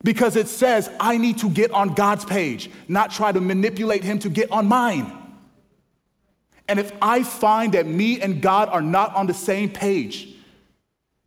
because 0.03 0.37
it 0.37 0.49
says 0.49 0.89
I 1.01 1.18
need 1.18 1.39
to 1.39 1.51
get 1.51 1.72
on 1.72 1.95
God's 1.95 2.24
page, 2.24 2.70
not 2.89 3.11
try 3.11 3.33
to 3.33 3.41
manipulate 3.41 4.05
Him 4.05 4.18
to 4.20 4.29
get 4.29 4.51
on 4.51 4.66
mine. 4.66 5.12
And 6.69 6.81
if 6.81 6.93
I 7.01 7.23
find 7.23 7.75
that 7.75 7.87
me 7.87 8.21
and 8.21 8.43
God 8.43 8.69
are 8.69 8.83
not 8.83 9.14
on 9.14 9.27
the 9.27 9.35
same 9.35 9.71
page, 9.71 10.35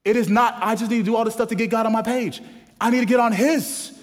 it 0.03 0.15
is 0.15 0.29
not, 0.29 0.55
I 0.61 0.75
just 0.75 0.91
need 0.91 0.97
to 0.97 1.03
do 1.03 1.15
all 1.15 1.25
this 1.25 1.33
stuff 1.33 1.49
to 1.49 1.55
get 1.55 1.69
God 1.69 1.85
on 1.85 1.91
my 1.91 2.01
page. 2.01 2.41
I 2.79 2.89
need 2.89 2.99
to 2.99 3.05
get 3.05 3.19
on 3.19 3.31
His. 3.31 3.97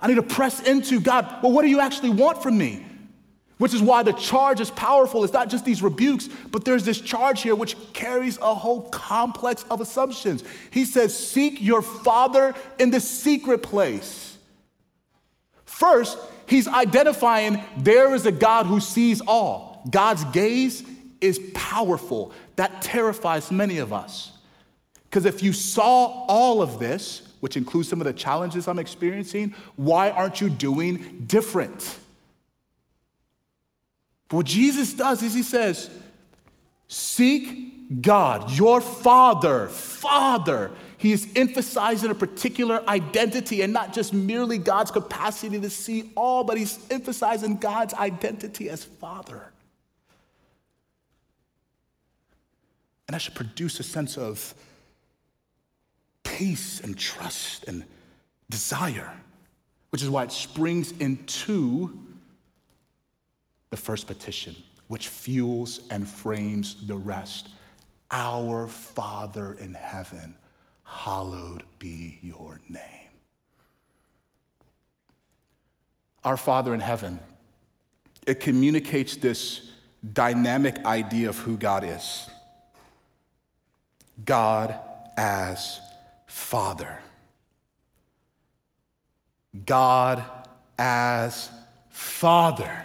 I 0.00 0.08
need 0.08 0.16
to 0.16 0.22
press 0.22 0.60
into 0.60 1.00
God. 1.00 1.42
Well, 1.42 1.52
what 1.52 1.62
do 1.62 1.68
you 1.68 1.80
actually 1.80 2.10
want 2.10 2.42
from 2.42 2.58
me? 2.58 2.84
Which 3.58 3.72
is 3.72 3.80
why 3.80 4.02
the 4.02 4.12
charge 4.12 4.60
is 4.60 4.70
powerful. 4.70 5.22
It's 5.22 5.32
not 5.32 5.48
just 5.48 5.64
these 5.64 5.80
rebukes, 5.82 6.28
but 6.50 6.64
there's 6.64 6.84
this 6.84 7.00
charge 7.00 7.42
here 7.42 7.54
which 7.54 7.76
carries 7.92 8.36
a 8.38 8.54
whole 8.54 8.82
complex 8.90 9.64
of 9.70 9.80
assumptions. 9.80 10.42
He 10.70 10.84
says, 10.84 11.16
Seek 11.16 11.62
your 11.62 11.80
Father 11.80 12.54
in 12.78 12.90
the 12.90 13.00
secret 13.00 13.62
place. 13.62 14.36
First, 15.64 16.18
he's 16.46 16.68
identifying 16.68 17.62
there 17.78 18.14
is 18.14 18.26
a 18.26 18.32
God 18.32 18.66
who 18.66 18.80
sees 18.80 19.20
all. 19.20 19.73
God's 19.90 20.24
gaze 20.26 20.82
is 21.20 21.38
powerful. 21.54 22.32
That 22.56 22.82
terrifies 22.82 23.50
many 23.50 23.78
of 23.78 23.92
us. 23.92 24.32
Because 25.04 25.26
if 25.26 25.42
you 25.42 25.52
saw 25.52 26.26
all 26.26 26.60
of 26.60 26.78
this, 26.78 27.22
which 27.40 27.56
includes 27.56 27.88
some 27.88 28.00
of 28.00 28.06
the 28.06 28.12
challenges 28.12 28.66
I'm 28.66 28.78
experiencing, 28.78 29.54
why 29.76 30.10
aren't 30.10 30.40
you 30.40 30.50
doing 30.50 31.24
different? 31.26 31.98
But 34.28 34.36
what 34.38 34.46
Jesus 34.46 34.92
does 34.94 35.22
is 35.22 35.34
he 35.34 35.42
says, 35.42 35.90
Seek 36.88 38.00
God, 38.02 38.50
your 38.50 38.80
Father, 38.80 39.68
Father. 39.68 40.70
He 40.98 41.12
is 41.12 41.28
emphasizing 41.36 42.10
a 42.10 42.14
particular 42.14 42.82
identity 42.88 43.60
and 43.60 43.72
not 43.72 43.92
just 43.92 44.14
merely 44.14 44.56
God's 44.58 44.90
capacity 44.90 45.60
to 45.60 45.70
see 45.70 46.10
all, 46.16 46.44
but 46.44 46.56
he's 46.56 46.78
emphasizing 46.90 47.58
God's 47.58 47.92
identity 47.94 48.70
as 48.70 48.84
Father. 48.84 49.52
And 53.06 53.14
that 53.14 53.20
should 53.20 53.34
produce 53.34 53.80
a 53.80 53.82
sense 53.82 54.16
of 54.16 54.54
peace 56.22 56.80
and 56.80 56.98
trust 56.98 57.64
and 57.68 57.84
desire, 58.50 59.12
which 59.90 60.02
is 60.02 60.10
why 60.10 60.24
it 60.24 60.32
springs 60.32 60.92
into 60.98 61.98
the 63.70 63.76
first 63.76 64.06
petition, 64.06 64.56
which 64.88 65.08
fuels 65.08 65.80
and 65.90 66.08
frames 66.08 66.86
the 66.86 66.96
rest. 66.96 67.48
Our 68.10 68.68
Father 68.68 69.54
in 69.54 69.74
heaven, 69.74 70.34
hallowed 70.84 71.64
be 71.78 72.18
your 72.22 72.60
name. 72.68 72.80
Our 76.24 76.36
Father 76.36 76.72
in 76.72 76.80
heaven, 76.80 77.20
it 78.26 78.40
communicates 78.40 79.16
this 79.16 79.70
dynamic 80.12 80.84
idea 80.84 81.28
of 81.28 81.38
who 81.38 81.56
God 81.56 81.84
is 81.84 82.28
God 84.22 84.78
as 85.16 85.80
Father. 86.26 86.98
God 89.66 90.24
as 90.78 91.50
Father. 91.88 92.84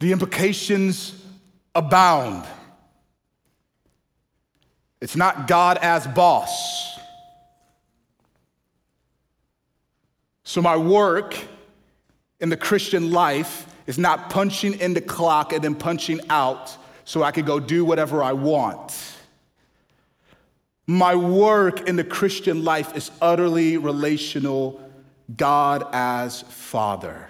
The 0.00 0.12
implications 0.12 1.14
abound. 1.74 2.44
It's 5.00 5.16
not 5.16 5.46
God 5.46 5.78
as 5.78 6.06
boss. 6.06 6.98
So, 10.44 10.60
my 10.60 10.76
work 10.76 11.36
in 12.40 12.50
the 12.50 12.56
Christian 12.56 13.10
life 13.10 13.66
is 13.86 13.98
not 13.98 14.30
punching 14.30 14.74
in 14.80 14.94
the 14.94 15.00
clock 15.00 15.52
and 15.52 15.62
then 15.62 15.74
punching 15.74 16.20
out 16.28 16.76
so 17.04 17.22
I 17.22 17.30
could 17.32 17.46
go 17.46 17.60
do 17.60 17.84
whatever 17.84 18.22
I 18.22 18.32
want. 18.32 18.92
My 20.86 21.14
work 21.14 21.88
in 21.88 21.96
the 21.96 22.04
Christian 22.04 22.64
life 22.64 22.96
is 22.96 23.10
utterly 23.20 23.76
relational, 23.76 24.80
God 25.36 25.86
as 25.92 26.42
Father 26.42 27.28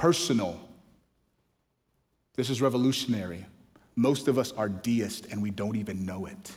personal. 0.00 0.58
This 2.34 2.48
is 2.48 2.62
revolutionary. 2.62 3.44
Most 3.96 4.28
of 4.28 4.38
us 4.38 4.50
are 4.52 4.66
deists 4.66 5.30
and 5.30 5.42
we 5.42 5.50
don't 5.50 5.76
even 5.76 6.06
know 6.06 6.24
it. 6.24 6.52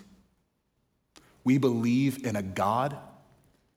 We 1.43 1.57
believe 1.57 2.25
in 2.25 2.37
a 2.37 2.41
God, 2.41 2.97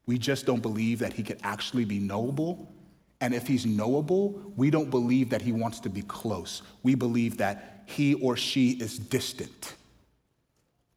we 0.07 0.19
just 0.19 0.47
don't 0.47 0.63
believe 0.63 1.01
that 1.01 1.15
he 1.15 1.25
could 1.25 1.41
actually 1.43 1.85
be 1.85 1.99
knowable 1.99 2.73
And 3.21 3.35
if 3.35 3.47
he's 3.47 3.65
knowable, 3.65 4.41
we 4.57 4.71
don't 4.71 4.91
believe 4.91 5.31
that 5.31 5.43
he 5.43 5.53
wants 5.53 5.81
to 5.81 5.89
be 5.89 6.03
close. 6.03 6.63
We 6.83 6.95
believe 6.95 7.39
that 7.39 7.85
he 7.87 8.15
or 8.15 8.37
she 8.37 8.73
is 8.73 8.99
distant. 8.99 9.75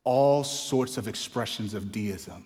All 0.04 0.44
sorts 0.44 0.98
of 0.98 1.08
expressions 1.08 1.74
of 1.74 1.92
deism. 1.92 2.46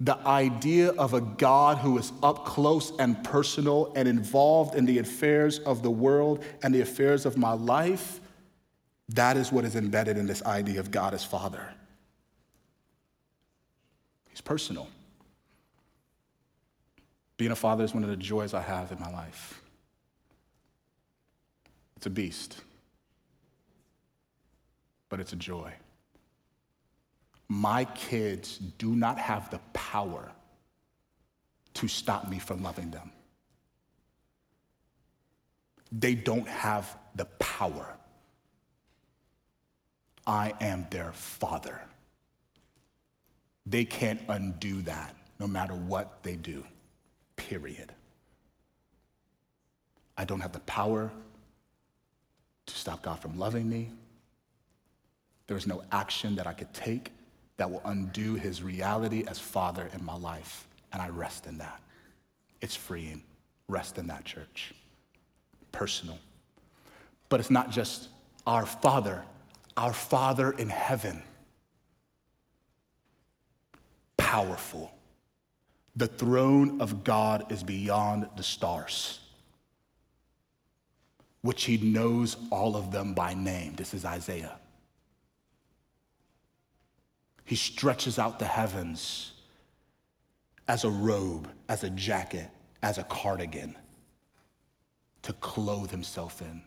The 0.00 0.16
idea 0.26 0.90
of 0.90 1.14
a 1.14 1.20
God 1.20 1.78
who 1.78 1.98
is 1.98 2.12
up 2.22 2.44
close 2.44 2.92
and 2.98 3.22
personal 3.22 3.92
and 3.94 4.08
involved 4.08 4.74
in 4.74 4.86
the 4.86 4.98
affairs 4.98 5.60
of 5.60 5.82
the 5.82 5.90
world 5.90 6.42
and 6.62 6.74
the 6.74 6.80
affairs 6.80 7.26
of 7.26 7.36
my 7.36 7.52
life, 7.52 8.20
that 9.10 9.36
is 9.36 9.52
what 9.52 9.64
is 9.64 9.76
embedded 9.76 10.18
in 10.18 10.26
this 10.26 10.42
idea 10.42 10.80
of 10.80 10.90
God 10.90 11.14
as 11.14 11.24
Father. 11.24 11.72
He's 14.30 14.40
personal. 14.40 14.88
Being 17.36 17.50
a 17.50 17.56
father 17.56 17.84
is 17.84 17.94
one 17.94 18.04
of 18.04 18.10
the 18.10 18.16
joys 18.16 18.54
I 18.54 18.60
have 18.60 18.92
in 18.92 19.00
my 19.00 19.10
life. 19.10 19.60
It's 21.96 22.06
a 22.06 22.10
beast, 22.10 22.60
but 25.08 25.20
it's 25.20 25.32
a 25.32 25.36
joy. 25.36 25.72
My 27.48 27.84
kids 27.86 28.58
do 28.58 28.94
not 28.94 29.18
have 29.18 29.50
the 29.50 29.58
power 29.72 30.30
to 31.74 31.88
stop 31.88 32.28
me 32.28 32.38
from 32.38 32.62
loving 32.62 32.90
them. 32.90 33.10
They 35.90 36.14
don't 36.14 36.48
have 36.48 36.96
the 37.14 37.24
power. 37.38 37.86
I 40.26 40.52
am 40.60 40.86
their 40.90 41.12
father. 41.12 41.80
They 43.66 43.84
can't 43.84 44.20
undo 44.28 44.82
that 44.82 45.14
no 45.38 45.46
matter 45.46 45.74
what 45.74 46.22
they 46.22 46.36
do 46.36 46.64
period. 47.36 47.92
I 50.16 50.24
don't 50.24 50.40
have 50.40 50.52
the 50.52 50.60
power 50.60 51.10
to 52.66 52.74
stop 52.74 53.02
God 53.02 53.18
from 53.18 53.38
loving 53.38 53.68
me. 53.68 53.90
There's 55.46 55.66
no 55.66 55.82
action 55.92 56.36
that 56.36 56.46
I 56.46 56.52
could 56.52 56.72
take 56.72 57.10
that 57.56 57.70
will 57.70 57.82
undo 57.84 58.34
his 58.34 58.62
reality 58.62 59.24
as 59.28 59.38
Father 59.38 59.88
in 59.94 60.04
my 60.04 60.16
life. 60.16 60.66
And 60.92 61.02
I 61.02 61.08
rest 61.08 61.46
in 61.46 61.58
that. 61.58 61.80
It's 62.60 62.74
freeing. 62.74 63.22
Rest 63.68 63.98
in 63.98 64.06
that, 64.06 64.24
church. 64.24 64.72
Personal. 65.72 66.18
But 67.28 67.40
it's 67.40 67.50
not 67.50 67.70
just 67.70 68.08
our 68.46 68.64
Father, 68.66 69.24
our 69.76 69.92
Father 69.92 70.52
in 70.52 70.68
heaven. 70.68 71.22
Powerful 74.16 74.92
the 75.96 76.06
throne 76.08 76.80
of 76.80 77.04
God 77.04 77.52
is 77.52 77.62
beyond 77.62 78.28
the 78.36 78.42
stars, 78.42 79.20
which 81.42 81.64
he 81.64 81.76
knows 81.76 82.36
all 82.50 82.76
of 82.76 82.90
them 82.90 83.14
by 83.14 83.34
name. 83.34 83.74
This 83.76 83.94
is 83.94 84.04
Isaiah. 84.04 84.58
He 87.44 87.56
stretches 87.56 88.18
out 88.18 88.38
the 88.38 88.46
heavens 88.46 89.32
as 90.66 90.84
a 90.84 90.90
robe, 90.90 91.48
as 91.68 91.84
a 91.84 91.90
jacket, 91.90 92.48
as 92.82 92.98
a 92.98 93.04
cardigan 93.04 93.76
to 95.22 95.32
clothe 95.34 95.90
himself 95.90 96.42
in. 96.42 96.62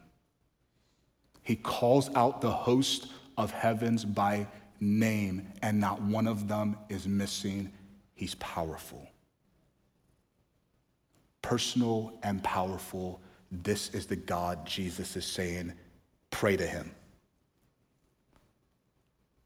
He 1.41 1.55
calls 1.55 2.09
out 2.15 2.41
the 2.41 2.51
host 2.51 3.07
of 3.37 3.51
heavens 3.51 4.05
by 4.05 4.47
name, 4.79 5.47
and 5.61 5.79
not 5.79 6.01
one 6.01 6.27
of 6.27 6.47
them 6.47 6.77
is 6.87 7.07
missing. 7.07 7.73
He's 8.13 8.35
powerful 8.35 9.09
personal 11.47 12.11
and 12.23 12.43
powerful. 12.43 13.21
This 13.49 13.89
is 13.91 14.05
the 14.05 14.17
God 14.17 14.65
Jesus 14.65 15.15
is 15.15 15.25
saying, 15.25 15.71
pray 16.29 16.57
to 16.57 16.67
him, 16.67 16.91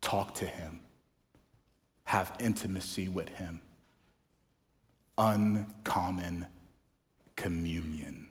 talk 0.01 0.33
to 0.35 0.47
him, 0.47 0.79
have 2.05 2.35
intimacy 2.39 3.07
with 3.07 3.29
him. 3.29 3.61
Uncommon 5.19 6.47
communion. 7.35 8.27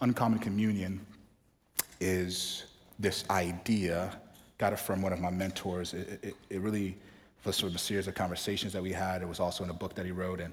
Uncommon 0.00 0.38
communion 0.38 1.04
is 2.00 2.64
this 2.98 3.28
idea, 3.28 4.18
got 4.56 4.72
it 4.72 4.78
from 4.78 5.02
one 5.02 5.12
of 5.12 5.20
my 5.20 5.28
mentors. 5.28 5.92
It, 5.92 6.18
it, 6.22 6.34
it 6.48 6.60
really 6.62 6.96
was 7.44 7.56
sort 7.56 7.70
of 7.70 7.76
a 7.76 7.78
series 7.78 8.06
of 8.06 8.14
conversations 8.14 8.72
that 8.72 8.82
we 8.82 8.92
had. 8.92 9.22
It 9.22 9.28
was 9.28 9.40
also 9.40 9.64
in 9.64 9.70
a 9.70 9.74
book 9.74 9.94
that 9.94 10.04
he 10.04 10.12
wrote. 10.12 10.40
And 10.40 10.52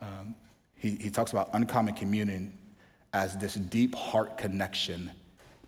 um, 0.00 0.34
he, 0.74 0.96
he 0.96 1.10
talks 1.10 1.32
about 1.32 1.50
uncommon 1.52 1.94
communion 1.94 2.56
as 3.12 3.36
this 3.36 3.54
deep 3.54 3.94
heart 3.94 4.36
connection 4.36 5.10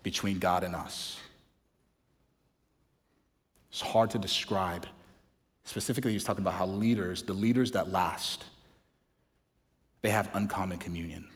between 0.03 0.39
God 0.39 0.63
and 0.63 0.75
us. 0.75 1.17
It's 3.71 3.81
hard 3.81 4.09
to 4.11 4.19
describe. 4.19 4.85
Specifically, 5.63 6.11
he's 6.11 6.23
talking 6.23 6.43
about 6.43 6.55
how 6.55 6.65
leaders, 6.65 7.23
the 7.23 7.33
leaders 7.33 7.71
that 7.71 7.91
last, 7.91 8.45
they 10.01 10.09
have 10.09 10.29
uncommon 10.33 10.77
communion. 10.77 11.27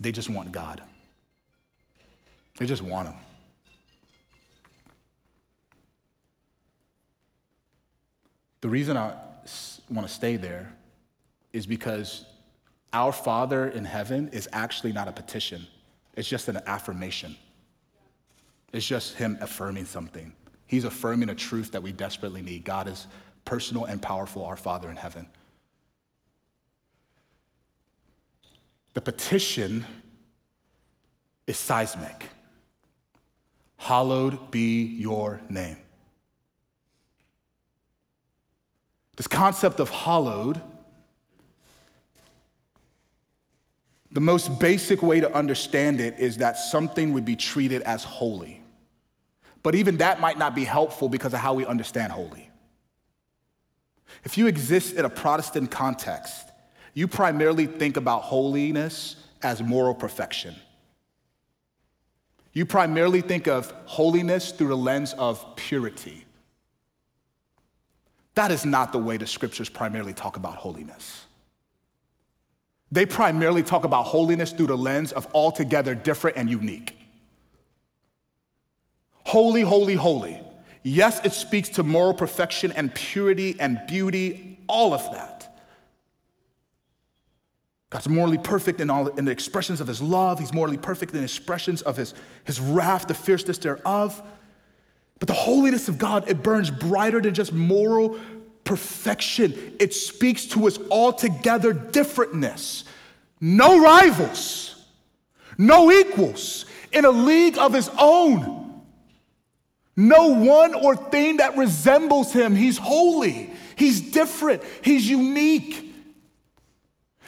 They 0.00 0.12
just 0.12 0.30
want 0.30 0.52
God. 0.52 0.82
They 2.58 2.66
just 2.66 2.82
want 2.82 3.08
Him. 3.08 3.16
The 8.60 8.68
reason 8.68 8.96
I 8.96 9.14
want 9.90 10.06
to 10.06 10.12
stay 10.12 10.36
there 10.36 10.72
is 11.52 11.66
because 11.66 12.24
our 12.92 13.12
Father 13.12 13.68
in 13.68 13.84
heaven 13.84 14.28
is 14.28 14.48
actually 14.52 14.92
not 14.92 15.08
a 15.08 15.12
petition, 15.12 15.66
it's 16.16 16.28
just 16.28 16.48
an 16.48 16.60
affirmation. 16.66 17.36
It's 18.72 18.86
just 18.86 19.14
Him 19.14 19.38
affirming 19.40 19.86
something. 19.86 20.32
He's 20.66 20.84
affirming 20.84 21.30
a 21.30 21.34
truth 21.34 21.72
that 21.72 21.82
we 21.82 21.92
desperately 21.92 22.42
need. 22.42 22.64
God 22.64 22.86
is 22.86 23.06
personal 23.46 23.86
and 23.86 24.02
powerful, 24.02 24.44
our 24.44 24.56
Father 24.56 24.90
in 24.90 24.96
heaven. 24.96 25.26
The 28.92 29.00
petition 29.00 29.86
is 31.46 31.56
seismic. 31.56 32.26
Hallowed 33.78 34.50
be 34.50 34.82
your 34.84 35.40
name. 35.48 35.78
This 39.18 39.26
concept 39.26 39.80
of 39.80 39.90
hallowed, 39.90 40.60
the 44.12 44.20
most 44.20 44.60
basic 44.60 45.02
way 45.02 45.18
to 45.18 45.34
understand 45.34 46.00
it 46.00 46.20
is 46.20 46.36
that 46.36 46.56
something 46.56 47.12
would 47.14 47.24
be 47.24 47.34
treated 47.34 47.82
as 47.82 48.04
holy. 48.04 48.62
But 49.64 49.74
even 49.74 49.96
that 49.96 50.20
might 50.20 50.38
not 50.38 50.54
be 50.54 50.62
helpful 50.62 51.08
because 51.08 51.34
of 51.34 51.40
how 51.40 51.52
we 51.54 51.66
understand 51.66 52.12
holy. 52.12 52.48
If 54.22 54.38
you 54.38 54.46
exist 54.46 54.94
in 54.94 55.04
a 55.04 55.10
Protestant 55.10 55.72
context, 55.72 56.52
you 56.94 57.08
primarily 57.08 57.66
think 57.66 57.96
about 57.96 58.22
holiness 58.22 59.16
as 59.42 59.60
moral 59.60 59.96
perfection. 59.96 60.54
You 62.52 62.66
primarily 62.66 63.20
think 63.20 63.48
of 63.48 63.72
holiness 63.86 64.52
through 64.52 64.68
the 64.68 64.76
lens 64.76 65.12
of 65.14 65.56
purity. 65.56 66.24
That 68.38 68.52
is 68.52 68.64
not 68.64 68.92
the 68.92 69.00
way 69.00 69.16
the 69.16 69.26
scriptures 69.26 69.68
primarily 69.68 70.12
talk 70.12 70.36
about 70.36 70.54
holiness. 70.54 71.26
They 72.92 73.04
primarily 73.04 73.64
talk 73.64 73.82
about 73.82 74.04
holiness 74.04 74.52
through 74.52 74.68
the 74.68 74.78
lens 74.78 75.10
of 75.10 75.26
altogether 75.34 75.96
different 75.96 76.36
and 76.36 76.48
unique. 76.48 76.96
Holy, 79.24 79.62
holy, 79.62 79.96
holy. 79.96 80.40
Yes, 80.84 81.20
it 81.24 81.32
speaks 81.32 81.68
to 81.70 81.82
moral 81.82 82.14
perfection 82.14 82.70
and 82.70 82.94
purity 82.94 83.56
and 83.58 83.80
beauty, 83.88 84.60
all 84.68 84.94
of 84.94 85.02
that. 85.10 85.60
God's 87.90 88.08
morally 88.08 88.38
perfect 88.38 88.80
in 88.80 88.88
all 88.88 89.08
in 89.08 89.24
the 89.24 89.32
expressions 89.32 89.80
of 89.80 89.88
his 89.88 90.00
love. 90.00 90.38
He's 90.38 90.54
morally 90.54 90.78
perfect 90.78 91.12
in 91.12 91.24
expressions 91.24 91.82
of 91.82 91.96
his, 91.96 92.14
his 92.44 92.60
wrath, 92.60 93.08
the 93.08 93.14
fierceness 93.14 93.58
thereof. 93.58 94.22
But 95.18 95.28
the 95.28 95.34
holiness 95.34 95.88
of 95.88 95.98
God, 95.98 96.28
it 96.28 96.42
burns 96.42 96.70
brighter 96.70 97.20
than 97.20 97.34
just 97.34 97.52
moral 97.52 98.18
perfection. 98.64 99.76
It 99.80 99.94
speaks 99.94 100.44
to 100.46 100.66
his 100.66 100.78
altogether 100.90 101.72
differentness. 101.72 102.84
No 103.40 103.80
rivals, 103.82 104.76
no 105.56 105.90
equals, 105.90 106.66
in 106.92 107.04
a 107.04 107.10
league 107.10 107.58
of 107.58 107.72
his 107.72 107.90
own. 107.98 108.82
No 109.96 110.28
one 110.28 110.74
or 110.74 110.94
thing 110.94 111.38
that 111.38 111.56
resembles 111.56 112.32
him. 112.32 112.54
He's 112.54 112.78
holy, 112.78 113.50
he's 113.74 114.00
different, 114.00 114.62
he's 114.82 115.08
unique. 115.08 115.94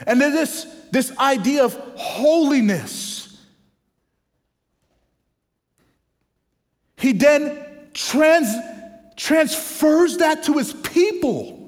And 0.06 0.20
then 0.20 0.32
this, 0.32 0.66
this 0.92 1.16
idea 1.18 1.64
of 1.64 1.74
holiness, 1.96 3.36
he 6.96 7.12
then 7.12 7.66
trans, 7.94 8.54
transfers 9.16 10.18
that 10.18 10.44
to 10.44 10.58
his 10.58 10.72
people. 10.72 11.60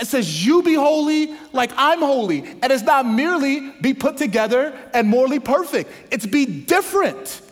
It 0.00 0.06
says, 0.06 0.46
You 0.46 0.62
be 0.62 0.74
holy 0.74 1.34
like 1.52 1.72
I'm 1.76 2.00
holy. 2.00 2.44
And 2.62 2.72
it's 2.72 2.82
not 2.82 3.06
merely 3.06 3.70
be 3.80 3.94
put 3.94 4.16
together 4.16 4.76
and 4.94 5.08
morally 5.08 5.40
perfect, 5.40 5.90
it's 6.10 6.26
be 6.26 6.46
different. 6.46 7.42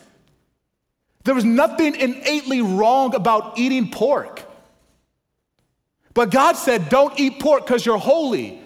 There 1.25 1.35
was 1.35 1.45
nothing 1.45 1.95
innately 1.95 2.61
wrong 2.61 3.13
about 3.13 3.59
eating 3.59 3.91
pork. 3.91 4.41
But 6.13 6.31
God 6.31 6.53
said, 6.55 6.89
Don't 6.89 7.19
eat 7.19 7.39
pork 7.39 7.65
because 7.65 7.85
you're 7.85 7.97
holy. 7.97 8.59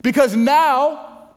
Because 0.00 0.36
now, 0.36 1.30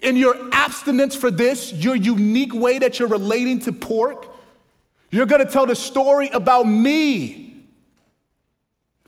in 0.00 0.16
your 0.16 0.34
abstinence 0.52 1.14
for 1.14 1.30
this, 1.30 1.72
your 1.72 1.94
unique 1.94 2.52
way 2.52 2.78
that 2.78 2.98
you're 2.98 3.08
relating 3.08 3.60
to 3.60 3.72
pork, 3.72 4.29
you're 5.10 5.26
gonna 5.26 5.50
tell 5.50 5.66
the 5.66 5.76
story 5.76 6.28
about 6.28 6.64
me 6.64 7.50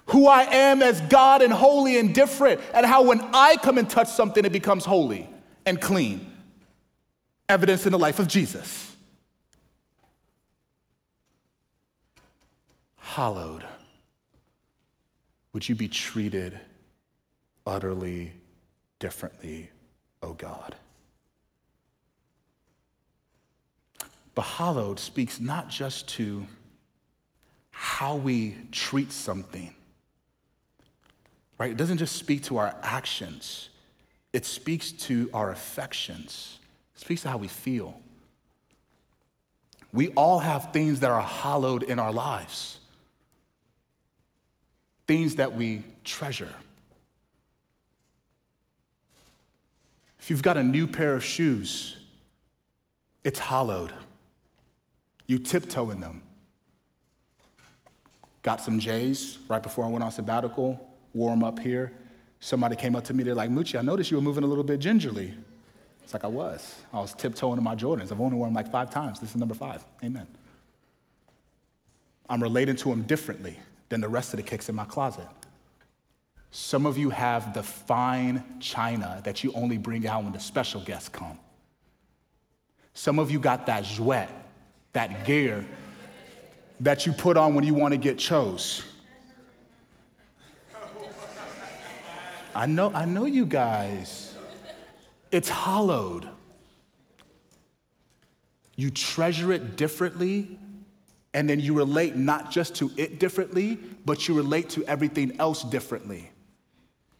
who 0.06 0.26
I 0.26 0.42
am 0.42 0.82
as 0.82 1.00
God 1.02 1.42
and 1.42 1.52
holy 1.52 1.98
and 1.98 2.14
different, 2.14 2.60
and 2.74 2.84
how 2.84 3.02
when 3.02 3.20
I 3.32 3.56
come 3.56 3.78
and 3.78 3.88
touch 3.88 4.08
something, 4.08 4.44
it 4.44 4.52
becomes 4.52 4.84
holy 4.84 5.28
and 5.64 5.80
clean. 5.80 6.30
Evidence 7.48 7.86
in 7.86 7.92
the 7.92 7.98
life 7.98 8.18
of 8.18 8.28
Jesus. 8.28 8.94
Hallowed, 12.96 13.64
would 15.52 15.68
you 15.68 15.74
be 15.74 15.88
treated 15.88 16.58
utterly 17.66 18.32
differently, 18.98 19.70
O 20.22 20.28
oh 20.28 20.32
God? 20.32 20.74
But 24.34 24.42
hallowed 24.42 24.98
speaks 24.98 25.40
not 25.40 25.68
just 25.68 26.08
to 26.10 26.46
how 27.70 28.16
we 28.16 28.56
treat 28.70 29.12
something 29.12 29.74
right? 31.62 31.70
It 31.70 31.76
doesn't 31.76 31.98
just 31.98 32.16
speak 32.16 32.42
to 32.44 32.58
our 32.58 32.74
actions, 32.82 33.68
it 34.32 34.44
speaks 34.44 34.90
to 35.06 35.30
our 35.32 35.52
affections, 35.52 36.58
it 36.96 37.00
speaks 37.00 37.22
to 37.22 37.28
how 37.28 37.36
we 37.36 37.46
feel. 37.46 38.00
We 39.92 40.08
all 40.08 40.40
have 40.40 40.72
things 40.72 40.98
that 41.00 41.10
are 41.12 41.22
hallowed 41.22 41.84
in 41.84 42.00
our 42.00 42.12
lives, 42.12 42.80
things 45.06 45.36
that 45.36 45.54
we 45.54 45.84
treasure. 46.02 46.52
If 50.18 50.30
you've 50.30 50.42
got 50.42 50.56
a 50.56 50.64
new 50.64 50.88
pair 50.88 51.14
of 51.14 51.22
shoes, 51.22 51.96
it's 53.22 53.38
hallowed. 53.38 53.92
You 55.32 55.38
tiptoe 55.38 55.88
in 55.88 55.98
them. 55.98 56.20
Got 58.42 58.60
some 58.60 58.78
J's 58.78 59.38
right 59.48 59.62
before 59.62 59.86
I 59.86 59.88
went 59.88 60.04
on 60.04 60.12
sabbatical 60.12 60.78
warm 61.14 61.42
up 61.42 61.58
here, 61.58 61.90
somebody 62.38 62.76
came 62.76 62.94
up 62.94 63.04
to 63.04 63.14
me, 63.14 63.24
they're 63.24 63.34
like, 63.34 63.48
Muche, 63.48 63.76
I 63.76 63.80
noticed 63.80 64.10
you 64.10 64.18
were 64.18 64.22
moving 64.22 64.44
a 64.44 64.46
little 64.46 64.62
bit 64.62 64.78
gingerly. 64.78 65.32
It's 66.04 66.12
like 66.12 66.24
I 66.24 66.26
was. 66.26 66.74
I 66.92 67.00
was 67.00 67.14
tiptoeing 67.14 67.56
in 67.56 67.64
my 67.64 67.74
Jordans. 67.74 68.12
I've 68.12 68.20
only 68.20 68.36
worn 68.36 68.50
them 68.50 68.54
like 68.54 68.70
five 68.70 68.90
times. 68.90 69.20
This 69.20 69.30
is 69.30 69.36
number 69.36 69.54
five. 69.54 69.82
Amen. 70.04 70.26
I'm 72.28 72.42
relating 72.42 72.76
to 72.76 72.90
them 72.90 73.00
differently 73.04 73.58
than 73.88 74.02
the 74.02 74.08
rest 74.10 74.34
of 74.34 74.36
the 74.36 74.42
kicks 74.42 74.68
in 74.68 74.74
my 74.74 74.84
closet. 74.84 75.28
Some 76.50 76.84
of 76.84 76.98
you 76.98 77.08
have 77.08 77.54
the 77.54 77.62
fine 77.62 78.44
china 78.60 79.22
that 79.24 79.42
you 79.42 79.50
only 79.54 79.78
bring 79.78 80.06
out 80.06 80.24
when 80.24 80.34
the 80.34 80.40
special 80.40 80.82
guests 80.82 81.08
come. 81.08 81.38
Some 82.92 83.18
of 83.18 83.30
you 83.30 83.40
got 83.40 83.64
that 83.64 83.84
jouet, 83.84 84.28
that 84.92 85.24
gear 85.24 85.64
that 86.80 87.06
you 87.06 87.12
put 87.12 87.36
on 87.36 87.54
when 87.54 87.64
you 87.64 87.74
want 87.74 87.92
to 87.92 87.98
get 87.98 88.18
chose. 88.18 88.82
I 92.54 92.66
know, 92.66 92.92
I 92.92 93.04
know 93.04 93.24
you 93.24 93.46
guys. 93.46 94.34
It's 95.30 95.48
hollowed. 95.48 96.28
You 98.76 98.90
treasure 98.90 99.52
it 99.52 99.76
differently, 99.76 100.58
and 101.32 101.48
then 101.48 101.60
you 101.60 101.74
relate 101.74 102.16
not 102.16 102.50
just 102.50 102.74
to 102.76 102.90
it 102.96 103.18
differently, 103.18 103.78
but 104.04 104.28
you 104.28 104.34
relate 104.34 104.70
to 104.70 104.84
everything 104.84 105.38
else 105.40 105.62
differently. 105.62 106.30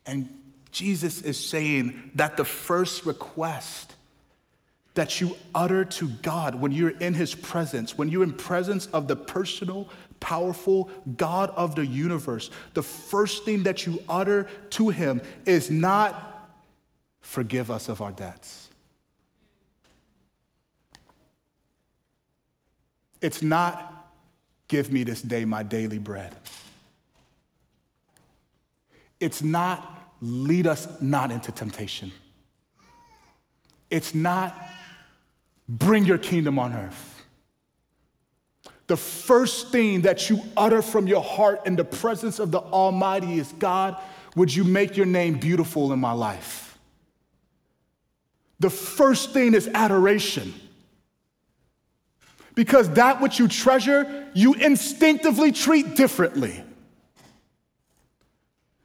And 0.05 0.29
Jesus 0.71 1.23
is 1.23 1.39
saying 1.39 2.11
that 2.17 2.37
the 2.37 2.45
first 2.45 3.07
request 3.07 3.95
that 4.95 5.21
you 5.21 5.37
utter 5.55 5.85
to 5.85 6.09
God 6.09 6.55
when 6.55 6.73
you're 6.73 6.91
in 6.99 7.15
His 7.15 7.35
presence, 7.35 7.97
when 7.97 8.09
you're 8.09 8.23
in 8.23 8.33
presence 8.33 8.87
of 8.87 9.09
the 9.09 9.17
personal 9.17 9.89
powerful 10.23 10.89
God 11.17 11.51
of 11.51 11.75
the 11.75 11.85
universe, 11.85 12.51
the 12.75 12.83
first 12.83 13.45
thing 13.45 13.65
that 13.65 13.87
you 13.87 14.03
utter 14.09 14.49
to 14.71 14.89
him 14.89 15.21
is 15.45 15.71
not, 15.71 16.49
forgive 17.21 17.71
us 17.71 17.89
of 17.89 18.01
our 18.01 18.13
debts. 18.13 18.69
It's 23.21 23.43
not, 23.43 24.11
give 24.69 24.93
me 24.93 25.03
this 25.05 25.21
day 25.21 25.45
my 25.45 25.65
daily 25.65 25.99
bread. 25.99 26.35
It's 29.19 29.43
not, 29.43 30.09
lead 30.21 30.67
us 30.67 30.89
not 31.01 31.31
into 31.31 31.51
temptation. 31.53 32.13
It's 33.91 34.15
not, 34.15 34.57
bring 35.69 36.05
your 36.05 36.19
kingdom 36.19 36.59
on 36.59 36.73
earth 36.73 37.13
the 38.93 38.97
first 38.99 39.71
thing 39.71 40.03
that 40.03 40.29
you 40.29 40.39
utter 40.55 40.83
from 40.83 41.07
your 41.07 41.23
heart 41.23 41.67
in 41.67 41.77
the 41.77 41.85
presence 41.85 42.39
of 42.39 42.51
the 42.51 42.59
Almighty 42.59 43.39
is 43.39 43.51
God, 43.53 43.97
would 44.37 44.55
you 44.55 44.65
make 44.65 44.99
your 44.99 45.07
name 45.07 45.39
beautiful 45.39 45.95
in 45.95 45.99
my 45.99 46.13
life? 46.13 46.79
The 48.61 48.69
first 48.69 49.33
thing 49.33 49.55
is 49.55 49.67
adoration. 49.73 50.53
Because 52.55 52.91
that 52.91 53.23
which 53.23 53.39
you 53.39 53.49
treasure, 53.49 54.29
you 54.35 54.53
instinctively 54.53 55.53
treat 55.53 55.97
differently. 55.97 56.63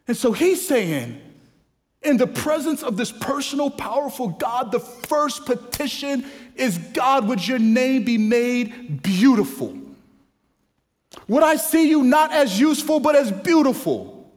And 0.08 0.16
so 0.16 0.32
he's 0.32 0.66
saying, 0.66 1.22
in 2.08 2.18
the 2.18 2.28
presence 2.28 2.84
of 2.84 2.97
this 2.97 3.12
personal, 3.12 3.70
powerful 3.70 4.30
God, 4.30 4.72
the 4.72 4.80
first 4.80 5.45
petition 5.45 6.26
is 6.55 6.78
God, 6.78 7.28
would 7.28 7.45
your 7.45 7.60
name 7.60 8.03
be 8.03 8.18
made 8.18 9.03
beautiful? 9.03 9.78
Would 11.28 11.43
I 11.43 11.58
see 11.58 11.89
you 11.89 12.03
not 12.03 12.32
as 12.32 12.60
useful, 12.60 12.99
but 12.99 13.16
as 13.16 13.32
beautiful? 13.32 14.32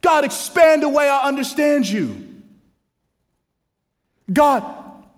God, 0.00 0.24
expand 0.24 0.82
the 0.82 0.88
way 0.88 1.08
I 1.08 1.26
understand 1.26 1.88
you. 1.88 2.24
God, 4.32 4.62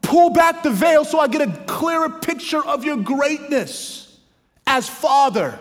pull 0.03 0.31
back 0.31 0.63
the 0.63 0.71
veil 0.71 1.05
so 1.05 1.21
I 1.21 1.29
get 1.29 1.43
a 1.43 1.53
clearer 1.67 2.09
picture 2.09 2.65
of 2.65 2.85
your 2.85 2.97
greatness 2.97 4.19
as 4.67 4.89
Father. 4.89 5.59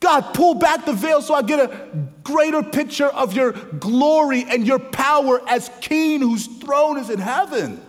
God, 0.00 0.34
pull 0.34 0.54
back 0.54 0.84
the 0.84 0.92
veil 0.92 1.22
so 1.22 1.34
I 1.34 1.42
get 1.42 1.58
a 1.58 2.08
greater 2.22 2.62
picture 2.62 3.06
of 3.06 3.32
your 3.32 3.52
glory 3.52 4.44
and 4.48 4.66
your 4.66 4.78
power 4.78 5.40
as 5.48 5.70
King 5.80 6.20
whose 6.20 6.46
throne 6.46 6.98
is 6.98 7.10
in 7.10 7.18
heaven. 7.18 7.80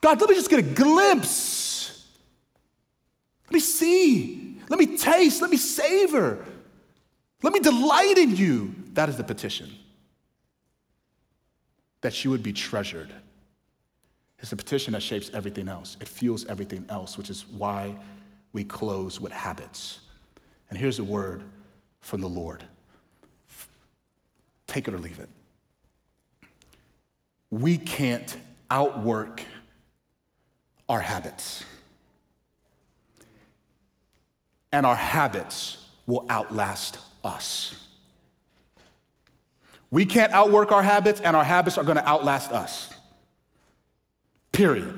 God, 0.00 0.20
let 0.20 0.30
me 0.30 0.36
just 0.36 0.48
get 0.48 0.60
a 0.60 0.62
glimpse 0.62 1.66
let 3.46 3.54
me 3.54 3.60
see. 3.60 4.58
Let 4.68 4.78
me 4.78 4.96
taste. 4.96 5.40
Let 5.40 5.50
me 5.50 5.56
savor. 5.56 6.44
Let 7.42 7.52
me 7.52 7.60
delight 7.60 8.18
in 8.18 8.34
you. 8.34 8.74
That 8.94 9.08
is 9.08 9.16
the 9.16 9.24
petition. 9.24 9.70
That 12.00 12.24
you 12.24 12.30
would 12.30 12.42
be 12.42 12.52
treasured. 12.52 13.12
It's 14.40 14.52
a 14.52 14.56
petition 14.56 14.92
that 14.92 15.02
shapes 15.02 15.30
everything 15.32 15.68
else. 15.68 15.96
It 16.00 16.08
fuels 16.08 16.44
everything 16.46 16.84
else, 16.88 17.16
which 17.16 17.30
is 17.30 17.46
why 17.46 17.94
we 18.52 18.64
close 18.64 19.20
with 19.20 19.32
habits. 19.32 20.00
And 20.70 20.78
here's 20.78 20.98
a 20.98 21.04
word 21.04 21.42
from 22.00 22.20
the 22.20 22.28
Lord 22.28 22.64
take 24.66 24.88
it 24.88 24.94
or 24.94 24.98
leave 24.98 25.20
it. 25.20 25.28
We 27.50 27.78
can't 27.78 28.36
outwork 28.70 29.42
our 30.88 31.00
habits 31.00 31.64
and 34.76 34.84
our 34.84 34.94
habits 34.94 35.78
will 36.06 36.26
outlast 36.28 36.98
us. 37.24 37.74
We 39.90 40.04
can't 40.04 40.32
outwork 40.32 40.70
our 40.70 40.82
habits, 40.82 41.20
and 41.20 41.34
our 41.34 41.44
habits 41.44 41.78
are 41.78 41.84
going 41.84 41.96
to 41.96 42.06
outlast 42.06 42.52
us. 42.52 42.92
Period. 44.52 44.94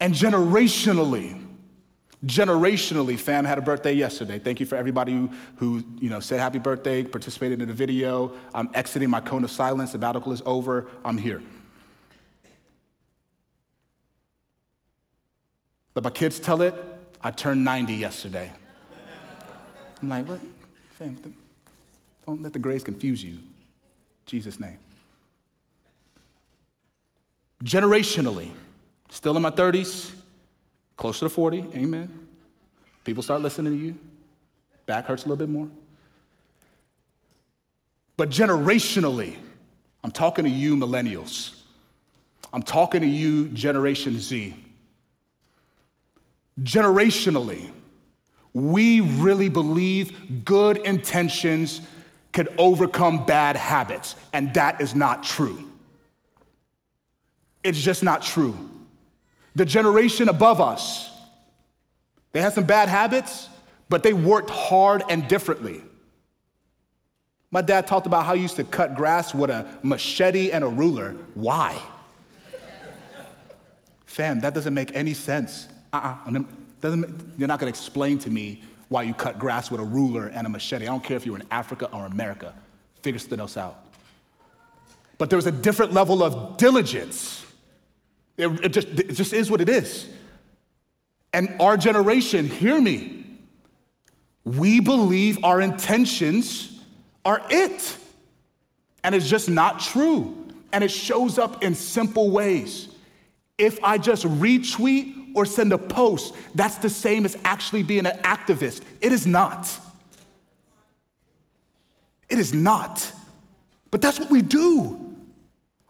And 0.00 0.12
generationally, 0.12 1.37
generationally, 2.24 3.18
fam 3.18 3.44
had 3.44 3.58
a 3.58 3.62
birthday 3.62 3.92
yesterday. 3.92 4.38
Thank 4.38 4.60
you 4.60 4.66
for 4.66 4.76
everybody 4.76 5.12
who, 5.12 5.30
who 5.56 5.84
you 5.98 6.10
know, 6.10 6.20
said 6.20 6.40
happy 6.40 6.58
birthday, 6.58 7.02
participated 7.04 7.62
in 7.62 7.68
the 7.68 7.74
video. 7.74 8.32
I'm 8.54 8.70
exiting 8.74 9.10
my 9.10 9.20
cone 9.20 9.44
of 9.44 9.50
silence. 9.50 9.90
The 9.92 9.98
Sabbatical 9.98 10.32
is 10.32 10.42
over. 10.44 10.88
I'm 11.04 11.18
here. 11.18 11.42
But 15.94 16.04
my 16.04 16.10
kids 16.10 16.38
tell 16.38 16.62
it 16.62 16.74
I 17.20 17.30
turned 17.30 17.64
90 17.64 17.94
yesterday. 17.94 18.52
I'm 20.00 20.08
like, 20.08 20.28
what? 20.28 20.40
Fam, 20.92 21.16
don't 22.26 22.42
let 22.42 22.52
the 22.52 22.58
grace 22.58 22.84
confuse 22.84 23.22
you. 23.22 23.38
Jesus' 24.26 24.60
name. 24.60 24.78
Generationally, 27.64 28.50
still 29.08 29.36
in 29.36 29.42
my 29.42 29.50
30s, 29.50 30.12
closer 30.98 31.26
to 31.26 31.30
40, 31.30 31.64
amen. 31.74 32.28
People 33.04 33.22
start 33.22 33.40
listening 33.40 33.72
to 33.72 33.78
you. 33.78 33.98
Back 34.84 35.06
hurts 35.06 35.24
a 35.24 35.28
little 35.28 35.38
bit 35.38 35.48
more. 35.48 35.68
But 38.18 38.28
generationally, 38.28 39.36
I'm 40.04 40.10
talking 40.10 40.44
to 40.44 40.50
you, 40.50 40.76
millennials. 40.76 41.62
I'm 42.52 42.62
talking 42.62 43.00
to 43.00 43.06
you, 43.06 43.48
Generation 43.48 44.18
Z. 44.18 44.54
Generationally, 46.62 47.70
we 48.52 49.00
really 49.00 49.48
believe 49.48 50.44
good 50.44 50.78
intentions 50.78 51.80
could 52.32 52.52
overcome 52.58 53.24
bad 53.24 53.56
habits, 53.56 54.16
and 54.32 54.52
that 54.54 54.80
is 54.80 54.96
not 54.96 55.22
true. 55.22 55.70
It's 57.62 57.80
just 57.80 58.02
not 58.02 58.22
true. 58.22 58.56
The 59.54 59.64
generation 59.64 60.28
above 60.28 60.60
us, 60.60 61.10
they 62.32 62.40
had 62.40 62.52
some 62.52 62.64
bad 62.64 62.88
habits, 62.88 63.48
but 63.88 64.02
they 64.02 64.12
worked 64.12 64.50
hard 64.50 65.02
and 65.08 65.26
differently. 65.28 65.82
My 67.50 67.62
dad 67.62 67.86
talked 67.86 68.06
about 68.06 68.26
how 68.26 68.34
he 68.34 68.42
used 68.42 68.56
to 68.56 68.64
cut 68.64 68.94
grass 68.94 69.34
with 69.34 69.50
a 69.50 69.66
machete 69.82 70.50
and 70.50 70.62
a 70.62 70.68
ruler. 70.68 71.16
Why? 71.34 71.80
Fam, 74.04 74.40
that 74.40 74.52
doesn't 74.52 74.74
make 74.74 74.94
any 74.94 75.14
sense. 75.14 75.68
Uh-uh. 75.92 76.42
Doesn't, 76.80 77.34
you're 77.38 77.48
not 77.48 77.58
going 77.58 77.72
to 77.72 77.78
explain 77.78 78.18
to 78.20 78.30
me 78.30 78.62
why 78.88 79.02
you 79.02 79.14
cut 79.14 79.38
grass 79.38 79.70
with 79.70 79.80
a 79.80 79.84
ruler 79.84 80.28
and 80.28 80.46
a 80.46 80.50
machete. 80.50 80.86
I 80.86 80.90
don't 80.90 81.02
care 81.02 81.16
if 81.16 81.26
you're 81.26 81.36
in 81.36 81.46
Africa 81.50 81.88
or 81.92 82.06
America. 82.06 82.54
Figure 83.02 83.18
something 83.18 83.40
else 83.40 83.56
out. 83.56 83.84
But 85.16 85.30
there 85.30 85.36
was 85.36 85.46
a 85.46 85.52
different 85.52 85.92
level 85.92 86.22
of 86.22 86.56
diligence. 86.58 87.44
It, 88.38 88.64
it, 88.64 88.68
just, 88.70 88.88
it 88.88 89.12
just 89.12 89.32
is 89.32 89.50
what 89.50 89.60
it 89.60 89.68
is. 89.68 90.08
And 91.32 91.54
our 91.60 91.76
generation, 91.76 92.48
hear 92.48 92.80
me, 92.80 93.26
we 94.44 94.80
believe 94.80 95.44
our 95.44 95.60
intentions 95.60 96.80
are 97.24 97.42
it. 97.50 97.96
And 99.04 99.14
it's 99.14 99.28
just 99.28 99.50
not 99.50 99.80
true. 99.80 100.34
And 100.72 100.82
it 100.82 100.90
shows 100.90 101.38
up 101.38 101.62
in 101.62 101.74
simple 101.74 102.30
ways. 102.30 102.88
If 103.58 103.82
I 103.82 103.98
just 103.98 104.24
retweet 104.24 105.34
or 105.34 105.44
send 105.44 105.72
a 105.72 105.78
post, 105.78 106.34
that's 106.54 106.76
the 106.76 106.88
same 106.88 107.24
as 107.24 107.36
actually 107.44 107.82
being 107.82 108.06
an 108.06 108.16
activist. 108.22 108.82
It 109.00 109.12
is 109.12 109.26
not. 109.26 109.68
It 112.28 112.38
is 112.38 112.54
not. 112.54 113.12
But 113.90 114.00
that's 114.00 114.20
what 114.20 114.30
we 114.30 114.42
do. 114.42 115.16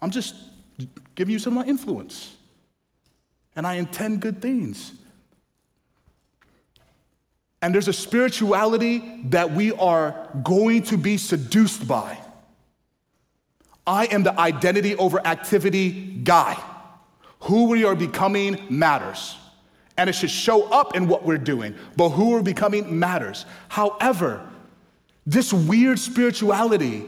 I'm 0.01 0.11
just 0.11 0.34
giving 1.14 1.32
you 1.32 1.38
some 1.38 1.59
of 1.59 1.64
my 1.64 1.70
influence. 1.70 2.36
And 3.59 3.66
I 3.66 3.74
intend 3.74 4.20
good 4.20 4.40
things. 4.40 4.92
And 7.61 7.74
there's 7.74 7.88
a 7.88 7.92
spirituality 7.92 9.24
that 9.30 9.50
we 9.50 9.72
are 9.72 10.28
going 10.44 10.84
to 10.84 10.96
be 10.96 11.16
seduced 11.16 11.88
by. 11.88 12.16
I 13.84 14.04
am 14.06 14.22
the 14.22 14.38
identity 14.38 14.94
over 14.94 15.18
activity 15.26 15.90
guy. 16.22 16.56
Who 17.40 17.64
we 17.64 17.84
are 17.84 17.96
becoming 17.96 18.64
matters. 18.70 19.36
And 19.96 20.09
it 20.09 20.12
should 20.12 20.30
show 20.30 20.70
up 20.70 20.94
in 20.94 21.09
what 21.09 21.24
we're 21.24 21.36
doing, 21.36 21.74
but 21.96 22.11
who 22.11 22.30
we're 22.30 22.42
becoming 22.42 22.96
matters. 22.96 23.44
However, 23.68 24.48
this 25.26 25.52
weird 25.52 25.98
spirituality 25.98 27.04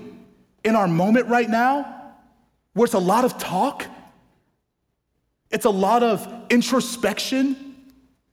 in 0.65 0.75
our 0.75 0.89
moment 0.89 1.29
right 1.29 1.49
now, 1.49 2.13
where 2.73 2.87
it's 2.87 2.95
a 2.95 2.99
lot 2.99 3.25
of 3.25 3.39
talk, 3.39 3.87
it's 5.51 5.65
a 5.65 5.71
lot 5.71 6.03
of 6.03 6.27
introspection, 6.51 7.77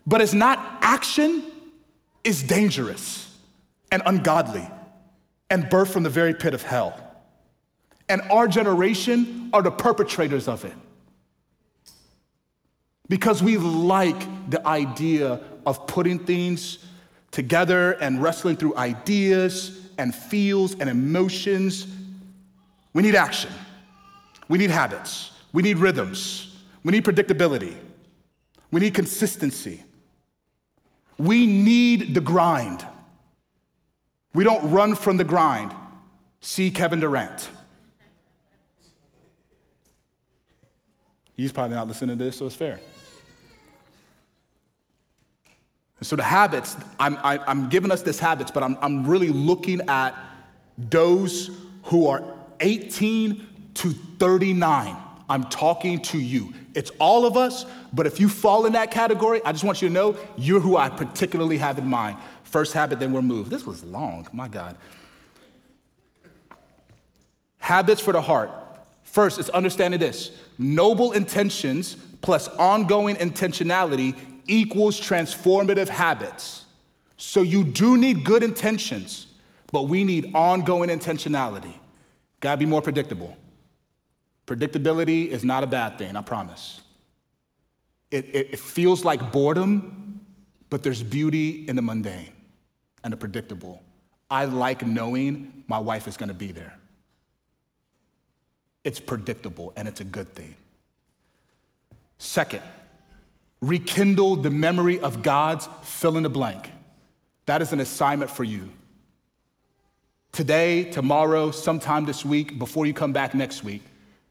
but 0.05 0.22
it's 0.22 0.34
not 0.34 0.59
action, 0.82 1.43
is 2.24 2.43
dangerous 2.43 3.36
and 3.91 4.01
ungodly 4.05 4.68
and 5.49 5.65
birthed 5.65 5.89
from 5.89 6.03
the 6.03 6.09
very 6.09 6.34
pit 6.34 6.53
of 6.53 6.61
hell. 6.61 6.99
And 8.09 8.22
our 8.30 8.47
generation 8.47 9.49
are 9.53 9.61
the 9.61 9.72
perpetrators 9.72 10.47
of 10.47 10.63
it 10.65 10.74
because 13.09 13.41
we 13.41 13.57
like 13.57 14.49
the 14.49 14.65
idea 14.68 15.39
of 15.65 15.88
putting 15.88 16.20
things 16.20 16.80
together 17.32 17.93
and 17.93 18.22
wrestling 18.22 18.55
through 18.55 18.76
ideas 18.78 19.89
and 19.97 20.13
feels 20.13 20.74
and 20.76 20.89
emotions. 20.89 21.88
We 22.93 23.03
need 23.03 23.15
action. 23.15 23.51
We 24.47 24.57
need 24.57 24.70
habits. 24.70 25.32
We 25.53 25.63
need 25.63 25.78
rhythms. 25.78 26.57
We 26.88 26.94
need 26.94 27.04
predictability. 27.04 27.76
We 28.72 28.80
need 28.80 28.94
consistency. 28.94 29.84
We 31.18 31.46
need 31.46 32.14
the 32.14 32.22
grind. 32.22 32.88
We 34.34 34.46
don't 34.46 34.72
run 34.72 34.96
from 34.96 35.18
the 35.18 35.26
grind. 35.26 35.76
See 36.40 36.72
Kevin 36.72 37.02
Durant. 37.02 37.50
He's 41.36 41.52
probably 41.52 41.76
not 41.76 41.90
listening 41.90 42.18
to 42.18 42.24
this, 42.24 42.38
so 42.38 42.46
it's 42.46 42.56
fair. 42.56 42.80
so 46.00 46.16
the 46.16 46.24
habits, 46.24 46.78
I'm, 47.02 47.18
I, 47.18 47.36
am 47.36 47.42
i 47.48 47.52
am 47.52 47.70
giving 47.70 47.92
us 47.92 48.02
this 48.02 48.18
habits, 48.18 48.50
but 48.50 48.64
I'm, 48.64 48.78
I'm 48.82 49.06
really 49.06 49.28
looking 49.28 49.82
at 49.90 50.16
those 50.78 51.52
who 51.84 52.08
are 52.08 52.24
18 52.62 53.46
to 53.74 53.90
39. 53.90 54.96
I'm 55.30 55.44
talking 55.50 56.02
to 56.04 56.18
you. 56.18 56.54
It's 56.78 56.92
all 57.00 57.26
of 57.26 57.36
us, 57.36 57.66
but 57.92 58.06
if 58.06 58.20
you 58.20 58.30
fall 58.30 58.68
in 58.68 58.74
that 58.74 58.92
category, 58.92 59.42
I 59.44 59.52
just 59.52 59.64
want 59.64 59.82
you 59.82 59.88
to 59.88 59.94
know 59.96 60.16
you're 60.38 60.60
who 60.60 60.78
I 60.78 60.90
particularly 60.90 61.58
have 61.58 61.80
in 61.80 61.88
mind. 61.88 62.18
First 62.44 62.74
habit, 62.74 63.00
then 63.00 63.12
we're 63.12 63.24
moved. 63.24 63.50
This 63.50 63.66
was 63.66 63.84
long, 63.84 64.28
my 64.32 64.48
God. 64.48 64.78
Habits 67.58 68.00
for 68.00 68.14
the 68.14 68.22
heart. 68.22 68.52
First, 69.02 69.40
it's 69.40 69.50
understanding 69.50 70.00
this 70.00 70.30
noble 70.60 71.14
intentions 71.14 71.96
plus 72.22 72.48
ongoing 72.48 73.16
intentionality 73.16 74.16
equals 74.46 75.02
transformative 75.02 75.88
habits. 75.88 76.66
So 77.18 77.42
you 77.42 77.64
do 77.64 77.98
need 77.98 78.24
good 78.24 78.44
intentions, 78.44 79.26
but 79.72 79.88
we 79.88 80.04
need 80.04 80.36
ongoing 80.36 80.92
intentionality. 80.92 81.74
Gotta 82.40 82.58
be 82.58 82.68
more 82.68 82.84
predictable. 82.84 83.36
Predictability 84.48 85.28
is 85.28 85.43
not 85.43 85.64
a 85.64 85.68
bad 85.68 85.98
thing, 85.98 86.16
I 86.16 86.22
promise. 86.22 86.82
It, 88.10 88.26
it, 88.34 88.48
it, 88.54 88.60
feels 88.60 89.04
like 89.04 89.34
boredom, 89.34 90.22
but 90.70 90.82
there's 90.82 91.04
beauty 91.04 91.68
in 91.68 91.76
the 91.76 91.82
mundane 91.82 92.32
and 93.04 93.12
the 93.12 93.18
predictable. 93.18 93.84
I 94.32 94.45
like 94.45 94.86
knowing 94.86 95.64
my 95.68 95.78
wife 95.78 96.08
is 96.08 96.16
gonna 96.16 96.34
be 96.34 96.54
there. 96.54 96.74
It's 98.86 99.02
predictable 99.02 99.74
and 99.76 99.86
it's 99.86 100.00
a 100.00 100.06
good 100.06 100.34
thing. 100.34 100.56
Second, 102.18 102.64
rekindle 103.60 104.38
the 104.38 104.50
memory 104.50 105.02
of 105.02 105.22
God's 105.22 105.68
fill 105.84 106.16
in 106.16 106.24
the 106.24 106.30
blank. 106.30 106.72
That 107.48 107.62
is 107.62 107.74
an 107.74 107.82
assignment 107.82 108.32
for 108.32 108.45
you. 108.45 108.70
Today, 110.32 110.86
tomorrow, 110.86 111.52
sometime 111.52 112.06
this 112.06 112.24
week, 112.24 112.58
before 112.58 112.86
you 112.86 112.93
come 112.93 113.12
back 113.12 113.34
next 113.34 113.66
week, 113.66 113.82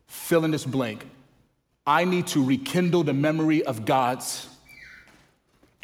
fill 0.07 0.45
in 0.45 0.51
this 0.51 0.65
blank. 0.65 1.09
I 1.87 2.05
need 2.05 2.27
to 2.29 2.45
rekindle 2.45 3.05
the 3.05 3.15
memory 3.15 3.63
of 3.65 3.85
God's 3.85 4.49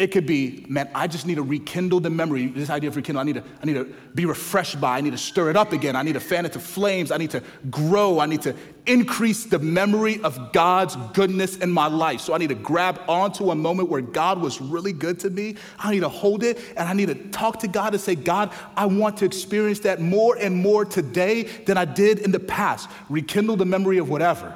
it 0.03 0.11
could 0.11 0.27
be, 0.27 0.67
man, 0.69 0.91
I 0.97 1.07
just 1.07 1.27
need 1.27 1.37
to 1.37 1.43
rekindle 1.43 2.01
the 2.01 2.11
memory. 2.11 2.47
This 2.47 2.71
idea 2.71 2.91
of 2.91 2.97
rekindle, 2.97 3.21
I 3.21 3.25
need 3.25 3.35
to, 3.35 3.45
I 3.63 3.67
need 3.67 3.75
to 3.75 3.85
be 4.15 4.27
refreshed 4.27 4.81
by, 4.81 4.99
I 4.99 5.01
need 5.01 5.13
to 5.13 5.19
stir 5.19 5.49
it 5.49 5.57
up 5.57 5.73
again. 5.73 5.95
I 5.95 6.03
need 6.03 6.15
to 6.15 6.21
fan 6.21 6.45
it 6.45 6.53
to 6.55 6.59
flames. 6.59 7.13
I 7.13 7.19
need 7.19 7.31
to 7.31 7.43
grow. 7.71 8.19
I 8.19 8.27
need 8.27 8.43
to 8.43 8.57
increase 8.85 9.45
the 9.45 9.61
memory 9.61 10.21
of 10.23 10.53
God's 10.53 10.97
goodness 11.15 11.57
in 11.57 11.71
my 11.71 11.87
life. 11.87 12.21
So 12.21 12.35
I 12.35 12.39
need 12.39 12.49
to 12.49 12.57
grab 12.57 13.01
onto 13.07 13.53
a 13.53 13.55
moment 13.55 13.91
where 13.91 14.01
God 14.01 14.41
was 14.41 14.61
really 14.61 14.93
good 14.93 15.21
to 15.21 15.31
me. 15.31 15.55
I 15.79 15.93
need 15.93 16.01
to 16.01 16.09
hold 16.09 16.43
it 16.43 16.59
and 16.77 16.89
I 16.89 16.93
need 16.93 17.07
to 17.07 17.15
talk 17.15 17.61
to 17.61 17.69
God 17.69 17.95
and 17.95 18.03
say, 18.03 18.17
God, 18.17 18.53
I 18.77 18.87
want 18.87 19.19
to 19.19 19.25
experience 19.25 19.79
that 19.81 20.01
more 20.01 20.37
and 20.37 20.57
more 20.57 20.85
today 20.85 21.45
than 21.45 21.79
I 21.79 21.85
did 21.85 22.19
in 22.19 22.33
the 22.33 22.41
past. 22.41 22.91
Rekindle 23.09 23.55
the 23.55 23.67
memory 23.67 23.99
of 23.99 24.09
whatever. 24.09 24.53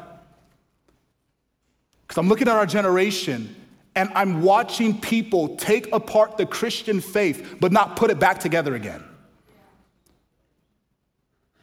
Because 2.03 2.19
I'm 2.19 2.29
looking 2.29 2.49
at 2.49 2.57
our 2.57 2.67
generation 2.67 3.55
and 3.97 4.11
I'm 4.15 4.43
watching 4.43 5.01
people 5.01 5.57
take 5.57 5.91
apart 5.93 6.37
the 6.37 6.47
Christian 6.47 7.01
faith 7.01 7.57
but 7.59 7.73
not 7.73 7.97
put 7.97 8.11
it 8.11 8.19
back 8.21 8.39
together 8.39 8.75
again. 8.75 9.03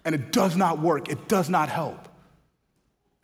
And 0.03 0.13
it 0.13 0.34
does 0.34 0.57
not 0.57 0.79
work, 0.79 1.09
it 1.09 1.29
does 1.29 1.47
not 1.47 1.69
help. 1.69 2.09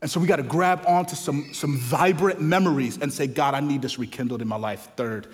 And 0.02 0.10
so 0.10 0.22
we 0.22 0.28
got 0.28 0.38
to 0.38 0.44
grab 0.44 0.86
onto 0.88 1.16
some, 1.16 1.54
some 1.54 1.78
vibrant 1.78 2.40
memories 2.40 2.98
and 3.02 3.12
say, 3.12 3.28
God, 3.28 3.54
I 3.54 3.60
need 3.60 3.82
this 3.82 4.00
rekindled 4.00 4.42
in 4.42 4.48
my 4.48 4.56
life. 4.56 4.88
Third, 4.96 5.28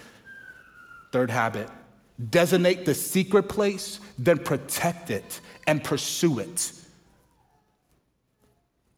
third 1.12 1.30
habit, 1.30 1.70
designate 2.32 2.86
the 2.86 2.96
secret 2.96 3.44
place, 3.44 4.00
then 4.18 4.40
protect 4.40 5.12
it 5.12 5.40
and 5.68 5.84
pursue 5.84 6.40
it. 6.40 6.72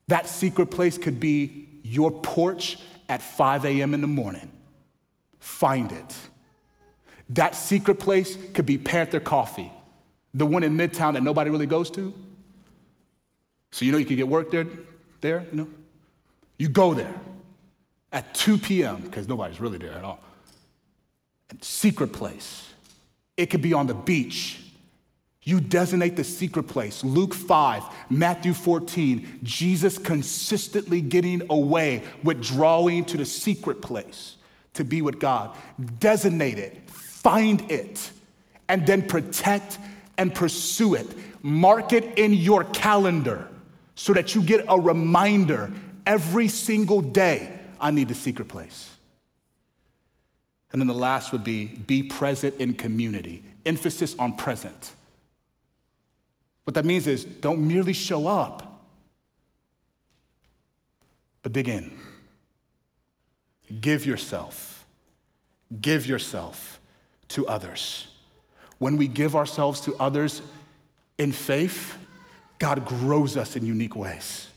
That 0.07 0.27
secret 0.29 0.67
place 0.67 0.97
could 0.97 1.19
be 1.19 1.67
your 1.83 2.11
porch 2.11 2.77
at 3.09 3.21
5 3.21 3.65
a.m. 3.65 3.93
in 3.93 3.99
the 3.99 4.07
morning. 4.07 4.51
Find 5.47 5.91
it. 5.93 6.15
That 7.29 7.55
secret 7.55 7.99
place 7.99 8.37
could 8.53 8.65
be 8.65 8.77
Panther 8.77 9.21
Coffee, 9.21 9.71
the 10.33 10.45
one 10.45 10.61
in 10.61 10.77
Midtown 10.77 11.13
that 11.13 11.23
nobody 11.23 11.49
really 11.49 11.65
goes 11.65 11.89
to. 11.91 12.13
So 13.71 13.85
you 13.85 13.93
know 13.93 13.97
you 13.97 14.05
could 14.05 14.17
get 14.17 14.27
work 14.27 14.51
there, 14.51 14.67
there, 15.21 15.47
you 15.49 15.57
know? 15.57 15.67
You 16.59 16.67
go 16.67 16.93
there 16.93 17.13
at 18.11 18.35
2 18.35 18.57
p.m., 18.57 19.01
because 19.01 19.27
nobody's 19.27 19.59
really 19.59 19.77
there 19.77 19.93
at 19.93 20.03
all. 20.03 20.19
Secret 21.61 22.11
place. 22.11 22.69
It 23.37 23.45
could 23.47 23.61
be 23.61 23.73
on 23.73 23.87
the 23.87 23.95
beach. 23.95 24.59
You 25.43 25.61
designate 25.61 26.17
the 26.17 26.25
secret 26.25 26.63
place. 26.63 27.05
Luke 27.05 27.33
5, 27.33 27.83
Matthew 28.09 28.53
14, 28.53 29.39
Jesus 29.43 29.97
consistently 29.97 30.99
getting 31.01 31.41
away, 31.49 32.03
withdrawing 32.21 33.05
to 33.05 33.17
the 33.17 33.25
secret 33.25 33.81
place 33.81 34.36
to 34.77 34.83
be 34.83 35.01
with 35.01 35.19
God. 35.19 35.55
Designate 35.99 36.57
it, 36.57 36.89
find 36.89 37.69
it, 37.69 38.11
and 38.69 38.87
then 38.87 39.01
protect 39.01 39.77
and 40.17 40.33
pursue 40.33 40.95
it. 40.95 41.07
Mark 41.43 41.93
it 41.93 42.17
in 42.17 42.33
your 42.33 42.63
calendar 42.63 43.47
so 43.95 44.13
that 44.13 44.33
you 44.33 44.41
get 44.41 44.65
a 44.67 44.79
reminder 44.79 45.71
every 46.05 46.47
single 46.47 47.01
day 47.01 47.51
I 47.79 47.91
need 47.91 48.07
the 48.07 48.15
secret 48.15 48.47
place. 48.47 48.89
And 50.71 50.81
then 50.81 50.87
the 50.87 50.93
last 50.93 51.31
would 51.31 51.43
be 51.43 51.65
be 51.65 52.03
present 52.03 52.55
in 52.59 52.73
community, 52.73 53.43
emphasis 53.65 54.15
on 54.19 54.35
present. 54.35 54.93
What 56.65 56.73
that 56.73 56.85
means 56.85 57.07
is 57.07 57.23
don't 57.23 57.65
merely 57.65 57.93
show 57.93 58.27
up, 58.27 58.83
but 61.41 61.53
dig 61.53 61.69
in. 61.69 61.97
Give 63.79 64.05
yourself. 64.05 64.66
Give 65.81 66.05
yourself 66.05 66.79
to 67.29 67.47
others. 67.47 68.07
When 68.79 68.97
we 68.97 69.07
give 69.07 69.35
ourselves 69.35 69.81
to 69.81 69.95
others 69.99 70.41
in 71.17 71.31
faith, 71.31 71.97
God 72.59 72.85
grows 72.85 73.37
us 73.37 73.55
in 73.55 73.65
unique 73.65 73.95
ways. 73.95 74.47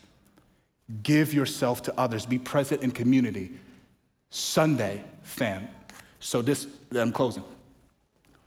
Give 1.03 1.33
yourself 1.33 1.83
to 1.83 1.99
others. 1.99 2.27
Be 2.27 2.39
present 2.39 2.83
in 2.83 2.91
community. 2.91 3.53
Sunday, 4.31 5.03
fam. 5.23 5.69
So 6.21 6.43
this, 6.43 6.67
I'm 6.95 7.13
closing. 7.13 7.45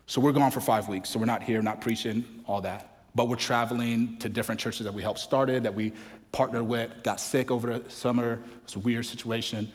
So 0.06 0.22
we're 0.22 0.32
gone 0.32 0.52
for 0.52 0.62
five 0.62 0.88
weeks. 0.88 1.10
So 1.10 1.20
we're 1.20 1.26
not 1.26 1.44
here, 1.44 1.62
not 1.62 1.82
preaching, 1.82 2.24
all 2.46 2.62
that. 2.62 2.90
But 3.16 3.30
we're 3.30 3.36
traveling 3.36 4.18
to 4.20 4.30
different 4.30 4.60
churches 4.60 4.86
that 4.86 4.94
we 4.94 5.02
helped 5.02 5.20
started, 5.20 5.64
that 5.64 5.74
we 5.74 5.94
partnered 6.32 6.68
with, 6.68 6.92
got 7.04 7.20
sick 7.20 7.52
over 7.52 7.80
the 7.80 7.90
summer. 7.90 8.42
It's 8.64 8.76
a 8.76 8.80
weird 8.80 9.06
situation. 9.06 9.72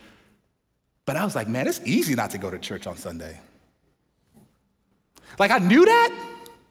But 1.08 1.16
I 1.16 1.24
was 1.24 1.34
like, 1.34 1.48
man, 1.48 1.66
it's 1.66 1.80
easy 1.86 2.14
not 2.14 2.32
to 2.32 2.38
go 2.38 2.50
to 2.50 2.58
church 2.58 2.86
on 2.86 2.98
Sunday. 2.98 3.40
Like 5.38 5.50
I 5.50 5.56
knew 5.56 5.86
that. 5.86 6.12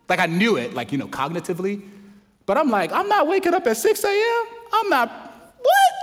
Like 0.08 0.20
I 0.20 0.28
knew 0.28 0.58
it, 0.58 0.76
like, 0.76 0.92
you 0.92 1.00
know, 1.00 1.08
cognitively. 1.08 1.82
But 2.46 2.60
I'm 2.60 2.70
like, 2.70 2.92
I'm 2.92 3.10
not 3.10 3.26
waking 3.26 3.56
up 3.56 3.66
at 3.66 3.78
6 3.78 4.04
a.m. 4.04 4.46
I'm 4.72 4.90
not 4.90 5.10
what? 5.60 5.94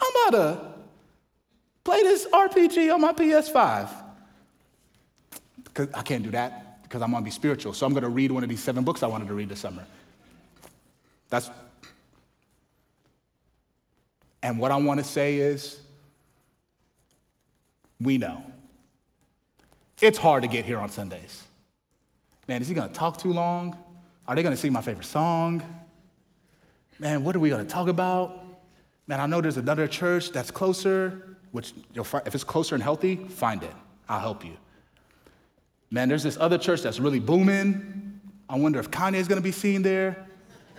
I'm 0.00 0.28
about 0.28 0.38
to 0.38 0.74
play 1.84 2.02
this 2.02 2.26
RPG 2.32 2.94
on 2.94 3.02
my 3.02 3.12
PS5. 3.12 3.90
Because 5.64 5.88
I 5.92 6.00
can't 6.00 6.24
do 6.24 6.30
that 6.30 6.82
because 6.84 7.02
I'm 7.02 7.10
going 7.10 7.22
to 7.22 7.26
be 7.26 7.30
spiritual. 7.30 7.74
So 7.74 7.84
I'm 7.84 7.92
going 7.92 8.04
to 8.04 8.08
read 8.08 8.32
one 8.32 8.42
of 8.42 8.48
these 8.48 8.62
seven 8.62 8.84
books 8.84 9.02
I 9.02 9.06
wanted 9.06 9.28
to 9.28 9.34
read 9.34 9.50
this 9.50 9.60
summer. 9.60 9.84
That's. 11.28 11.50
And 14.42 14.58
what 14.58 14.70
I 14.70 14.76
want 14.76 14.98
to 14.98 15.04
say 15.04 15.36
is, 15.36 15.82
we 18.02 18.18
know. 18.18 18.42
It's 20.00 20.18
hard 20.18 20.42
to 20.42 20.48
get 20.48 20.64
here 20.64 20.78
on 20.78 20.88
Sundays. 20.88 21.44
Man, 22.48 22.60
is 22.60 22.68
he 22.68 22.74
going 22.74 22.88
to 22.88 22.94
talk 22.94 23.18
too 23.18 23.32
long? 23.32 23.76
Are 24.26 24.34
they 24.34 24.42
going 24.42 24.54
to 24.54 24.60
sing 24.60 24.72
my 24.72 24.82
favorite 24.82 25.06
song? 25.06 25.62
Man, 26.98 27.24
what 27.24 27.34
are 27.36 27.40
we 27.40 27.48
going 27.48 27.64
to 27.64 27.70
talk 27.70 27.88
about? 27.88 28.44
Man, 29.06 29.20
I 29.20 29.26
know 29.26 29.40
there's 29.40 29.56
another 29.56 29.86
church 29.86 30.30
that's 30.30 30.50
closer, 30.50 31.36
which 31.50 31.72
if 31.94 32.34
it's 32.34 32.44
closer 32.44 32.74
and 32.74 32.82
healthy, 32.82 33.16
find 33.16 33.62
it. 33.62 33.72
I'll 34.08 34.20
help 34.20 34.44
you. 34.44 34.56
Man, 35.90 36.08
there's 36.08 36.22
this 36.22 36.36
other 36.38 36.58
church 36.58 36.82
that's 36.82 36.98
really 36.98 37.20
booming. 37.20 38.20
I 38.48 38.56
wonder 38.56 38.80
if 38.80 38.90
Kanye 38.90 39.16
is 39.16 39.28
going 39.28 39.40
to 39.40 39.42
be 39.42 39.52
seen 39.52 39.82
there. 39.82 40.26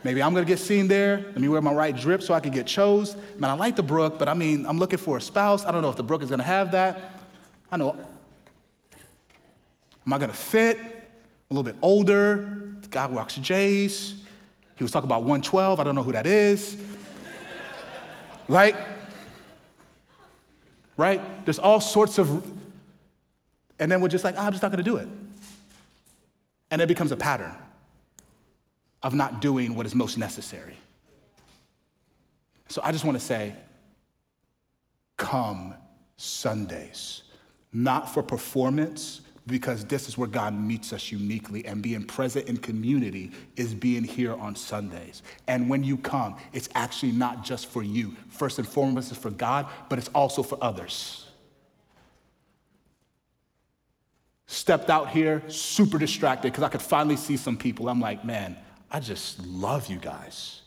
Maybe 0.03 0.21
I'm 0.21 0.33
going 0.33 0.45
to 0.45 0.47
get 0.47 0.59
seen 0.59 0.87
there. 0.87 1.17
Let 1.17 1.39
me 1.39 1.47
wear 1.47 1.61
my 1.61 1.73
right 1.73 1.95
drip 1.95 2.21
so 2.21 2.33
I 2.33 2.39
can 2.39 2.51
get 2.51 2.67
chose. 2.67 3.15
Man, 3.37 3.49
I 3.49 3.53
like 3.53 3.75
the 3.75 3.83
Brook, 3.83 4.19
but 4.19 4.27
I 4.27 4.33
mean, 4.33 4.65
I'm 4.65 4.77
looking 4.77 4.99
for 4.99 5.17
a 5.17 5.21
spouse. 5.21 5.65
I 5.65 5.71
don't 5.71 5.81
know 5.81 5.89
if 5.89 5.95
the 5.95 6.03
Brook 6.03 6.21
is 6.23 6.29
going 6.29 6.39
to 6.39 6.45
have 6.45 6.71
that. 6.71 7.12
I 7.73 7.75
know. 7.75 7.97
Am 10.05 10.13
I 10.13 10.19
going 10.19 10.29
to 10.29 10.37
fit? 10.37 10.77
A 10.77 11.53
little 11.53 11.63
bit 11.63 11.75
older. 11.81 12.75
The 12.81 12.87
guy 12.87 13.07
walks 13.07 13.35
J's. 13.37 14.13
He 14.75 14.83
was 14.83 14.91
talking 14.91 15.07
about 15.07 15.21
112. 15.21 15.79
I 15.79 15.83
don't 15.83 15.95
know 15.95 16.03
who 16.03 16.11
that 16.11 16.27
is. 16.27 16.77
Right? 18.47 18.75
Right? 20.97 21.45
There's 21.45 21.57
all 21.57 21.81
sorts 21.81 22.19
of, 22.19 22.45
and 23.79 23.91
then 23.91 24.01
we're 24.01 24.07
just 24.07 24.23
like, 24.23 24.35
oh, 24.37 24.41
I'm 24.41 24.51
just 24.51 24.61
not 24.61 24.69
gonna 24.69 24.83
do 24.83 24.97
it. 24.97 25.07
And 26.69 26.79
it 26.79 26.87
becomes 26.87 27.11
a 27.11 27.17
pattern 27.17 27.55
of 29.01 29.15
not 29.15 29.41
doing 29.41 29.73
what 29.73 29.87
is 29.87 29.95
most 29.95 30.19
necessary. 30.19 30.77
So 32.69 32.81
I 32.83 32.91
just 32.91 33.03
wanna 33.03 33.19
say, 33.19 33.55
come 35.17 35.73
Sundays, 36.17 37.22
not 37.73 38.13
for 38.13 38.23
performance, 38.23 39.21
because 39.45 39.83
this 39.83 40.07
is 40.07 40.17
where 40.17 40.29
God 40.29 40.53
meets 40.53 40.93
us 40.93 41.11
uniquely. 41.11 41.65
And 41.65 41.81
being 41.81 42.05
present 42.05 42.47
in 42.47 42.55
community 42.57 43.31
is 43.57 43.73
being 43.73 44.03
here 44.03 44.33
on 44.35 44.55
Sundays. 44.55 45.21
And 45.47 45.69
when 45.69 45.83
you 45.83 45.97
come, 45.97 46.37
it's 46.53 46.69
actually 46.75 47.11
not 47.11 47.43
just 47.43 47.65
for 47.65 47.83
you. 47.83 48.15
First 48.29 48.57
and 48.59 48.67
foremost, 48.67 49.11
it's 49.11 49.19
for 49.19 49.31
God, 49.31 49.67
but 49.89 49.99
it's 49.99 50.09
also 50.09 50.43
for 50.43 50.57
others. 50.61 51.29
Stepped 54.47 54.89
out 54.89 55.09
here, 55.09 55.43
super 55.49 55.97
distracted, 55.97 56.51
because 56.51 56.63
I 56.63 56.69
could 56.69 56.81
finally 56.81 57.17
see 57.17 57.35
some 57.35 57.57
people. 57.57 57.89
I'm 57.89 57.99
like, 57.99 58.23
man, 58.23 58.55
I 58.89 58.99
just 58.99 59.45
love 59.45 59.87
you 59.87 59.97
guys. 59.97 60.61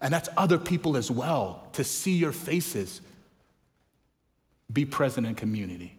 And 0.00 0.12
that's 0.12 0.28
other 0.36 0.58
people 0.58 0.96
as 0.96 1.10
well, 1.10 1.68
to 1.74 1.84
see 1.84 2.14
your 2.16 2.32
faces. 2.32 3.00
Be 4.74 4.84
present 4.84 5.26
in 5.26 5.36
community. 5.36 5.96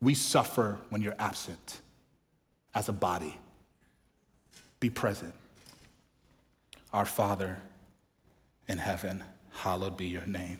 We 0.00 0.14
suffer 0.14 0.78
when 0.90 1.00
you're 1.00 1.16
absent 1.18 1.80
as 2.74 2.90
a 2.90 2.92
body. 2.92 3.38
Be 4.80 4.90
present. 4.90 5.34
Our 6.92 7.06
Father 7.06 7.56
in 8.68 8.78
heaven, 8.78 9.24
hallowed 9.50 9.96
be 9.96 10.06
your 10.06 10.26
name. 10.26 10.58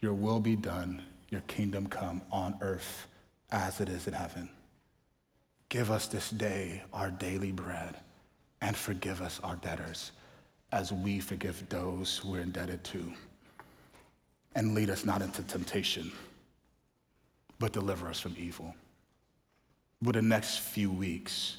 Your 0.00 0.14
will 0.14 0.40
be 0.40 0.54
done, 0.54 1.02
your 1.28 1.40
kingdom 1.42 1.88
come 1.88 2.22
on 2.30 2.56
earth 2.60 3.08
as 3.50 3.80
it 3.80 3.88
is 3.88 4.06
in 4.06 4.14
heaven. 4.14 4.48
Give 5.68 5.90
us 5.90 6.06
this 6.06 6.30
day 6.30 6.82
our 6.92 7.10
daily 7.10 7.50
bread 7.50 7.96
and 8.60 8.76
forgive 8.76 9.20
us 9.20 9.40
our 9.42 9.56
debtors 9.56 10.12
as 10.70 10.92
we 10.92 11.18
forgive 11.18 11.68
those 11.68 12.24
we're 12.24 12.40
indebted 12.40 12.84
to. 12.84 13.12
And 14.56 14.74
lead 14.74 14.90
us 14.90 15.04
not 15.04 15.22
into 15.22 15.44
temptation 15.44 16.10
but 17.58 17.72
deliver 17.72 18.08
us 18.08 18.20
from 18.20 18.34
evil. 18.38 18.74
Would 20.02 20.14
the 20.14 20.22
next 20.22 20.58
few 20.58 20.90
weeks 20.90 21.58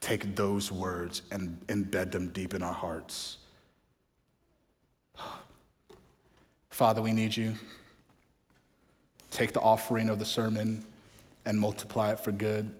take 0.00 0.34
those 0.34 0.72
words 0.72 1.22
and 1.30 1.60
embed 1.66 2.12
them 2.12 2.28
deep 2.28 2.54
in 2.54 2.62
our 2.62 2.72
hearts? 2.72 3.38
Father, 6.70 7.02
we 7.02 7.12
need 7.12 7.36
you. 7.36 7.54
Take 9.30 9.52
the 9.52 9.60
offering 9.60 10.08
of 10.08 10.18
the 10.18 10.24
sermon 10.24 10.84
and 11.44 11.58
multiply 11.58 12.12
it 12.12 12.20
for 12.20 12.32
good. 12.32 12.74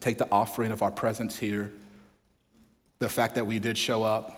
Take 0.00 0.16
the 0.18 0.28
offering 0.30 0.72
of 0.72 0.82
our 0.82 0.90
presence 0.90 1.36
here, 1.36 1.72
the 2.98 3.08
fact 3.08 3.34
that 3.34 3.46
we 3.46 3.58
did 3.58 3.76
show 3.76 4.02
up. 4.02 4.34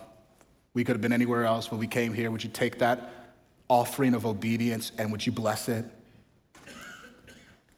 We 0.73 0.83
could 0.83 0.93
have 0.93 1.01
been 1.01 1.13
anywhere 1.13 1.45
else 1.45 1.69
when 1.69 1.79
we 1.79 1.87
came 1.87 2.13
here. 2.13 2.31
Would 2.31 2.43
you 2.43 2.49
take 2.49 2.79
that 2.79 3.20
offering 3.71 4.13
of 4.13 4.25
obedience 4.25 4.91
and 4.97 5.09
would 5.13 5.25
you 5.25 5.31
bless 5.31 5.69
it? 5.69 5.85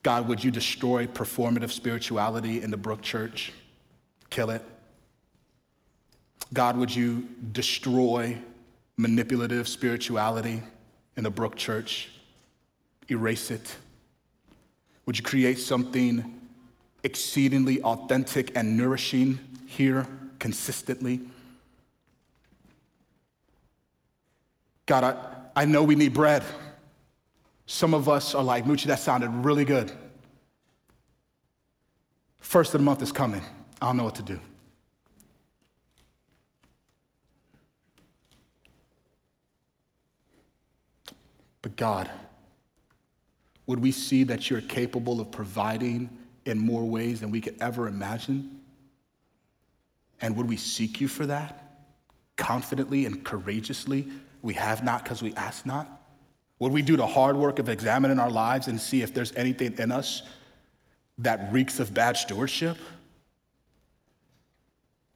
God, 0.02 0.28
would 0.28 0.44
you 0.44 0.50
destroy 0.50 1.06
performative 1.06 1.70
spirituality 1.70 2.64
in 2.64 2.72
the 2.72 2.78
Brook 2.78 3.04
Church? 3.04 3.54
Kill 4.32 4.50
it. 4.50 4.64
God, 6.52 6.78
would 6.78 6.94
you 6.94 7.28
destroy 7.52 8.40
manipulative 8.98 9.68
spirituality 9.68 10.64
in 11.16 11.24
the 11.24 11.30
Brook 11.30 11.56
Church? 11.56 12.10
Erase 13.12 13.52
it. 13.52 13.76
Would 15.06 15.20
you 15.20 15.24
create 15.24 15.60
something 15.60 16.42
exceedingly 17.04 17.84
authentic 17.84 18.58
and 18.58 18.76
nourishing 18.76 19.38
here 19.68 20.08
consistently? 20.40 21.22
God, 24.86 25.04
I, 25.04 25.33
I 25.56 25.66
know 25.66 25.84
we 25.84 25.96
need 25.96 26.14
bread. 26.14 26.44
Some 27.66 27.94
of 27.94 28.10
us 28.10 28.36
are 28.36 28.44
like, 28.44 28.66
Muche, 28.66 28.86
that 28.86 29.00
sounded 29.00 29.30
really 29.30 29.66
good. 29.66 29.92
First 32.40 32.74
of 32.74 32.82
the 32.82 32.86
month 32.86 33.02
is 33.02 33.12
coming. 33.12 33.42
I 33.82 33.88
don't 33.88 33.98
know 33.98 34.04
what 34.04 34.16
to 34.16 34.24
do. 34.24 34.40
But 41.62 41.78
God, 41.78 42.12
would 43.66 43.80
we 43.80 43.92
see 43.92 44.24
that 44.26 44.50
you're 44.50 44.62
capable 44.62 45.22
of 45.22 45.32
providing 45.32 46.10
in 46.46 46.60
more 46.60 46.84
ways 46.84 47.22
than 47.22 47.32
we 47.32 47.40
could 47.40 47.56
ever 47.62 47.88
imagine? 47.88 48.60
And 50.22 50.36
would 50.36 50.50
we 50.50 50.58
seek 50.58 51.00
you 51.00 51.08
for 51.08 51.26
that 51.26 51.86
confidently 52.36 53.06
and 53.06 53.24
courageously? 53.24 54.08
We 54.44 54.54
have 54.54 54.84
not 54.84 55.04
because 55.04 55.24
we 55.24 55.34
ask 55.34 55.66
not. 55.66 55.90
Would 56.60 56.72
we 56.72 56.84
do 56.84 56.96
the 56.96 57.08
hard 57.08 57.36
work 57.36 57.58
of 57.58 57.70
examining 57.70 58.20
our 58.20 58.30
lives 58.30 58.68
and 58.68 58.80
see 58.80 59.02
if 59.02 59.14
there's 59.14 59.34
anything 59.36 59.74
in 59.80 59.92
us 59.92 60.22
that 61.18 61.52
reeks 61.52 61.80
of 61.80 61.94
bad 61.94 62.16
stewardship? 62.18 62.78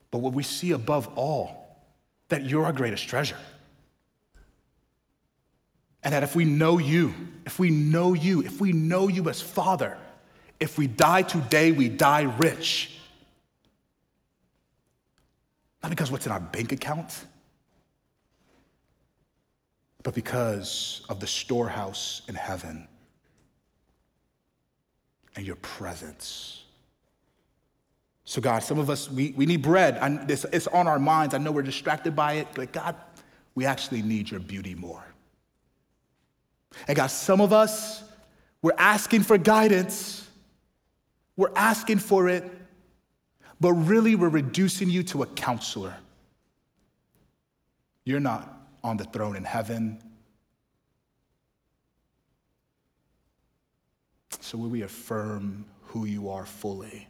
But 0.09 0.19
would 0.19 0.34
we 0.34 0.43
see 0.43 0.71
above 0.71 1.09
all 1.15 1.78
that 2.30 2.45
you're 2.45 2.65
our 2.65 2.73
greatest 2.73 3.07
treasure? 3.07 3.38
And 6.03 6.13
that 6.13 6.23
if 6.23 6.36
we 6.36 6.45
know 6.45 6.78
you, 6.78 7.13
if 7.45 7.59
we 7.59 7.69
know 7.69 8.13
you, 8.13 8.41
if 8.41 8.61
we 8.61 8.71
know 8.71 9.09
you 9.09 9.30
as 9.30 9.41
Father, 9.41 9.97
if 10.59 10.78
we 10.78 10.88
die 10.88 11.21
today, 11.21 11.73
we 11.73 11.89
die 11.89 12.21
rich. 12.21 12.97
Not 15.84 15.89
because 15.89 16.11
what's 16.11 16.25
in 16.25 16.32
our 16.32 16.39
bank 16.39 16.71
account, 16.71 17.25
but 20.08 20.16
because 20.16 21.01
of 21.10 21.20
the 21.20 21.28
storehouse 21.28 22.22
in 22.30 22.36
heaven 22.36 22.88
and 25.36 25.45
your 25.45 25.58
presence. 25.58 26.64
So, 28.24 28.39
God, 28.39 28.60
some 28.60 28.80
of 28.80 28.89
us, 28.89 29.12
we, 29.12 29.34
we 29.36 29.45
need 29.45 29.62
bread. 29.62 29.99
It's, 30.30 30.45
it's 30.45 30.68
on 30.68 30.88
our 30.88 30.97
minds. 30.97 31.34
I 31.34 31.39
know 31.39 31.51
we're 31.51 31.62
distracted 31.62 32.16
by 32.16 32.36
it, 32.36 32.47
but 32.55 32.72
God, 32.72 32.95
we 33.53 33.66
actually 33.66 34.01
need 34.01 34.32
your 34.32 34.39
beauty 34.39 34.76
more. 34.76 35.03
And 36.88 36.95
God, 36.95 37.08
some 37.08 37.41
of 37.41 37.51
us, 37.51 38.01
we're 38.62 38.72
asking 38.78 39.24
for 39.24 39.38
guidance, 39.38 40.26
we're 41.36 41.51
asking 41.53 41.99
for 41.99 42.30
it, 42.30 42.49
but 43.60 43.74
really 43.74 44.16
we're 44.16 44.30
reducing 44.30 44.89
you 44.89 45.03
to 45.03 45.24
a 45.24 45.26
counselor. 45.26 45.97
You're 48.05 48.22
not 48.22 48.57
on 48.88 48.95
the 48.95 49.03
throne 49.03 49.35
in 49.35 49.43
heaven. 49.43 50.01
So 54.39 54.57
will 54.57 54.69
we 54.69 54.83
affirm 54.83 55.65
who 55.81 56.05
you 56.05 56.29
are 56.29 56.45
fully 56.45 57.07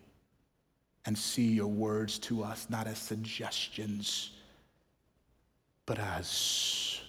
and 1.06 1.16
see 1.16 1.50
your 1.52 1.68
words 1.68 2.18
to 2.20 2.44
us 2.44 2.68
not 2.70 2.88
as 2.88 2.98
suggestions, 2.98 4.32
but 5.86 6.00
as 6.00 7.00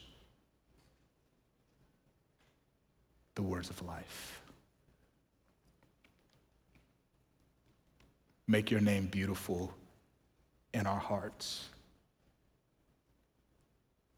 the 3.36 3.42
words 3.42 3.70
of 3.70 3.80
life. 3.82 4.42
Make 8.46 8.70
your 8.70 8.80
name 8.80 9.06
beautiful 9.06 9.72
in 10.74 10.86
our 10.86 11.00
hearts. 11.00 11.70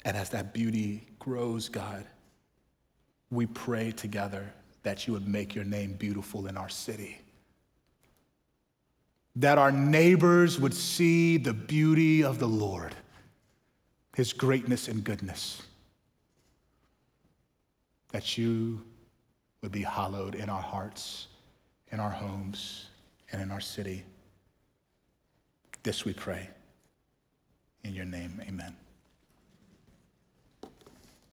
And 0.05 0.17
as 0.17 0.31
that 0.31 0.55
beauty 0.55 1.07
grows, 1.19 1.69
God, 1.69 2.07
we 3.31 3.47
pray 3.47 3.93
together 3.93 4.53
that 4.83 5.07
you 5.07 5.13
would 5.13 5.29
make 5.29 5.55
your 5.55 5.65
name 5.65 5.93
beautiful 5.93 6.47
in 6.47 6.57
our 6.57 6.69
city. 6.69 7.21
That 9.37 9.59
our 9.59 9.71
neighbors 9.71 10.59
would 10.59 10.75
see 10.75 11.37
the 11.37 11.53
beauty 11.53 12.25
of 12.25 12.39
the 12.39 12.49
Lord, 12.49 12.95
his 14.17 14.33
greatness 14.33 14.89
and 14.89 15.05
goodness. 15.05 15.63
That 18.09 18.37
you 18.37 18.83
would 19.63 19.71
be 19.71 19.83
hallowed 19.83 20.35
in 20.35 20.49
our 20.49 20.63
hearts, 20.63 21.29
in 21.93 22.01
our 22.01 22.11
homes, 22.11 22.87
and 23.31 23.41
in 23.41 23.51
our 23.51 23.61
city. 23.61 24.03
This 25.83 26.05
we 26.05 26.13
pray. 26.13 26.49
In 27.85 27.95
your 27.95 28.05
name, 28.05 28.43
amen. 28.47 28.75